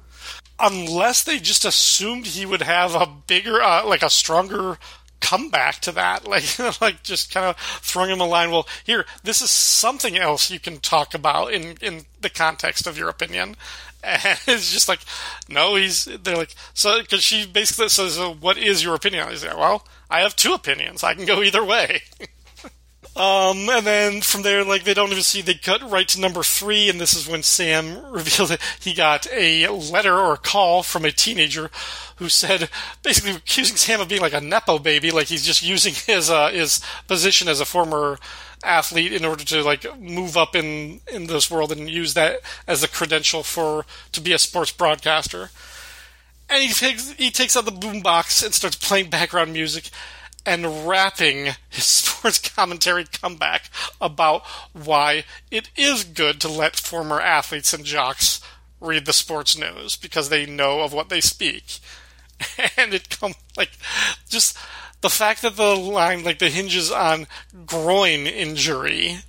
Unless 0.63 1.23
they 1.23 1.39
just 1.39 1.65
assumed 1.65 2.25
he 2.25 2.45
would 2.45 2.61
have 2.61 2.95
a 2.95 3.05
bigger, 3.05 3.61
uh, 3.61 3.85
like 3.85 4.01
a 4.01 4.09
stronger 4.09 4.77
comeback 5.19 5.79
to 5.79 5.91
that, 5.91 6.27
like 6.27 6.57
like 6.81 7.03
just 7.03 7.33
kind 7.33 7.45
of 7.45 7.57
throwing 7.57 8.11
him 8.11 8.21
a 8.21 8.25
line. 8.25 8.49
Well, 8.49 8.67
here, 8.83 9.05
this 9.23 9.41
is 9.41 9.51
something 9.51 10.17
else 10.17 10.49
you 10.49 10.59
can 10.59 10.79
talk 10.79 11.13
about 11.13 11.53
in 11.53 11.77
in 11.81 12.05
the 12.21 12.29
context 12.29 12.87
of 12.87 12.97
your 12.97 13.09
opinion. 13.09 13.55
And 14.05 14.37
it's 14.47 14.73
just 14.73 14.89
like, 14.89 14.99
no, 15.47 15.75
he's. 15.75 16.03
They're 16.03 16.35
like, 16.35 16.53
so 16.73 17.01
because 17.01 17.23
she 17.23 17.45
basically 17.45 17.87
says, 17.87 18.19
"What 18.19 18.57
is 18.57 18.83
your 18.83 18.95
opinion?" 18.95 19.29
He's 19.29 19.45
like, 19.45 19.57
"Well, 19.57 19.87
I 20.09 20.19
have 20.19 20.35
two 20.35 20.53
opinions. 20.53 21.05
I 21.05 21.13
can 21.13 21.25
go 21.25 21.41
either 21.41 21.63
way." 21.63 22.01
Um, 23.15 23.69
and 23.69 23.85
then 23.85 24.21
from 24.21 24.41
there, 24.41 24.63
like 24.63 24.85
they 24.85 24.95
don't 24.95 25.11
even 25.11 25.21
see 25.21 25.41
they 25.41 25.53
cut 25.53 25.87
right 25.87 26.07
to 26.07 26.19
number 26.19 26.41
three, 26.41 26.89
and 26.89 26.99
this 26.99 27.13
is 27.13 27.27
when 27.27 27.43
Sam 27.43 28.03
revealed 28.11 28.49
that 28.49 28.61
he 28.79 28.95
got 28.95 29.27
a 29.31 29.67
letter 29.67 30.17
or 30.17 30.33
a 30.33 30.37
call 30.37 30.81
from 30.81 31.05
a 31.05 31.11
teenager 31.11 31.69
who 32.15 32.27
said 32.27 32.69
basically 33.03 33.31
accusing 33.31 33.77
Sam 33.77 34.01
of 34.01 34.07
being 34.07 34.21
like 34.21 34.33
a 34.33 34.41
nepo 34.41 34.79
baby, 34.79 35.11
like 35.11 35.27
he's 35.27 35.45
just 35.45 35.61
using 35.61 35.93
his 35.93 36.31
uh, 36.31 36.49
his 36.49 36.81
position 37.07 37.47
as 37.47 37.59
a 37.59 37.65
former 37.65 38.17
athlete 38.63 39.13
in 39.13 39.25
order 39.25 39.43
to 39.43 39.61
like 39.61 39.85
move 39.99 40.35
up 40.35 40.55
in 40.55 41.01
in 41.11 41.27
this 41.27 41.51
world 41.51 41.71
and 41.71 41.89
use 41.89 42.15
that 42.15 42.39
as 42.67 42.81
a 42.81 42.87
credential 42.87 43.43
for 43.43 43.85
to 44.11 44.21
be 44.21 44.33
a 44.33 44.39
sports 44.39 44.71
broadcaster. 44.71 45.51
And 46.49 46.63
he 46.63 46.73
takes 46.73 47.11
he 47.11 47.29
takes 47.29 47.55
out 47.55 47.65
the 47.65 47.71
boombox 47.71 48.43
and 48.43 48.55
starts 48.55 48.75
playing 48.75 49.11
background 49.11 49.53
music 49.53 49.91
and 50.45 50.87
rapping 50.87 51.55
his 51.69 51.83
sports 51.85 52.39
commentary 52.39 53.05
comeback 53.05 53.69
about 54.01 54.43
why 54.73 55.23
it 55.51 55.69
is 55.75 56.03
good 56.03 56.39
to 56.41 56.47
let 56.47 56.75
former 56.75 57.19
athletes 57.19 57.73
and 57.73 57.85
jocks 57.85 58.41
read 58.79 59.05
the 59.05 59.13
sports 59.13 59.57
news 59.57 59.95
because 59.95 60.29
they 60.29 60.45
know 60.45 60.81
of 60.81 60.93
what 60.93 61.09
they 61.09 61.21
speak. 61.21 61.79
And 62.77 62.93
it 62.93 63.09
come 63.09 63.35
like 63.55 63.71
just 64.27 64.57
the 64.99 65.09
fact 65.09 65.43
that 65.43 65.55
the 65.55 65.75
line 65.75 66.23
like 66.23 66.39
the 66.39 66.49
hinges 66.49 66.91
on 66.91 67.27
groin 67.65 68.27
injury 68.27 69.19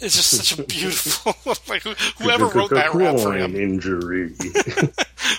is 0.00 0.16
just 0.16 0.30
such 0.36 0.58
a 0.58 0.62
beautiful 0.62 1.34
like 1.68 1.82
whoever 2.18 2.46
wrote 2.46 2.70
that 2.70 2.94
rap 2.94 3.18
for 3.18 3.32
him 3.32 3.52
Groin 3.52 3.62
injury. 3.62 4.34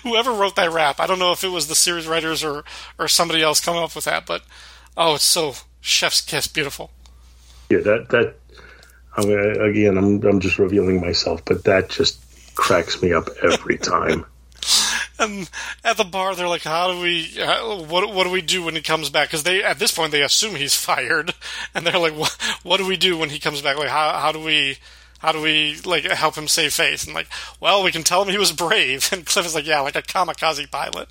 whoever 0.04 0.32
wrote 0.32 0.56
that 0.56 0.72
rap. 0.72 1.00
I 1.00 1.06
don't 1.06 1.20
know 1.20 1.32
if 1.32 1.44
it 1.44 1.50
was 1.50 1.68
the 1.68 1.76
series 1.76 2.08
writers 2.08 2.44
or 2.44 2.64
or 2.98 3.08
somebody 3.08 3.44
else 3.44 3.60
coming 3.60 3.84
up 3.84 3.94
with 3.94 4.06
that, 4.06 4.26
but 4.26 4.42
oh, 4.98 5.16
it's 5.16 5.24
so 5.24 5.54
chef's 5.80 6.20
kiss 6.22 6.48
beautiful. 6.48 6.92
yeah, 7.70 7.80
that 7.80 8.10
that. 8.10 8.36
I 9.16 9.26
mean, 9.26 9.62
again, 9.62 9.98
I'm 9.98 10.22
I'm 10.24 10.40
just 10.40 10.60
revealing 10.60 11.00
myself, 11.02 11.44
but 11.46 11.64
that 11.64 11.90
just 11.90 12.20
cracks 12.56 13.02
me 13.02 13.14
up 13.14 13.30
every 13.42 13.78
time. 13.94 14.26
And 15.20 15.50
at 15.84 15.98
the 15.98 16.04
bar, 16.04 16.36
they're 16.36 16.48
like, 16.48 16.64
"How 16.64 16.92
do 16.92 17.00
we? 17.02 17.24
How, 17.38 17.82
what 17.84 18.14
what 18.14 18.26
do 18.26 18.30
we 18.30 18.42
do 18.42 18.64
when 18.64 18.76
he 18.76 18.82
comes 18.82 19.10
back?" 19.10 19.30
Because 19.30 19.44
they 19.44 19.64
at 19.64 19.80
this 19.80 19.92
point 19.92 20.12
they 20.12 20.22
assume 20.22 20.56
he's 20.56 20.76
fired, 20.90 21.34
and 21.74 21.86
they're 21.88 21.98
like, 21.98 22.16
"What 22.16 22.32
what 22.64 22.78
do 22.78 22.86
we 22.86 22.98
do 22.98 23.18
when 23.18 23.30
he 23.30 23.40
comes 23.40 23.62
back? 23.62 23.78
Like, 23.78 23.90
how 23.90 24.18
how 24.20 24.32
do 24.32 24.44
we?" 24.44 24.78
How 25.20 25.32
do 25.32 25.42
we 25.42 25.78
like 25.84 26.04
help 26.04 26.36
him 26.36 26.48
save 26.48 26.74
face? 26.74 27.06
And 27.06 27.16
like, 27.16 27.28
well, 27.60 27.84
we 27.84 27.92
can 27.92 28.04
tell 28.04 28.22
him 28.22 28.30
he 28.30 28.38
was 28.38 28.52
brave. 28.52 29.10
And 29.12 29.26
Cliff 29.26 29.48
is 29.48 29.56
like, 29.56 29.66
yeah, 29.66 29.80
like 29.80 29.96
a 29.96 30.04
kamikaze 30.04 30.70
pilot. 30.70 31.10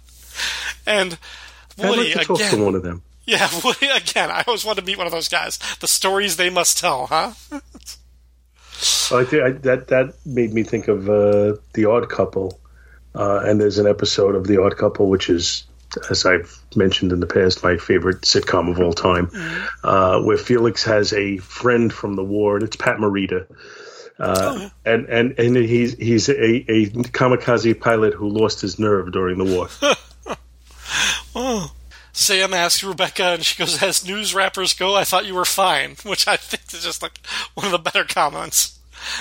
And 0.86 1.18
I'd 1.76 1.88
like 1.90 2.12
to 2.12 2.24
talk 2.24 2.38
to 2.38 2.64
one 2.64 2.76
of 2.76 2.84
them. 2.84 3.02
Yeah, 3.26 3.50
again, 3.96 4.30
I 4.30 4.44
always 4.46 4.64
want 4.64 4.78
to 4.78 4.84
meet 4.84 4.98
one 4.98 5.06
of 5.06 5.12
those 5.12 5.28
guys. 5.28 5.58
The 5.80 5.88
stories 5.88 6.36
they 6.36 6.48
must 6.48 6.78
tell, 6.78 7.06
huh? 7.06 7.32
I 9.10 9.24
think 9.24 9.42
I, 9.42 9.50
that 9.62 9.88
that 9.88 10.14
made 10.24 10.52
me 10.52 10.62
think 10.62 10.88
of 10.88 11.08
uh, 11.08 11.56
the 11.72 11.86
Odd 11.86 12.08
Couple, 12.08 12.60
uh, 13.14 13.40
and 13.44 13.60
there's 13.60 13.78
an 13.78 13.86
episode 13.86 14.34
of 14.34 14.46
the 14.46 14.62
Odd 14.62 14.76
Couple 14.76 15.08
which 15.08 15.30
is, 15.30 15.64
as 16.10 16.26
I've 16.26 16.56
mentioned 16.76 17.12
in 17.12 17.20
the 17.20 17.26
past, 17.26 17.64
my 17.64 17.78
favorite 17.78 18.20
sitcom 18.22 18.70
of 18.70 18.80
all 18.80 18.92
time, 18.92 19.30
uh, 19.82 20.20
where 20.20 20.36
Felix 20.36 20.84
has 20.84 21.12
a 21.12 21.38
friend 21.38 21.92
from 21.92 22.14
the 22.14 22.24
war, 22.24 22.56
and 22.56 22.64
it's 22.64 22.76
Pat 22.76 22.98
Morita. 22.98 23.46
Uh, 24.18 24.68
and 24.84 25.06
and 25.06 25.38
and 25.38 25.56
he's 25.56 25.94
he's 25.94 26.28
a, 26.28 26.54
a 26.70 26.86
kamikaze 26.90 27.78
pilot 27.78 28.14
who 28.14 28.28
lost 28.28 28.60
his 28.60 28.78
nerve 28.78 29.10
during 29.12 29.38
the 29.38 29.44
war. 29.44 29.68
Sam 32.16 32.54
asks 32.54 32.82
Rebecca, 32.82 33.24
and 33.24 33.44
she 33.44 33.58
goes, 33.58 33.82
"As 33.82 34.06
news 34.06 34.34
rappers 34.34 34.72
go, 34.72 34.94
I 34.94 35.04
thought 35.04 35.26
you 35.26 35.34
were 35.34 35.44
fine," 35.44 35.96
which 36.02 36.26
I 36.26 36.38
think 36.38 36.72
is 36.72 36.82
just 36.82 37.02
like 37.02 37.18
one 37.52 37.66
of 37.66 37.72
the 37.72 37.78
better 37.78 38.04
comments. 38.04 38.78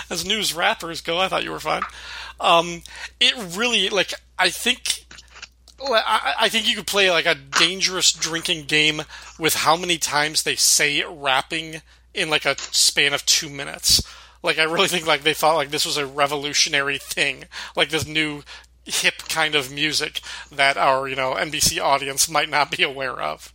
As 0.10 0.25
news 0.25 0.53
rappers 0.53 1.01
go, 1.01 1.19
I 1.19 1.27
thought 1.27 1.43
you 1.43 1.51
were 1.51 1.60
fine. 1.60 1.84
Um, 2.39 2.84
it 3.19 3.36
really 3.58 3.89
like 3.89 4.13
I 4.39 4.49
think. 4.49 5.05
I 5.81 6.36
I 6.39 6.49
think 6.49 6.69
you 6.69 6.77
could 6.77 6.88
play 6.88 7.12
like 7.12 7.25
a 7.25 7.36
dangerous 7.36 8.13
drinking 8.13 8.65
game 8.67 9.01
with 9.38 9.55
how 9.55 9.75
many 9.75 9.97
times 9.97 10.43
they 10.43 10.55
say 10.55 11.03
rapping 11.03 11.81
in 12.13 12.29
like 12.29 12.45
a 12.45 12.58
span 12.58 13.13
of 13.13 13.25
two 13.25 13.49
minutes. 13.49 14.01
Like 14.41 14.58
I 14.58 14.63
really 14.63 14.88
think 14.88 15.05
like 15.05 15.23
they 15.23 15.34
thought 15.34 15.58
like 15.58 15.69
this 15.69 15.86
was 15.86 15.97
a 15.97 16.08
revolutionary 16.08 16.97
thing, 16.97 17.43
like 17.75 17.89
this 17.89 18.08
new 18.08 18.43
hip 18.85 19.17
kind 19.29 19.55
of 19.55 19.71
music 19.71 20.21
that 20.51 20.77
our 20.77 21.07
you 21.07 21.15
know 21.15 21.33
NBC 21.33 21.81
audience 21.81 22.29
might 22.29 22.49
not 22.49 22.71
be 22.71 22.83
aware 22.83 23.19
of. 23.19 23.53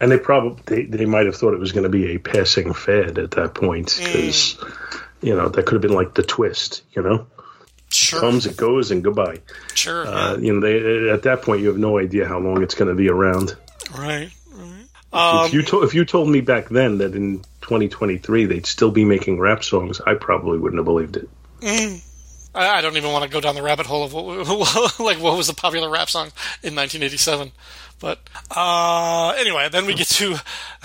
And 0.00 0.10
they 0.10 0.18
probably 0.18 0.62
they, 0.66 0.84
they 0.84 1.06
might 1.06 1.26
have 1.26 1.36
thought 1.36 1.54
it 1.54 1.60
was 1.60 1.72
going 1.72 1.84
to 1.84 1.88
be 1.88 2.14
a 2.14 2.18
passing 2.18 2.74
fad 2.74 3.18
at 3.18 3.32
that 3.32 3.54
point 3.54 3.88
mm. 3.88 4.04
because 4.04 4.56
you 5.22 5.34
know 5.34 5.48
that 5.48 5.64
could 5.64 5.74
have 5.74 5.82
been 5.82 5.94
like 5.94 6.14
the 6.14 6.22
twist. 6.22 6.82
You 6.92 7.02
know, 7.02 7.26
Sure, 7.88 8.20
comes 8.20 8.46
it 8.46 8.56
goes 8.56 8.90
and 8.90 9.02
goodbye. 9.02 9.40
sure, 9.74 10.06
Uh, 10.06 10.36
you 10.36 10.52
know, 10.52 10.60
they 10.60 11.10
at 11.10 11.22
that 11.22 11.42
point 11.42 11.62
you 11.62 11.68
have 11.68 11.78
no 11.78 11.98
idea 11.98 12.26
how 12.26 12.38
long 12.38 12.62
it's 12.62 12.74
going 12.74 12.88
to 12.88 12.94
be 12.94 13.08
around. 13.08 13.56
right, 13.96 14.30
right. 14.52 14.86
if 15.12 15.14
um, 15.14 15.50
you 15.52 15.62
to, 15.62 15.82
if 15.82 15.94
you 15.94 16.04
told 16.04 16.28
me 16.28 16.40
back 16.40 16.68
then 16.68 16.98
that 16.98 17.14
in 17.14 17.38
2023 17.62 18.46
they'd 18.46 18.66
still 18.66 18.90
be 18.90 19.04
making 19.04 19.38
rap 19.38 19.64
songs, 19.64 20.00
I 20.00 20.14
probably 20.14 20.58
wouldn't 20.58 20.78
have 20.78 20.84
believed 20.84 21.16
it. 21.16 21.28
Mm. 21.60 22.02
I, 22.56 22.78
I 22.78 22.80
don't 22.80 22.96
even 22.96 23.12
want 23.12 23.24
to 23.24 23.30
go 23.30 23.40
down 23.40 23.54
the 23.54 23.62
rabbit 23.62 23.86
hole 23.86 24.04
of 24.04 24.12
what, 24.14 24.98
like 24.98 25.20
what 25.20 25.36
was 25.36 25.46
the 25.46 25.54
popular 25.54 25.90
rap 25.90 26.08
song 26.08 26.32
in 26.62 26.74
1987. 26.74 27.52
But 27.98 28.20
uh, 28.54 29.34
anyway, 29.38 29.68
then 29.70 29.86
we 29.86 29.94
get 29.94 30.08
to 30.08 30.36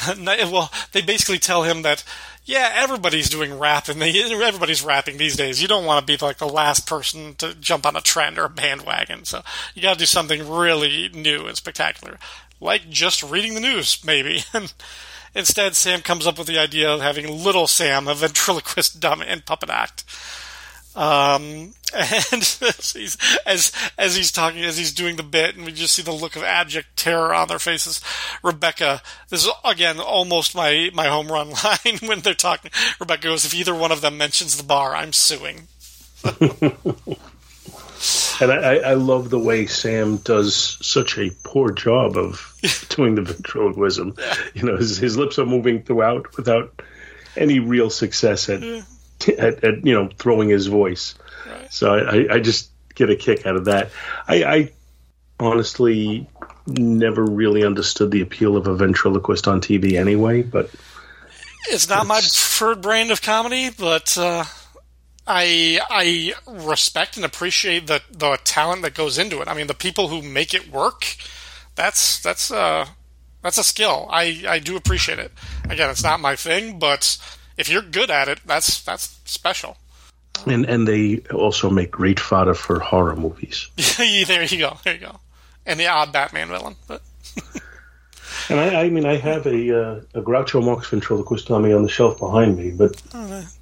well, 0.18 0.72
they 0.92 1.02
basically 1.02 1.40
tell 1.40 1.64
him 1.64 1.82
that 1.82 2.04
yeah, 2.44 2.72
everybody's 2.76 3.30
doing 3.30 3.58
rap 3.58 3.88
and 3.88 4.02
they 4.02 4.22
everybody's 4.44 4.84
rapping 4.84 5.18
these 5.18 5.36
days. 5.36 5.62
You 5.62 5.68
don't 5.68 5.86
want 5.86 6.06
to 6.06 6.12
be 6.12 6.24
like 6.24 6.38
the 6.38 6.48
last 6.48 6.88
person 6.88 7.36
to 7.36 7.54
jump 7.56 7.86
on 7.86 7.96
a 7.96 8.02
trend 8.02 8.38
or 8.38 8.46
a 8.46 8.50
bandwagon, 8.50 9.26
so 9.26 9.42
you 9.76 9.82
got 9.82 9.94
to 9.94 10.00
do 10.00 10.06
something 10.06 10.50
really 10.50 11.10
new 11.10 11.46
and 11.46 11.56
spectacular, 11.56 12.18
like 12.60 12.90
just 12.90 13.24
reading 13.24 13.56
the 13.56 13.62
news, 13.62 14.04
maybe. 14.06 14.44
And 14.54 14.74
instead, 15.36 15.76
Sam 15.76 16.02
comes 16.02 16.28
up 16.28 16.38
with 16.38 16.48
the 16.48 16.60
idea 16.60 16.92
of 16.92 17.02
having 17.02 17.44
Little 17.44 17.68
Sam, 17.68 18.08
a 18.08 18.16
ventriloquist 18.16 19.00
dummy 19.00 19.26
and 19.28 19.46
puppet 19.46 19.70
act. 19.70 20.04
Um, 20.96 21.74
and 21.94 22.44
he's, 22.44 23.18
as 23.46 23.72
as 23.98 24.16
he's 24.16 24.32
talking, 24.32 24.64
as 24.64 24.78
he's 24.78 24.94
doing 24.94 25.16
the 25.18 25.24
bit, 25.24 25.56
and 25.56 25.66
we 25.66 25.72
just 25.72 25.94
see 25.94 26.02
the 26.02 26.12
look 26.12 26.36
of 26.36 26.44
abject 26.44 26.96
terror 26.96 27.34
on 27.34 27.48
their 27.48 27.60
faces. 27.60 28.02
Rebecca, 28.44 29.02
this 29.30 29.46
is 29.46 29.52
again 29.66 30.00
almost 30.00 30.56
my 30.56 30.90
my 30.94 31.08
home 31.08 31.30
run 31.30 31.50
line 31.64 32.00
when 32.02 32.22
they're 32.22 32.34
talking. 32.34 32.72
Rebecca 33.00 33.24
goes, 33.24 33.46
"If 33.46 33.54
either 33.54 33.76
one 33.76 33.92
of 33.92 34.02
them 34.02 34.18
mentions 34.18 34.58
the 34.58 34.64
bar, 34.64 34.96
I'm 34.96 35.14
suing." 35.14 35.68
And 38.42 38.52
I, 38.52 38.56
I, 38.56 38.76
I 38.78 38.94
love 38.96 39.30
the 39.30 39.38
way 39.38 39.68
Sam 39.68 40.18
does 40.18 40.78
such 40.82 41.20
a 41.20 41.30
poor 41.44 41.72
job 41.72 42.18
of 42.18 42.56
doing 42.90 43.14
the 43.14 43.22
ventriloquism. 43.22 44.16
You 44.56 44.64
know, 44.64 44.78
his, 44.78 44.98
his 44.98 45.18
lips 45.18 45.38
are 45.38 45.46
moving 45.46 45.84
throughout 45.84 46.36
without 46.36 46.82
any 47.38 47.60
real 47.60 47.92
success 47.92 48.50
at, 48.50 48.64
at, 49.30 49.64
at 49.64 49.86
you 49.86 49.94
know 49.94 50.10
throwing 50.18 50.50
his 50.50 50.68
voice. 50.68 51.16
Right. 51.50 51.72
So 51.74 51.94
I, 51.96 52.16
I- 52.16 52.34
I 52.36 52.40
just 52.40 52.70
get 52.96 53.10
a 53.10 53.16
kick 53.16 53.46
out 53.46 53.56
of 53.56 53.66
that. 53.66 53.90
I, 54.28 54.44
I 54.44 54.72
honestly 55.40 56.28
never 56.68 57.26
really 57.26 57.64
understood 57.66 58.12
the 58.12 58.22
appeal 58.22 58.56
of 58.58 58.68
a 58.68 58.76
ventriloquist 58.76 59.48
on 59.48 59.62
TV 59.62 60.00
anyway, 60.00 60.44
but 60.44 60.70
It's 61.70 61.90
not 61.90 62.06
my 62.06 62.20
preferred 62.20 62.82
brand 62.82 63.12
of 63.12 63.22
comedy, 63.22 63.70
but 63.72 64.16
uh, 64.18 64.44
I 65.28 65.80
I 65.90 66.34
respect 66.48 67.16
and 67.16 67.26
appreciate 67.26 67.88
the 67.88 68.02
the 68.12 68.38
talent 68.44 68.82
that 68.84 68.94
goes 68.94 69.18
into 69.18 69.42
it. 69.42 69.48
I 69.48 69.54
mean, 69.54 69.68
the 69.68 69.74
people 69.74 70.08
who 70.10 70.22
make 70.22 70.54
it 70.54 70.70
work. 70.72 71.16
That's 71.76 72.20
that's 72.20 72.52
uh 72.52 72.86
that's 73.42 73.58
a 73.58 73.64
skill. 73.64 74.08
I 74.12 74.44
I 74.48 74.60
do 74.60 74.76
appreciate 74.76 75.18
it. 75.20 75.32
Again, 75.70 75.90
it's 75.90 76.04
not 76.04 76.20
my 76.20 76.36
thing, 76.36 76.78
but 76.80 77.18
if 77.58 77.70
you're 77.70 77.82
good 77.82 78.10
at 78.10 78.28
it, 78.28 78.40
that's 78.46 78.82
that's 78.84 79.20
special. 79.26 79.78
and 80.46 80.66
and 80.66 80.88
they 80.88 81.20
also 81.34 81.70
make 81.70 81.92
great 81.92 82.20
fodder 82.20 82.54
for 82.54 82.80
horror 82.80 83.16
movies. 83.16 83.70
there 83.98 84.44
you 84.44 84.58
go. 84.58 84.78
There 84.84 84.94
you 84.94 85.00
go. 85.00 85.20
And 85.66 85.80
the 85.80 85.88
odd 85.88 86.12
Batman 86.12 86.48
villain, 86.48 86.76
but 86.88 87.02
And 88.50 88.60
I, 88.60 88.84
I 88.84 88.90
mean, 88.90 89.06
I 89.06 89.18
have 89.18 89.46
a 89.46 89.82
uh, 89.82 90.02
a 90.14 90.22
Groucho 90.22 90.64
Marx 90.64 90.90
ventriloquist 90.90 91.48
dummy 91.48 91.74
on 91.74 91.84
the 91.84 91.90
shelf 91.90 92.18
behind 92.20 92.58
me, 92.58 92.72
but 92.72 93.02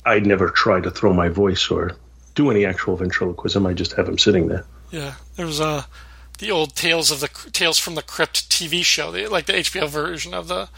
I 0.06 0.20
never 0.20 0.50
try 0.50 0.80
to 0.80 0.92
throw 0.92 1.14
my 1.14 1.30
voice 1.30 1.70
or 1.70 1.92
do 2.36 2.50
any 2.50 2.66
actual 2.66 2.96
ventriloquism. 2.96 3.66
I 3.66 3.74
just 3.74 3.94
have 3.94 4.08
him 4.08 4.18
sitting 4.18 4.48
there. 4.48 4.66
Yeah, 4.92 5.16
there 5.36 5.46
was 5.46 5.60
uh, 5.62 5.84
the 6.40 6.52
old 6.52 6.76
Tales 6.76 7.12
of 7.12 7.20
the 7.20 7.30
Tales 7.52 7.78
from 7.78 7.96
the 7.96 8.02
Crypt 8.02 8.50
TV 8.50 8.84
show, 8.84 9.12
the, 9.12 9.28
like 9.28 9.46
the 9.46 9.54
HBO 9.54 9.88
version 9.88 10.34
of 10.34 10.48
the 10.48 10.70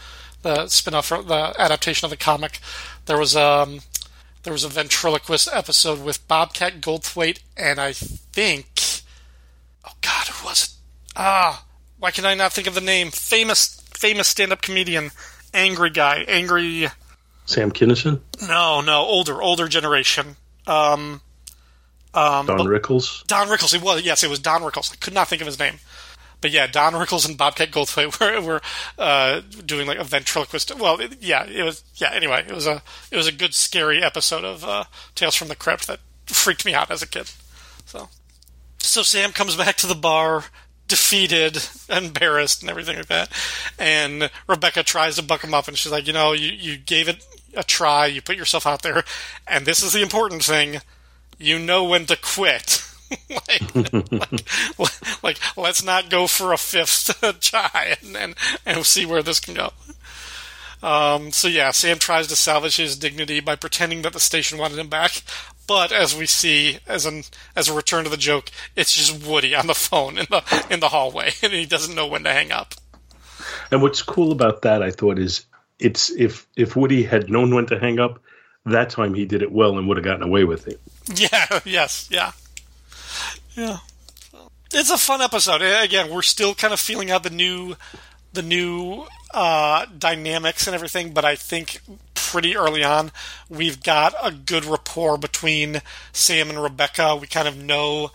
the 0.42 0.68
spin-off, 0.68 1.08
the 1.08 1.54
adaptation 1.58 2.06
of 2.06 2.10
the 2.10 2.16
comic. 2.16 2.58
There 3.06 3.18
was 3.18 3.34
um 3.36 3.80
there 4.42 4.52
was 4.52 4.64
a 4.64 4.68
ventriloquist 4.68 5.48
episode 5.52 6.04
with 6.04 6.26
Bobcat 6.28 6.80
Goldthwait 6.80 7.40
and 7.56 7.80
I 7.80 7.92
think 7.92 8.80
oh 9.84 9.92
God, 10.00 10.28
who 10.28 10.46
was 10.46 10.64
it? 10.64 10.70
Ah, 11.16 11.64
why 11.98 12.10
can 12.10 12.24
I 12.24 12.34
not 12.34 12.52
think 12.52 12.66
of 12.66 12.74
the 12.74 12.80
name? 12.80 13.10
Famous 13.10 13.80
famous 13.94 14.28
stand-up 14.28 14.62
comedian, 14.62 15.10
angry 15.54 15.90
guy, 15.90 16.24
angry. 16.26 16.88
Sam 17.46 17.70
Kinison, 17.72 18.20
No, 18.46 18.80
no, 18.80 19.00
older, 19.02 19.42
older 19.42 19.68
generation. 19.68 20.36
Um, 20.66 21.20
um, 22.14 22.46
Don 22.46 22.66
Rickles. 22.66 23.26
Don 23.26 23.48
Rickles. 23.48 23.74
It 23.74 23.82
was 23.82 24.02
yes, 24.02 24.22
it 24.22 24.30
was 24.30 24.38
Don 24.38 24.62
Rickles. 24.62 24.92
I 24.92 24.96
could 24.96 25.14
not 25.14 25.28
think 25.28 25.40
of 25.42 25.46
his 25.46 25.58
name, 25.58 25.78
but 26.42 26.50
yeah, 26.50 26.66
Don 26.66 26.92
Rickles 26.92 27.26
and 27.26 27.38
Bobcat 27.38 27.70
Goldthwait 27.70 28.20
were 28.20 28.40
were 28.42 28.60
uh, 28.98 29.40
doing 29.64 29.86
like 29.86 29.98
a 29.98 30.04
ventriloquist. 30.04 30.76
Well, 30.76 31.00
it, 31.00 31.22
yeah, 31.22 31.44
it 31.44 31.62
was 31.62 31.82
yeah. 31.94 32.10
Anyway, 32.12 32.44
it 32.46 32.52
was 32.52 32.66
a 32.66 32.82
it 33.10 33.16
was 33.16 33.26
a 33.26 33.32
good 33.32 33.54
scary 33.54 34.02
episode 34.02 34.44
of 34.44 34.64
uh, 34.64 34.84
Tales 35.14 35.36
from 35.36 35.48
the 35.48 35.56
Crypt 35.56 35.86
that 35.86 36.00
freaked 36.26 36.66
me 36.66 36.74
out 36.74 36.90
as 36.90 37.00
a 37.00 37.06
kid. 37.06 37.30
So, 37.86 38.10
so 38.78 39.02
Sam 39.02 39.32
comes 39.32 39.56
back 39.56 39.76
to 39.76 39.86
the 39.86 39.94
bar. 39.94 40.44
Defeated, 40.88 41.58
embarrassed, 41.88 42.60
and 42.60 42.68
everything 42.68 42.96
like 42.96 43.06
that. 43.06 43.32
And 43.78 44.30
Rebecca 44.46 44.82
tries 44.82 45.16
to 45.16 45.22
buck 45.22 45.42
him 45.42 45.54
up, 45.54 45.66
and 45.66 45.78
she's 45.78 45.92
like, 45.92 46.06
"You 46.06 46.12
know, 46.12 46.32
you, 46.32 46.52
you 46.52 46.76
gave 46.76 47.08
it 47.08 47.24
a 47.54 47.62
try. 47.62 48.06
You 48.06 48.20
put 48.20 48.36
yourself 48.36 48.66
out 48.66 48.82
there, 48.82 49.04
and 49.46 49.64
this 49.64 49.82
is 49.82 49.94
the 49.94 50.02
important 50.02 50.44
thing 50.44 50.80
you 51.38 51.58
know 51.58 51.84
when 51.84 52.06
to 52.06 52.16
quit. 52.16 52.84
like, 53.30 53.74
like, 54.78 55.22
like, 55.22 55.38
let's 55.56 55.84
not 55.84 56.10
go 56.10 56.26
for 56.26 56.52
a 56.52 56.58
fifth 56.58 57.20
try 57.40 57.96
and, 58.02 58.16
and, 58.16 58.34
and 58.66 58.86
see 58.86 59.06
where 59.06 59.22
this 59.22 59.40
can 59.40 59.54
go. 59.54 59.72
Um, 60.82 61.30
so 61.30 61.46
yeah, 61.46 61.70
Sam 61.70 61.98
tries 61.98 62.26
to 62.26 62.36
salvage 62.36 62.76
his 62.76 62.96
dignity 62.96 63.40
by 63.40 63.54
pretending 63.54 64.02
that 64.02 64.12
the 64.12 64.20
station 64.20 64.58
wanted 64.58 64.78
him 64.78 64.88
back. 64.88 65.22
But 65.68 65.92
as 65.92 66.16
we 66.16 66.26
see, 66.26 66.78
as 66.88 67.06
an 67.06 67.22
as 67.54 67.68
a 67.68 67.72
return 67.72 68.04
to 68.04 68.10
the 68.10 68.16
joke, 68.16 68.50
it's 68.74 68.94
just 68.94 69.24
Woody 69.26 69.54
on 69.54 69.68
the 69.68 69.74
phone 69.74 70.18
in 70.18 70.26
the 70.28 70.66
in 70.70 70.80
the 70.80 70.88
hallway, 70.88 71.30
and 71.42 71.52
he 71.52 71.66
doesn't 71.66 71.94
know 71.94 72.06
when 72.06 72.24
to 72.24 72.32
hang 72.32 72.50
up. 72.50 72.74
And 73.70 73.80
what's 73.80 74.02
cool 74.02 74.32
about 74.32 74.62
that, 74.62 74.82
I 74.82 74.90
thought, 74.90 75.18
is 75.18 75.46
it's 75.78 76.10
if 76.10 76.46
if 76.56 76.74
Woody 76.74 77.04
had 77.04 77.30
known 77.30 77.54
when 77.54 77.66
to 77.66 77.78
hang 77.78 78.00
up, 78.00 78.20
that 78.66 78.90
time 78.90 79.14
he 79.14 79.24
did 79.24 79.42
it 79.42 79.52
well 79.52 79.78
and 79.78 79.86
would 79.86 79.96
have 79.96 80.04
gotten 80.04 80.22
away 80.22 80.42
with 80.44 80.66
it. 80.66 80.80
Yeah. 81.14 81.60
Yes. 81.64 82.08
Yeah. 82.10 82.32
Yeah. 83.56 83.78
It's 84.72 84.90
a 84.90 84.98
fun 84.98 85.20
episode. 85.20 85.62
Eh, 85.62 85.82
Again, 85.84 86.10
we're 86.10 86.22
still 86.22 86.54
kind 86.54 86.72
of 86.72 86.80
feeling 86.80 87.10
out 87.10 87.22
the 87.22 87.30
new, 87.30 87.76
the 88.32 88.42
new 88.42 89.04
uh, 89.34 89.86
dynamics 89.98 90.66
and 90.66 90.74
everything. 90.74 91.12
But 91.12 91.24
I 91.24 91.36
think 91.36 91.80
pretty 92.14 92.56
early 92.56 92.82
on, 92.82 93.12
we've 93.50 93.82
got 93.82 94.14
a 94.22 94.32
good 94.32 94.64
rapport 94.64 95.18
between 95.18 95.82
Sam 96.12 96.48
and 96.48 96.62
Rebecca. 96.62 97.16
We 97.16 97.26
kind 97.26 97.46
of 97.48 97.56
know, 97.56 98.10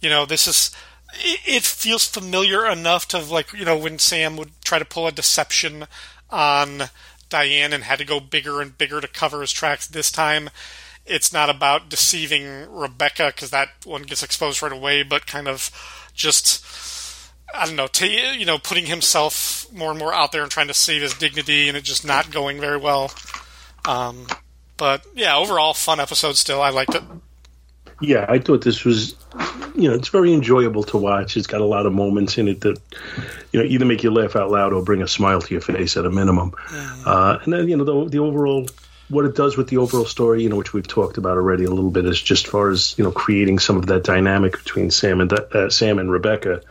you 0.00 0.10
know, 0.10 0.26
this 0.26 0.46
is. 0.46 0.70
It 1.12 1.40
it 1.44 1.62
feels 1.64 2.04
familiar 2.06 2.64
enough 2.68 3.08
to 3.08 3.18
like 3.18 3.52
you 3.52 3.64
know 3.64 3.76
when 3.76 3.98
Sam 3.98 4.36
would 4.36 4.50
try 4.64 4.78
to 4.78 4.84
pull 4.84 5.08
a 5.08 5.12
deception 5.12 5.86
on 6.30 6.84
Diane 7.28 7.72
and 7.72 7.82
had 7.82 7.98
to 7.98 8.04
go 8.04 8.20
bigger 8.20 8.60
and 8.60 8.78
bigger 8.78 9.00
to 9.00 9.08
cover 9.08 9.40
his 9.40 9.50
tracks. 9.50 9.88
This 9.88 10.12
time, 10.12 10.50
it's 11.10 11.32
not 11.32 11.50
about 11.50 11.88
deceiving 11.88 12.70
Rebecca 12.70 13.32
because 13.34 13.50
that 13.50 13.68
one 13.84 14.02
gets 14.02 14.22
exposed 14.22 14.62
right 14.62 14.72
away, 14.72 15.02
but 15.02 15.26
kind 15.26 15.48
of 15.48 15.70
just 16.14 16.64
I 17.54 17.66
don't 17.66 17.76
know, 17.76 17.88
t- 17.88 18.38
you 18.38 18.46
know, 18.46 18.58
putting 18.58 18.86
himself 18.86 19.66
more 19.72 19.90
and 19.90 19.98
more 19.98 20.14
out 20.14 20.32
there 20.32 20.42
and 20.42 20.50
trying 20.50 20.68
to 20.68 20.74
save 20.74 21.02
his 21.02 21.14
dignity, 21.14 21.68
and 21.68 21.76
it 21.76 21.84
just 21.84 22.06
not 22.06 22.30
going 22.30 22.60
very 22.60 22.78
well. 22.78 23.10
Um, 23.84 24.26
but 24.76 25.04
yeah, 25.14 25.36
overall, 25.36 25.74
fun 25.74 26.00
episode. 26.00 26.36
Still, 26.36 26.62
I 26.62 26.70
liked 26.70 26.94
it. 26.94 27.02
Yeah, 28.00 28.24
I 28.28 28.38
thought 28.38 28.62
this 28.62 28.84
was, 28.84 29.14
you 29.74 29.88
know, 29.88 29.94
it's 29.94 30.08
very 30.08 30.32
enjoyable 30.32 30.84
to 30.84 30.96
watch. 30.96 31.36
It's 31.36 31.46
got 31.46 31.60
a 31.60 31.66
lot 31.66 31.84
of 31.84 31.92
moments 31.92 32.38
in 32.38 32.48
it 32.48 32.62
that, 32.62 32.80
you 33.52 33.60
know, 33.60 33.66
either 33.66 33.84
make 33.84 34.02
you 34.02 34.10
laugh 34.10 34.36
out 34.36 34.50
loud 34.50 34.72
or 34.72 34.82
bring 34.82 35.02
a 35.02 35.08
smile 35.08 35.42
to 35.42 35.50
your 35.52 35.60
face 35.60 35.98
at 35.98 36.06
a 36.06 36.10
minimum. 36.10 36.54
Uh, 37.04 37.38
and 37.44 37.52
then, 37.52 37.68
you 37.68 37.76
know, 37.76 37.84
the, 37.84 38.08
the 38.08 38.18
overall, 38.18 38.66
what 39.10 39.24
it 39.24 39.34
does 39.34 39.56
with 39.56 39.68
the 39.68 39.78
overall 39.78 40.04
story, 40.04 40.42
you 40.42 40.48
know, 40.48 40.56
which 40.56 40.72
we've 40.72 40.86
talked 40.86 41.18
about 41.18 41.36
already 41.36 41.64
a 41.64 41.70
little 41.70 41.90
bit, 41.90 42.06
is 42.06 42.20
just 42.20 42.46
far 42.46 42.70
as 42.70 42.96
you 42.96 43.04
know, 43.04 43.12
creating 43.12 43.58
some 43.58 43.76
of 43.76 43.86
that 43.86 44.04
dynamic 44.04 44.52
between 44.52 44.90
Sam 44.90 45.20
and 45.20 45.32
uh, 45.32 45.70
Sam 45.70 45.98
and 45.98 46.10
Rebecca. 46.10 46.62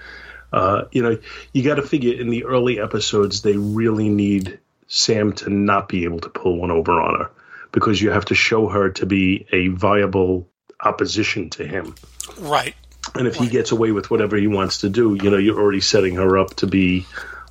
Uh, 0.52 0.86
you 0.92 1.04
know, 1.04 1.18
you 1.54 1.64
got 1.64 1.76
to 1.76 1.84
figure 1.84 2.14
in 2.20 2.30
the 2.30 2.46
early 2.46 2.80
episodes 2.80 3.42
they 3.42 3.58
really 3.58 4.10
need 4.10 4.60
Sam 4.88 5.34
to 5.34 5.50
not 5.50 5.88
be 5.90 6.06
able 6.06 6.20
to 6.22 6.30
pull 6.30 6.58
one 6.58 6.72
over 6.72 7.00
on 7.00 7.20
her 7.20 7.32
because 7.72 8.02
you 8.02 8.10
have 8.10 8.26
to 8.26 8.36
show 8.36 8.68
her 8.68 8.90
to 8.90 9.06
be 9.06 9.46
a 9.52 9.68
viable 9.68 10.48
opposition 10.80 11.50
to 11.52 11.68
him. 11.68 11.94
Right. 12.40 12.74
And 13.16 13.28
if 13.28 13.36
he 13.36 13.48
gets 13.48 13.72
away 13.72 13.92
with 13.92 14.10
whatever 14.10 14.38
he 14.38 14.48
wants 14.48 14.80
to 14.80 14.90
do, 14.90 15.18
you 15.22 15.30
know, 15.30 15.38
you're 15.38 15.60
already 15.60 15.82
setting 15.82 16.16
her 16.16 16.38
up 16.38 16.56
to 16.56 16.68
be 16.68 17.06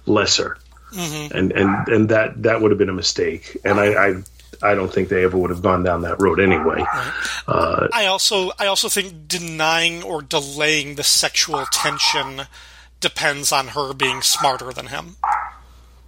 lesser. 0.06 0.56
And 1.34 1.52
and 1.52 1.88
and 1.88 2.08
that 2.08 2.42
that 2.44 2.60
would 2.60 2.70
have 2.70 2.78
been 2.78 2.88
a 2.88 2.94
mistake. 2.94 3.58
And 3.64 3.78
I, 3.78 4.08
I 4.08 4.22
I 4.62 4.74
don't 4.74 4.92
think 4.92 5.08
they 5.08 5.24
ever 5.24 5.36
would 5.36 5.50
have 5.50 5.62
gone 5.62 5.82
down 5.82 6.02
that 6.02 6.20
road 6.20 6.40
anyway. 6.40 6.84
Uh, 7.46 7.88
I 7.92 8.06
also 8.06 8.50
I 8.58 8.66
also 8.66 8.88
think 8.88 9.28
denying 9.28 10.02
or 10.02 10.20
delaying 10.22 10.96
the 10.96 11.02
sexual 11.02 11.64
tension 11.66 12.42
depends 13.00 13.52
on 13.52 13.68
her 13.68 13.94
being 13.94 14.22
smarter 14.22 14.72
than 14.72 14.86
him. 14.86 15.16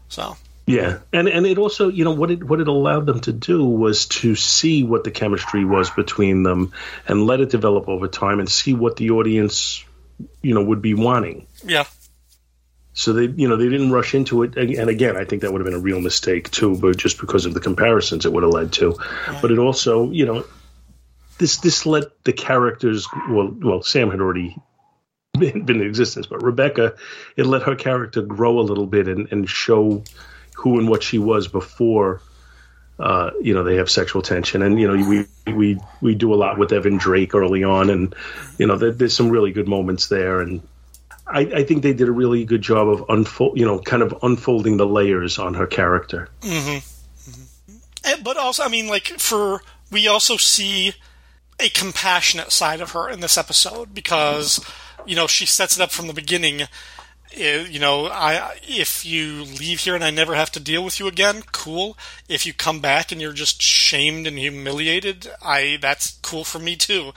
So 0.09 0.37
Yeah, 0.67 0.99
and 1.13 1.29
and 1.29 1.47
it 1.47 1.59
also, 1.59 1.89
you 1.89 2.05
know, 2.05 2.13
what 2.13 2.31
it 2.31 2.45
what 2.45 2.61
it 2.61 2.69
allowed 2.69 3.07
them 3.07 3.21
to 3.21 3.33
do 3.33 3.65
was 3.65 4.07
to 4.07 4.37
see 4.37 4.85
what 4.85 5.03
the 5.03 5.11
chemistry 5.11 5.65
was 5.65 5.91
between 5.91 6.43
them, 6.43 6.73
and 7.09 7.27
let 7.27 7.41
it 7.41 7.51
develop 7.51 7.89
over 7.89 8.07
time, 8.07 8.39
and 8.39 8.49
see 8.49 8.73
what 8.73 8.97
the 8.97 9.11
audience, 9.11 9.85
you 10.43 10.55
know, 10.55 10.63
would 10.63 10.83
be 10.83 10.95
wanting. 10.95 11.47
yeah, 11.65 11.85
So 12.93 13.13
they, 13.13 13.27
you 13.27 13.49
know, 13.49 13.57
they 13.57 13.69
didn't 13.69 13.93
rush 13.93 14.15
into 14.15 14.43
it. 14.43 14.57
And 14.57 14.91
again, 14.91 15.17
I 15.17 15.25
think 15.25 15.43
that 15.43 15.53
would 15.53 15.61
have 15.61 15.67
been 15.67 15.79
a 15.79 15.83
real 15.83 16.01
mistake 16.01 16.51
too, 16.51 16.77
but 16.77 16.97
just 16.97 17.21
because 17.21 17.47
of 17.47 17.55
the 17.55 17.61
comparisons 17.61 18.27
it 18.27 18.33
would 18.33 18.43
have 18.43 18.53
led 18.53 18.73
to. 18.75 18.97
But 19.41 19.53
it 19.53 19.59
also, 19.59 20.11
you 20.11 20.27
know, 20.27 20.45
this 21.39 21.59
this 21.59 21.87
let 21.87 22.25
the 22.25 22.33
characters. 22.33 23.07
Well, 23.29 23.55
well, 23.61 23.83
Sam 23.83 24.11
had 24.11 24.21
already 24.21 24.57
been, 25.39 25.65
been 25.65 25.81
in 25.81 25.87
existence, 25.87 26.27
but 26.27 26.43
Rebecca, 26.43 26.95
it 27.37 27.47
let 27.47 27.63
her 27.63 27.77
character 27.77 28.23
grow 28.23 28.59
a 28.59 28.63
little 28.63 28.87
bit 28.87 29.09
and, 29.09 29.31
and 29.33 29.49
show 29.49 30.05
who 30.55 30.79
and 30.79 30.89
what 30.89 31.03
she 31.03 31.19
was 31.19 31.49
before. 31.49 32.21
Uh, 32.99 33.31
you 33.41 33.55
know 33.55 33.65
they 33.65 33.77
have 33.77 33.89
sexual 33.89 34.21
tension, 34.21 34.61
and 34.61 34.79
you 34.79 34.87
know 34.87 35.09
we 35.09 35.27
we 35.55 35.81
we 36.03 36.15
do 36.15 36.35
a 36.35 36.37
lot 36.37 36.59
with 36.59 36.71
Evan 36.71 36.99
Drake 36.99 37.35
early 37.35 37.65
on, 37.65 37.89
and 37.89 38.15
you 38.59 38.67
know 38.67 38.77
there, 38.77 38.93
there's 38.93 39.17
some 39.17 39.31
really 39.31 39.53
good 39.53 39.67
moments 39.67 40.09
there, 40.09 40.43
and 40.43 40.61
I, 41.33 41.41
I 41.61 41.65
think 41.65 41.83
they 41.83 41.93
did 41.93 42.09
a 42.09 42.13
really 42.13 42.45
good 42.45 42.63
job 42.63 42.89
of 42.89 43.05
unfold, 43.09 43.59
you 43.59 43.65
know, 43.65 43.79
kind 43.79 44.03
of 44.03 44.15
unfolding 44.23 44.77
the 44.77 44.87
layers 44.87 45.39
on 45.39 45.55
her 45.55 45.67
character. 45.67 46.29
And- 48.05 48.25
but 48.25 48.37
also 48.37 48.63
I 48.65 48.69
mean 48.69 48.89
like 48.89 49.07
for 49.19 49.63
we 49.91 50.09
also 50.09 50.37
see 50.37 50.95
a 51.59 51.69
compassionate 51.69 52.51
side 52.53 52.81
of 52.81 52.93
her 52.93 53.09
in 53.09 53.21
this 53.21 53.37
episode 53.37 53.95
because 53.95 54.65
you 55.07 55.15
know 55.15 55.27
she 55.27 55.47
sets 55.47 55.77
it 55.77 55.83
up 55.83 55.91
from 55.91 56.07
the 56.07 56.15
beginning. 56.15 56.63
eh, 57.33 57.67
You 57.69 57.79
know, 57.79 58.07
I 58.07 58.57
if 58.67 59.05
you 59.05 59.43
leave 59.45 59.81
here 59.81 59.95
and 59.95 60.03
I 60.05 60.11
never 60.11 60.35
have 60.35 60.51
to 60.53 60.61
deal 60.61 60.83
with 60.85 60.99
you 60.99 61.07
again, 61.07 61.43
cool. 61.53 61.97
If 62.29 62.47
you 62.47 62.53
come 62.55 62.81
back 62.81 63.13
and 63.13 63.21
you're 63.21 63.33
just 63.35 63.61
shamed 63.63 64.27
and 64.27 64.39
humiliated, 64.39 65.31
I 65.43 65.79
that's 65.81 66.19
cool 66.23 66.45
for 66.45 66.59
me 66.59 66.77
too. 66.77 67.13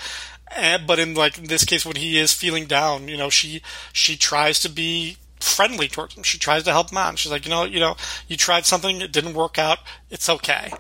Eh, 0.56 0.78
but 0.86 1.00
in 1.00 1.14
like 1.14 1.38
in 1.38 1.46
this 1.46 1.66
case, 1.66 1.86
when 1.86 1.96
he 1.96 2.18
is 2.18 2.34
feeling 2.34 2.66
down, 2.66 3.08
you 3.08 3.18
know, 3.18 3.30
she 3.30 3.62
she 3.92 4.16
tries 4.16 4.60
to 4.62 4.70
be 4.70 5.18
friendly 5.40 5.88
towards 5.88 6.16
him. 6.16 6.24
She 6.24 6.38
tries 6.38 6.64
to 6.64 6.72
help 6.72 6.92
him 6.92 6.98
out. 6.98 7.20
She's 7.20 7.32
like, 7.32 7.46
you 7.46 7.52
know, 7.52 7.66
you 7.66 7.80
know, 7.80 7.96
you 8.28 8.38
tried 8.38 8.66
something, 8.66 9.02
it 9.02 9.12
didn't 9.12 9.34
work 9.34 9.60
out. 9.60 9.80
It's 10.10 10.30
okay. 10.30 10.72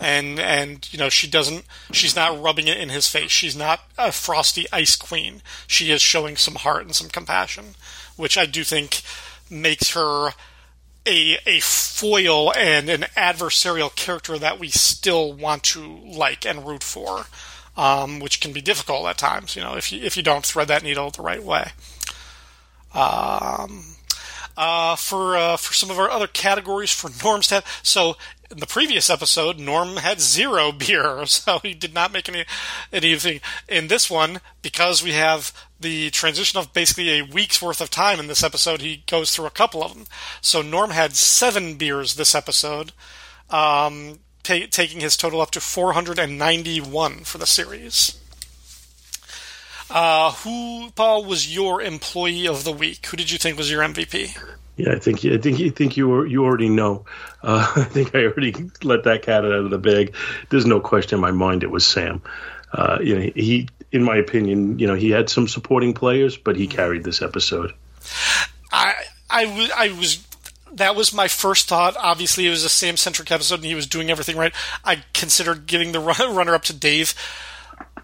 And 0.00 0.38
and 0.38 0.90
you 0.92 0.98
know, 0.98 1.08
she 1.08 1.28
doesn't. 1.28 1.64
She's 1.92 2.16
not 2.16 2.40
rubbing 2.40 2.68
it 2.68 2.78
in 2.78 2.88
his 2.88 3.08
face. 3.08 3.30
She's 3.30 3.56
not 3.56 3.80
a 3.98 4.12
frosty 4.12 4.66
ice 4.72 4.96
queen. 4.96 5.42
She 5.66 5.90
is 5.90 6.00
showing 6.00 6.36
some 6.36 6.54
heart 6.54 6.84
and 6.84 6.94
some 6.94 7.08
compassion, 7.08 7.74
which 8.16 8.38
I 8.38 8.46
do 8.46 8.64
think 8.64 9.02
makes 9.50 9.92
her 9.92 10.30
a 11.06 11.38
a 11.46 11.60
foil 11.60 12.52
and 12.54 12.88
an 12.88 13.02
adversarial 13.16 13.94
character 13.94 14.38
that 14.38 14.58
we 14.58 14.68
still 14.68 15.32
want 15.32 15.62
to 15.64 16.00
like 16.04 16.44
and 16.44 16.66
root 16.66 16.82
for, 16.82 17.26
um, 17.76 18.20
which 18.20 18.40
can 18.40 18.52
be 18.52 18.60
difficult 18.60 19.06
at 19.06 19.18
times. 19.18 19.56
You 19.56 19.62
know, 19.62 19.76
if 19.76 19.92
you 19.92 20.02
if 20.02 20.16
you 20.16 20.22
don't 20.22 20.44
thread 20.44 20.68
that 20.68 20.82
needle 20.82 21.10
the 21.10 21.22
right 21.22 21.42
way. 21.42 21.72
Um, 22.94 23.96
uh, 24.56 24.96
for 24.96 25.36
uh, 25.36 25.56
for 25.56 25.74
some 25.74 25.90
of 25.90 25.98
our 25.98 26.10
other 26.10 26.26
categories 26.26 26.92
for 26.92 27.10
Norm's 27.22 27.48
tab. 27.48 27.64
So 27.82 28.16
in 28.50 28.58
the 28.58 28.66
previous 28.66 29.10
episode, 29.10 29.58
Norm 29.58 29.96
had 29.96 30.20
zero 30.20 30.72
beer, 30.86 31.26
so 31.26 31.58
he 31.60 31.74
did 31.74 31.94
not 31.94 32.12
make 32.12 32.28
any 32.28 32.44
anything. 32.92 33.40
In 33.68 33.88
this 33.88 34.10
one, 34.10 34.40
because 34.62 35.02
we 35.02 35.12
have 35.12 35.52
the 35.78 36.10
transition 36.10 36.58
of 36.58 36.72
basically 36.72 37.18
a 37.18 37.24
week's 37.24 37.60
worth 37.60 37.80
of 37.80 37.90
time 37.90 38.18
in 38.18 38.28
this 38.28 38.42
episode, 38.42 38.80
he 38.80 39.04
goes 39.06 39.34
through 39.34 39.46
a 39.46 39.50
couple 39.50 39.82
of 39.82 39.94
them. 39.94 40.06
So 40.40 40.62
Norm 40.62 40.90
had 40.90 41.14
seven 41.14 41.74
beers 41.74 42.14
this 42.14 42.34
episode, 42.34 42.92
um, 43.50 44.20
ta- 44.46 44.66
taking 44.70 45.00
his 45.00 45.16
total 45.16 45.40
up 45.40 45.50
to 45.52 45.60
491 45.60 47.24
for 47.24 47.38
the 47.38 47.46
series. 47.46 48.20
Uh, 49.90 50.32
who, 50.32 50.90
Paul, 50.90 51.24
was 51.24 51.54
your 51.54 51.80
employee 51.80 52.46
of 52.46 52.64
the 52.64 52.72
week? 52.72 53.06
Who 53.06 53.16
did 53.16 53.30
you 53.30 53.38
think 53.38 53.56
was 53.56 53.70
your 53.70 53.82
MVP? 53.82 54.36
Yeah, 54.76 54.92
I 54.92 54.98
think 54.98 55.24
I 55.24 55.38
think 55.38 55.58
you 55.58 55.70
think 55.70 55.96
you 55.96 56.24
you 56.24 56.44
already 56.44 56.68
know. 56.68 57.06
Uh, 57.42 57.72
I 57.76 57.84
think 57.84 58.14
I 58.14 58.24
already 58.24 58.70
let 58.82 59.04
that 59.04 59.22
cat 59.22 59.44
out 59.44 59.52
of 59.52 59.70
the 59.70 59.78
bag. 59.78 60.14
There's 60.50 60.66
no 60.66 60.80
question 60.80 61.16
in 61.16 61.20
my 61.20 61.30
mind 61.30 61.62
it 61.62 61.70
was 61.70 61.86
Sam. 61.86 62.20
Uh, 62.72 62.98
you 63.00 63.14
know, 63.14 63.30
he, 63.34 63.68
in 63.92 64.02
my 64.02 64.16
opinion, 64.16 64.78
you 64.78 64.86
know, 64.86 64.94
he 64.94 65.10
had 65.10 65.30
some 65.30 65.48
supporting 65.48 65.94
players, 65.94 66.36
but 66.36 66.56
he 66.56 66.66
carried 66.66 67.04
this 67.04 67.22
episode. 67.22 67.72
I 68.72 68.94
I 69.30 69.70
I 69.74 69.92
was 69.98 70.25
that 70.76 70.94
was 70.94 71.12
my 71.12 71.26
first 71.26 71.68
thought. 71.68 71.96
Obviously, 71.98 72.46
it 72.46 72.50
was 72.50 72.64
a 72.64 72.68
Sam 72.68 72.96
centric 72.96 73.30
episode, 73.30 73.56
and 73.56 73.64
he 73.64 73.74
was 73.74 73.86
doing 73.86 74.10
everything 74.10 74.36
right. 74.36 74.54
I 74.84 75.04
considered 75.12 75.66
giving 75.66 75.92
the 75.92 76.00
runner 76.30 76.54
up 76.54 76.64
to 76.64 76.72
Dave, 76.72 77.14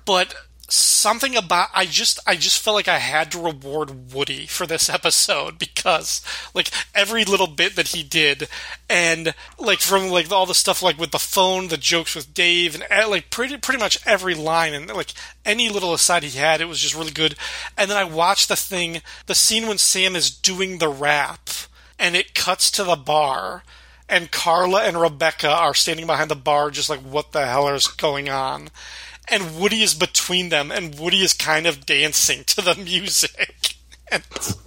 but 0.04 0.34
something 0.68 1.36
about 1.36 1.68
I 1.74 1.84
just 1.84 2.18
I 2.26 2.34
just 2.34 2.58
felt 2.58 2.76
like 2.76 2.88
I 2.88 2.98
had 2.98 3.30
to 3.32 3.38
reward 3.38 4.14
Woody 4.14 4.46
for 4.46 4.66
this 4.66 4.88
episode 4.98 5.58
because 5.58 6.22
like 6.54 6.70
every 6.94 7.24
little 7.26 7.46
bit 7.46 7.76
that 7.76 7.88
he 7.88 8.02
did 8.02 8.48
and 8.88 9.34
like 9.58 9.80
from 9.80 10.08
like 10.08 10.32
all 10.32 10.46
the 10.46 10.54
stuff 10.54 10.82
like 10.82 10.96
with 10.96 11.10
the 11.10 11.18
phone 11.18 11.68
the 11.68 11.76
jokes 11.76 12.14
with 12.14 12.32
Dave 12.32 12.74
and 12.74 12.84
eh, 12.88 13.04
like 13.04 13.28
pretty 13.28 13.58
pretty 13.58 13.80
much 13.80 13.98
every 14.06 14.34
line 14.34 14.72
and 14.72 14.88
like 14.88 15.12
any 15.44 15.68
little 15.68 15.92
aside 15.92 16.22
he 16.22 16.38
had 16.38 16.62
it 16.62 16.68
was 16.68 16.80
just 16.80 16.94
really 16.94 17.12
good 17.12 17.34
and 17.76 17.90
then 17.90 17.98
I 17.98 18.04
watched 18.04 18.48
the 18.48 18.56
thing 18.56 19.02
the 19.26 19.34
scene 19.34 19.66
when 19.66 19.78
Sam 19.78 20.16
is 20.16 20.30
doing 20.30 20.78
the 20.78 20.88
rap 20.88 21.50
and 22.02 22.16
it 22.16 22.34
cuts 22.34 22.70
to 22.72 22.84
the 22.84 22.96
bar 22.96 23.62
and 24.08 24.30
Carla 24.30 24.82
and 24.82 25.00
Rebecca 25.00 25.48
are 25.48 25.72
standing 25.72 26.06
behind 26.06 26.30
the 26.30 26.36
bar 26.36 26.70
just 26.70 26.90
like 26.90 27.00
what 27.00 27.32
the 27.32 27.46
hell 27.46 27.68
is 27.68 27.86
going 27.86 28.28
on 28.28 28.68
and 29.28 29.58
Woody 29.58 29.82
is 29.82 29.94
between 29.94 30.48
them, 30.48 30.70
and 30.70 30.98
Woody 30.98 31.22
is 31.22 31.32
kind 31.32 31.66
of 31.66 31.86
dancing 31.86 32.44
to 32.44 32.60
the 32.60 32.74
music. 32.84 33.76
and 34.10 34.22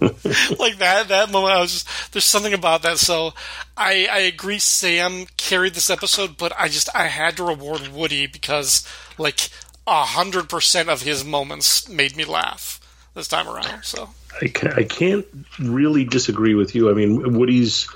like 0.58 0.78
that 0.78 1.08
that 1.08 1.30
moment, 1.30 1.54
I 1.54 1.60
was 1.60 1.72
just 1.72 2.12
there's 2.12 2.24
something 2.24 2.54
about 2.54 2.82
that. 2.82 2.98
So 2.98 3.32
I 3.76 4.08
I 4.10 4.18
agree. 4.20 4.58
Sam 4.58 5.26
carried 5.36 5.74
this 5.74 5.90
episode, 5.90 6.36
but 6.36 6.52
I 6.58 6.68
just 6.68 6.88
I 6.94 7.06
had 7.06 7.36
to 7.36 7.44
reward 7.44 7.88
Woody 7.88 8.26
because 8.26 8.86
like 9.18 9.48
a 9.86 10.04
hundred 10.04 10.48
percent 10.48 10.88
of 10.88 11.02
his 11.02 11.24
moments 11.24 11.88
made 11.88 12.16
me 12.16 12.24
laugh 12.24 12.80
this 13.14 13.28
time 13.28 13.48
around. 13.48 13.84
So 13.84 14.10
I 14.40 14.48
can't, 14.48 14.74
I 14.78 14.84
can't 14.84 15.26
really 15.58 16.04
disagree 16.04 16.54
with 16.54 16.74
you. 16.74 16.90
I 16.90 16.94
mean, 16.94 17.38
Woody's 17.38 17.88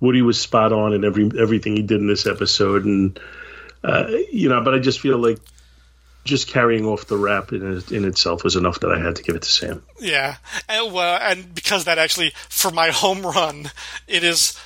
Woody 0.00 0.22
was 0.22 0.40
spot 0.40 0.72
on 0.72 0.92
in 0.92 1.04
every 1.04 1.30
everything 1.38 1.76
he 1.76 1.82
did 1.82 2.00
in 2.00 2.06
this 2.06 2.26
episode, 2.26 2.84
and 2.84 3.18
uh, 3.82 4.08
you 4.30 4.48
know, 4.48 4.62
but 4.62 4.74
I 4.74 4.78
just 4.78 5.00
feel 5.00 5.18
like 5.18 5.38
just 6.24 6.48
carrying 6.48 6.86
off 6.86 7.06
the 7.06 7.16
rap 7.16 7.52
in, 7.52 7.82
in 7.90 8.04
itself 8.04 8.44
was 8.44 8.56
enough 8.56 8.80
that 8.80 8.90
I 8.90 8.98
had 8.98 9.16
to 9.16 9.22
give 9.22 9.36
it 9.36 9.42
to 9.42 9.48
Sam. 9.48 9.82
Yeah, 10.00 10.36
and, 10.68 10.92
well, 10.92 11.18
and 11.20 11.54
because 11.54 11.84
that 11.84 11.98
actually 11.98 12.32
for 12.48 12.70
my 12.70 12.90
home 12.90 13.22
run, 13.22 13.70
it 14.08 14.24
is 14.24 14.58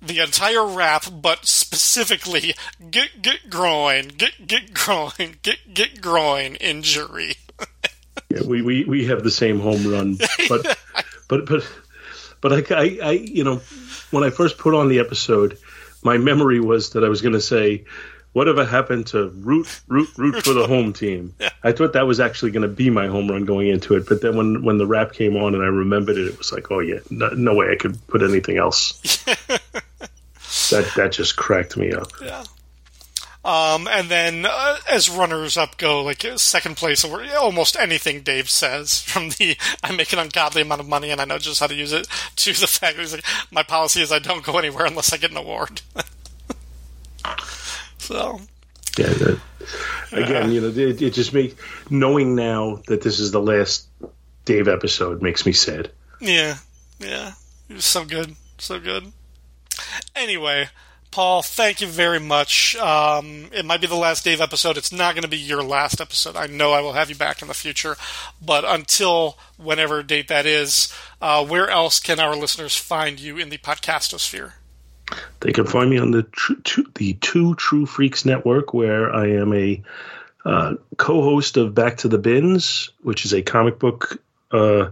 the 0.00 0.20
entire 0.20 0.66
rap, 0.66 1.04
but 1.12 1.46
specifically 1.46 2.54
get 2.90 3.22
get 3.22 3.50
groin, 3.50 4.08
get 4.08 4.46
get 4.46 4.74
groin, 4.74 5.36
get 5.42 5.74
get 5.74 6.00
groin 6.00 6.56
injury. 6.56 7.36
Yeah, 8.30 8.42
we, 8.46 8.62
we 8.62 8.84
we 8.84 9.06
have 9.06 9.22
the 9.22 9.30
same 9.30 9.60
home 9.60 9.86
run, 9.90 10.18
but 10.48 10.78
but 11.28 11.46
but 11.46 11.68
but 12.40 12.52
I, 12.52 12.74
I, 12.74 12.98
I 13.02 13.10
you 13.12 13.44
know 13.44 13.56
when 14.10 14.24
I 14.24 14.30
first 14.30 14.58
put 14.58 14.74
on 14.74 14.88
the 14.88 15.00
episode, 15.00 15.58
my 16.02 16.18
memory 16.18 16.60
was 16.60 16.90
that 16.90 17.04
I 17.04 17.08
was 17.08 17.22
going 17.22 17.34
to 17.34 17.40
say 17.40 17.84
whatever 18.32 18.66
happened 18.66 19.06
to 19.06 19.28
root, 19.28 19.80
root, 19.88 20.10
root 20.18 20.44
for 20.44 20.52
the 20.52 20.66
home 20.66 20.92
team? 20.92 21.34
Yeah. 21.40 21.50
I 21.62 21.72
thought 21.72 21.94
that 21.94 22.06
was 22.06 22.20
actually 22.20 22.52
going 22.52 22.62
to 22.62 22.74
be 22.74 22.90
my 22.90 23.08
home 23.08 23.28
run 23.28 23.44
going 23.44 23.68
into 23.68 23.96
it, 23.96 24.06
but 24.06 24.20
then 24.22 24.36
when 24.36 24.62
when 24.62 24.78
the 24.78 24.86
rap 24.86 25.12
came 25.12 25.36
on 25.36 25.54
and 25.54 25.62
I 25.62 25.66
remembered 25.66 26.16
it, 26.16 26.28
it 26.28 26.38
was 26.38 26.52
like, 26.52 26.70
oh 26.70 26.78
yeah, 26.78 27.00
no, 27.10 27.28
no 27.30 27.54
way 27.54 27.70
I 27.70 27.76
could 27.76 28.04
put 28.06 28.22
anything 28.22 28.56
else. 28.56 28.92
that 30.70 30.90
that 30.96 31.12
just 31.12 31.36
cracked 31.36 31.76
me 31.76 31.92
up. 31.92 32.12
Yeah. 32.22 32.44
Um, 33.46 33.86
and 33.86 34.08
then 34.08 34.44
uh, 34.44 34.78
as 34.90 35.08
runners 35.08 35.56
up 35.56 35.78
go, 35.78 36.02
like 36.02 36.26
second 36.34 36.76
place 36.76 37.04
over 37.04 37.24
almost 37.38 37.76
anything 37.76 38.22
Dave 38.22 38.50
says, 38.50 39.00
from 39.06 39.28
the 39.30 39.56
I 39.84 39.94
make 39.94 40.12
an 40.12 40.18
ungodly 40.18 40.62
amount 40.62 40.80
of 40.80 40.88
money 40.88 41.12
and 41.12 41.20
I 41.20 41.26
know 41.26 41.38
just 41.38 41.60
how 41.60 41.68
to 41.68 41.74
use 41.74 41.92
it, 41.92 42.08
to 42.36 42.52
the 42.52 42.66
fact 42.66 42.96
that 42.96 43.02
he's 43.02 43.14
like, 43.14 43.24
my 43.52 43.62
policy 43.62 44.02
is 44.02 44.10
I 44.10 44.18
don't 44.18 44.44
go 44.44 44.58
anywhere 44.58 44.86
unless 44.86 45.12
I 45.12 45.16
get 45.16 45.30
an 45.30 45.36
award. 45.36 45.80
so 47.98 48.40
Yeah. 48.98 49.06
That, 49.06 49.40
again, 50.10 50.50
you 50.50 50.60
know, 50.60 50.68
it, 50.68 51.00
it 51.00 51.12
just 51.12 51.32
makes 51.32 51.54
knowing 51.88 52.34
now 52.34 52.82
that 52.88 53.02
this 53.02 53.20
is 53.20 53.30
the 53.30 53.40
last 53.40 53.86
Dave 54.44 54.66
episode 54.66 55.22
makes 55.22 55.46
me 55.46 55.52
sad. 55.52 55.92
Yeah, 56.20 56.56
yeah. 56.98 57.34
It 57.68 57.74
was 57.74 57.84
so 57.84 58.04
good. 58.04 58.34
So 58.58 58.80
good. 58.80 59.12
Anyway, 60.16 60.68
Paul, 61.16 61.40
thank 61.40 61.80
you 61.80 61.86
very 61.86 62.20
much. 62.20 62.76
Um, 62.76 63.48
it 63.50 63.64
might 63.64 63.80
be 63.80 63.86
the 63.86 63.94
last 63.94 64.22
Dave 64.22 64.42
episode. 64.42 64.76
It's 64.76 64.92
not 64.92 65.14
going 65.14 65.22
to 65.22 65.30
be 65.30 65.38
your 65.38 65.62
last 65.62 65.98
episode. 65.98 66.36
I 66.36 66.46
know 66.46 66.72
I 66.72 66.82
will 66.82 66.92
have 66.92 67.08
you 67.08 67.16
back 67.16 67.40
in 67.40 67.48
the 67.48 67.54
future. 67.54 67.96
But 68.44 68.66
until 68.66 69.38
whenever 69.56 70.02
date 70.02 70.28
that 70.28 70.44
is, 70.44 70.92
uh, 71.22 71.42
where 71.46 71.70
else 71.70 72.00
can 72.00 72.20
our 72.20 72.36
listeners 72.36 72.76
find 72.76 73.18
you 73.18 73.38
in 73.38 73.48
the 73.48 73.56
podcastosphere? 73.56 74.52
They 75.40 75.52
can 75.52 75.64
find 75.64 75.88
me 75.88 75.96
on 75.96 76.10
the 76.10 76.24
tr- 76.24 76.60
two, 76.64 76.84
the 76.96 77.14
Two 77.14 77.54
True 77.54 77.86
Freaks 77.86 78.26
Network, 78.26 78.74
where 78.74 79.10
I 79.10 79.28
am 79.28 79.54
a 79.54 79.82
uh, 80.44 80.74
co-host 80.98 81.56
of 81.56 81.74
Back 81.74 81.96
to 81.98 82.08
the 82.08 82.18
Bins, 82.18 82.90
which 83.00 83.24
is 83.24 83.32
a 83.32 83.40
comic 83.40 83.78
book 83.78 84.22
uh, 84.50 84.90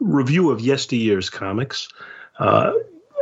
review 0.00 0.50
of 0.50 0.60
yesteryear's 0.60 1.30
comics. 1.30 1.88
Uh, 2.36 2.72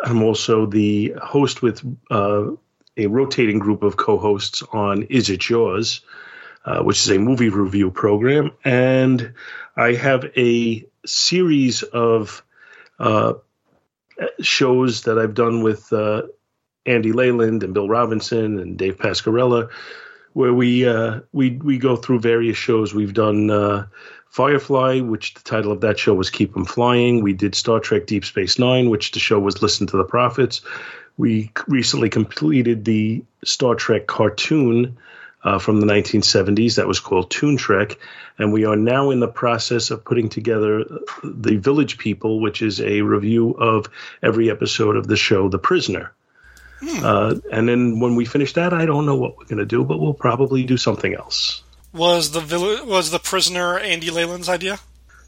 I'm 0.02 0.22
also 0.22 0.66
the 0.66 1.14
host 1.22 1.62
with 1.62 1.84
uh, 2.10 2.50
a 2.96 3.06
rotating 3.06 3.58
group 3.58 3.82
of 3.82 3.96
co-hosts 3.96 4.62
on 4.72 5.02
Is 5.04 5.30
It 5.30 5.48
Yours, 5.48 6.00
uh, 6.64 6.82
which 6.82 6.98
is 6.98 7.10
a 7.10 7.18
movie 7.18 7.48
review 7.48 7.90
program, 7.90 8.52
and 8.64 9.34
I 9.76 9.94
have 9.94 10.24
a 10.36 10.86
series 11.06 11.82
of 11.82 12.42
uh, 12.98 13.34
shows 14.40 15.02
that 15.04 15.18
I've 15.18 15.34
done 15.34 15.62
with 15.62 15.92
uh, 15.92 16.22
Andy 16.86 17.12
Leyland 17.12 17.62
and 17.62 17.74
Bill 17.74 17.88
Robinson 17.88 18.58
and 18.58 18.76
Dave 18.76 18.98
Pascarella, 18.98 19.70
where 20.32 20.52
we 20.52 20.86
uh, 20.86 21.20
we 21.32 21.50
we 21.50 21.78
go 21.78 21.96
through 21.96 22.20
various 22.20 22.56
shows. 22.56 22.94
We've 22.94 23.14
done 23.14 23.50
uh, 23.50 23.86
Firefly, 24.30 25.00
which 25.00 25.34
the 25.34 25.40
title 25.40 25.72
of 25.72 25.80
that 25.80 25.98
show 25.98 26.14
was 26.14 26.30
"Keep 26.30 26.50
Keep 26.50 26.56
'Em 26.56 26.64
Flying. 26.64 27.20
We 27.20 27.32
did 27.32 27.56
Star 27.56 27.80
Trek 27.80 28.06
Deep 28.06 28.24
Space 28.24 28.60
Nine, 28.60 28.88
which 28.88 29.10
the 29.10 29.18
show 29.18 29.40
was 29.40 29.60
Listen 29.60 29.88
to 29.88 29.96
the 29.96 30.04
Prophets. 30.04 30.62
We 31.18 31.50
recently 31.66 32.08
completed 32.10 32.84
the 32.84 33.24
Star 33.44 33.74
Trek 33.74 34.06
cartoon 34.06 34.96
uh, 35.42 35.58
from 35.58 35.80
the 35.80 35.86
1970s 35.86 36.76
that 36.76 36.86
was 36.86 37.00
called 37.00 37.30
Toon 37.30 37.56
Trek, 37.56 37.98
and 38.38 38.52
we 38.52 38.64
are 38.66 38.76
now 38.76 39.10
in 39.10 39.18
the 39.18 39.28
process 39.28 39.90
of 39.90 40.04
putting 40.04 40.28
together 40.28 40.84
the 41.24 41.56
Village 41.56 41.98
People, 41.98 42.40
which 42.40 42.62
is 42.62 42.80
a 42.80 43.02
review 43.02 43.50
of 43.50 43.86
every 44.22 44.48
episode 44.48 44.96
of 44.96 45.08
the 45.08 45.16
show 45.16 45.48
The 45.48 45.58
Prisoner. 45.58 46.12
Uh, 47.02 47.34
and 47.50 47.68
then 47.68 48.00
when 48.00 48.14
we 48.14 48.24
finish 48.24 48.52
that, 48.54 48.72
I 48.72 48.86
don't 48.86 49.06
know 49.06 49.16
what 49.16 49.36
we're 49.36 49.44
going 49.44 49.58
to 49.58 49.66
do, 49.66 49.84
but 49.84 49.98
we'll 49.98 50.14
probably 50.14 50.62
do 50.62 50.76
something 50.76 51.14
else. 51.14 51.62
Was 51.92 52.30
the 52.30 52.40
vill- 52.40 52.86
was 52.86 53.10
the 53.10 53.18
prisoner 53.18 53.78
Andy 53.78 54.10
Leyland's 54.10 54.48
idea? 54.48 54.78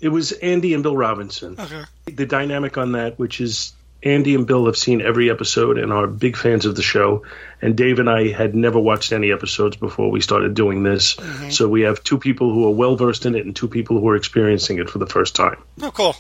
It 0.01 0.09
was 0.09 0.33
Andy 0.33 0.75
and 0.75 0.83
Bill 0.83 0.97
Robinson. 0.97 1.57
Okay. 1.59 1.83
The 2.07 2.27
dynamic 2.27 2.77
on 2.79 2.93
that, 2.93 3.19
which 3.19 3.41
is 3.41 3.73
Andy 4.03 4.35
and 4.35 4.47
Bill 4.47 4.67
have 4.67 4.77
seen 4.77 5.01
every 5.01 5.31
episode 5.31 5.79
and 5.79 5.93
are 5.93 6.07
big 6.09 6.37
fans 6.37 6.67
of 6.67 6.75
the 6.75 6.83
show. 6.83 7.23
And 7.61 7.77
Dave 7.77 8.01
and 8.01 8.11
I 8.11 8.29
had 8.33 8.55
never 8.55 8.81
watched 8.81 9.13
any 9.13 9.31
episodes 9.31 9.77
before 9.77 10.11
we 10.11 10.21
started 10.21 10.55
doing 10.55 10.83
this. 10.83 11.17
So 11.51 11.69
we 11.69 11.83
have 11.83 12.03
two 12.03 12.19
people 12.19 12.53
who 12.53 12.67
are 12.67 12.73
well 12.73 12.97
versed 12.97 13.27
in 13.27 13.37
it 13.37 13.45
and 13.47 13.55
two 13.55 13.69
people 13.69 14.01
who 14.01 14.09
are 14.09 14.17
experiencing 14.17 14.79
it 14.79 14.91
for 14.91 14.99
the 14.99 15.07
first 15.07 15.37
time. 15.37 15.63
Oh, 15.81 15.93
cool. 15.93 16.17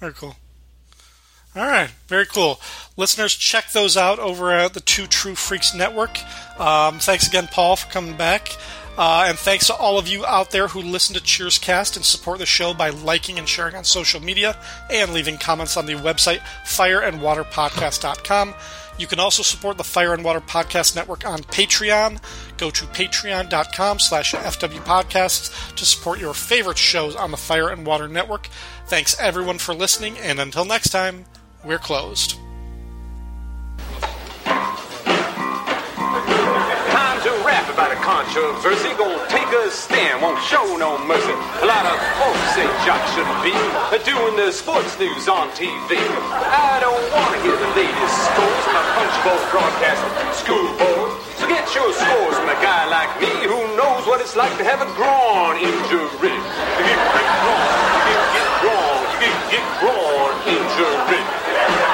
Very 0.00 0.12
cool. 0.14 0.34
All 1.56 1.66
right, 1.66 1.90
very 2.06 2.26
cool. 2.26 2.60
Listeners, 2.96 3.34
check 3.34 3.72
those 3.72 3.96
out 3.96 4.20
over 4.20 4.52
at 4.52 4.72
the 4.72 4.80
Two 4.80 5.08
True 5.08 5.34
Freaks 5.34 5.74
Network. 5.74 6.16
Um, 6.60 7.00
thanks 7.00 7.26
again, 7.26 7.48
Paul, 7.48 7.74
for 7.74 7.90
coming 7.90 8.16
back. 8.16 8.48
Uh, 9.00 9.24
and 9.28 9.38
thanks 9.38 9.66
to 9.66 9.74
all 9.74 9.98
of 9.98 10.06
you 10.06 10.26
out 10.26 10.50
there 10.50 10.68
who 10.68 10.82
listen 10.82 11.14
to 11.14 11.22
Cheerscast 11.22 11.96
and 11.96 12.04
support 12.04 12.38
the 12.38 12.44
show 12.44 12.74
by 12.74 12.90
liking 12.90 13.38
and 13.38 13.48
sharing 13.48 13.74
on 13.74 13.82
social 13.82 14.20
media 14.20 14.58
and 14.90 15.14
leaving 15.14 15.38
comments 15.38 15.78
on 15.78 15.86
the 15.86 15.94
website 15.94 16.40
fireandwaterpodcast.com. 16.66 18.52
You 18.98 19.06
can 19.06 19.18
also 19.18 19.42
support 19.42 19.78
the 19.78 19.84
Fire 19.84 20.12
and 20.12 20.22
Water 20.22 20.42
Podcast 20.42 20.94
Network 20.94 21.26
on 21.26 21.38
Patreon. 21.38 22.20
Go 22.58 22.68
to 22.68 22.84
patreon.com 22.84 24.00
slash 24.00 24.34
fwpodcasts 24.34 25.74
to 25.76 25.86
support 25.86 26.20
your 26.20 26.34
favorite 26.34 26.76
shows 26.76 27.16
on 27.16 27.30
the 27.30 27.38
Fire 27.38 27.70
and 27.70 27.86
Water 27.86 28.06
Network. 28.06 28.50
Thanks 28.84 29.18
everyone 29.18 29.56
for 29.56 29.74
listening, 29.74 30.18
and 30.18 30.38
until 30.38 30.66
next 30.66 30.90
time, 30.90 31.24
we're 31.64 31.78
closed 31.78 32.36
by 37.80 37.88
the 37.88 38.00
controversy, 38.04 38.92
gon' 39.00 39.16
take 39.32 39.48
a 39.56 39.70
stand, 39.72 40.20
won't 40.20 40.36
show 40.44 40.76
no 40.76 41.00
mercy. 41.08 41.32
A 41.64 41.66
lot 41.66 41.88
of 41.88 41.96
folks 42.20 42.44
say 42.52 42.68
Jock 42.84 43.00
shouldn't 43.16 43.40
be 43.40 43.56
doing 44.04 44.36
the 44.36 44.52
sports 44.52 45.00
news 45.00 45.32
on 45.32 45.48
TV. 45.56 45.96
I 45.96 46.76
don't 46.84 47.06
wanna 47.08 47.40
hear 47.40 47.56
the 47.56 47.72
latest 47.72 48.16
scores 48.28 48.66
my 48.76 48.84
punch 49.00 49.16
bowl 49.24 49.40
broadcast 49.48 50.04
school 50.36 50.68
board. 50.76 51.24
So 51.40 51.48
get 51.48 51.64
your 51.72 51.88
scores 51.96 52.36
from 52.36 52.52
a 52.52 52.58
guy 52.60 52.84
like 52.92 53.16
me 53.16 53.32
who 53.48 53.56
knows 53.80 54.04
what 54.04 54.20
it's 54.20 54.36
like 54.36 54.52
to 54.60 54.64
have 54.64 54.84
a 54.84 54.90
groin 54.92 55.56
injury. 55.56 56.36
You 56.36 56.84
get 56.84 57.00
groin, 57.40 57.64
you 58.12 58.20
get 58.36 58.50
groin, 58.60 59.08
you 59.24 59.32
get 59.56 59.66
groin 59.80 60.36
injury. 60.52 61.89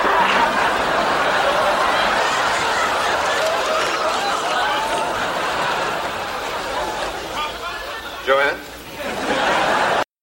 Joanne? 8.27 8.66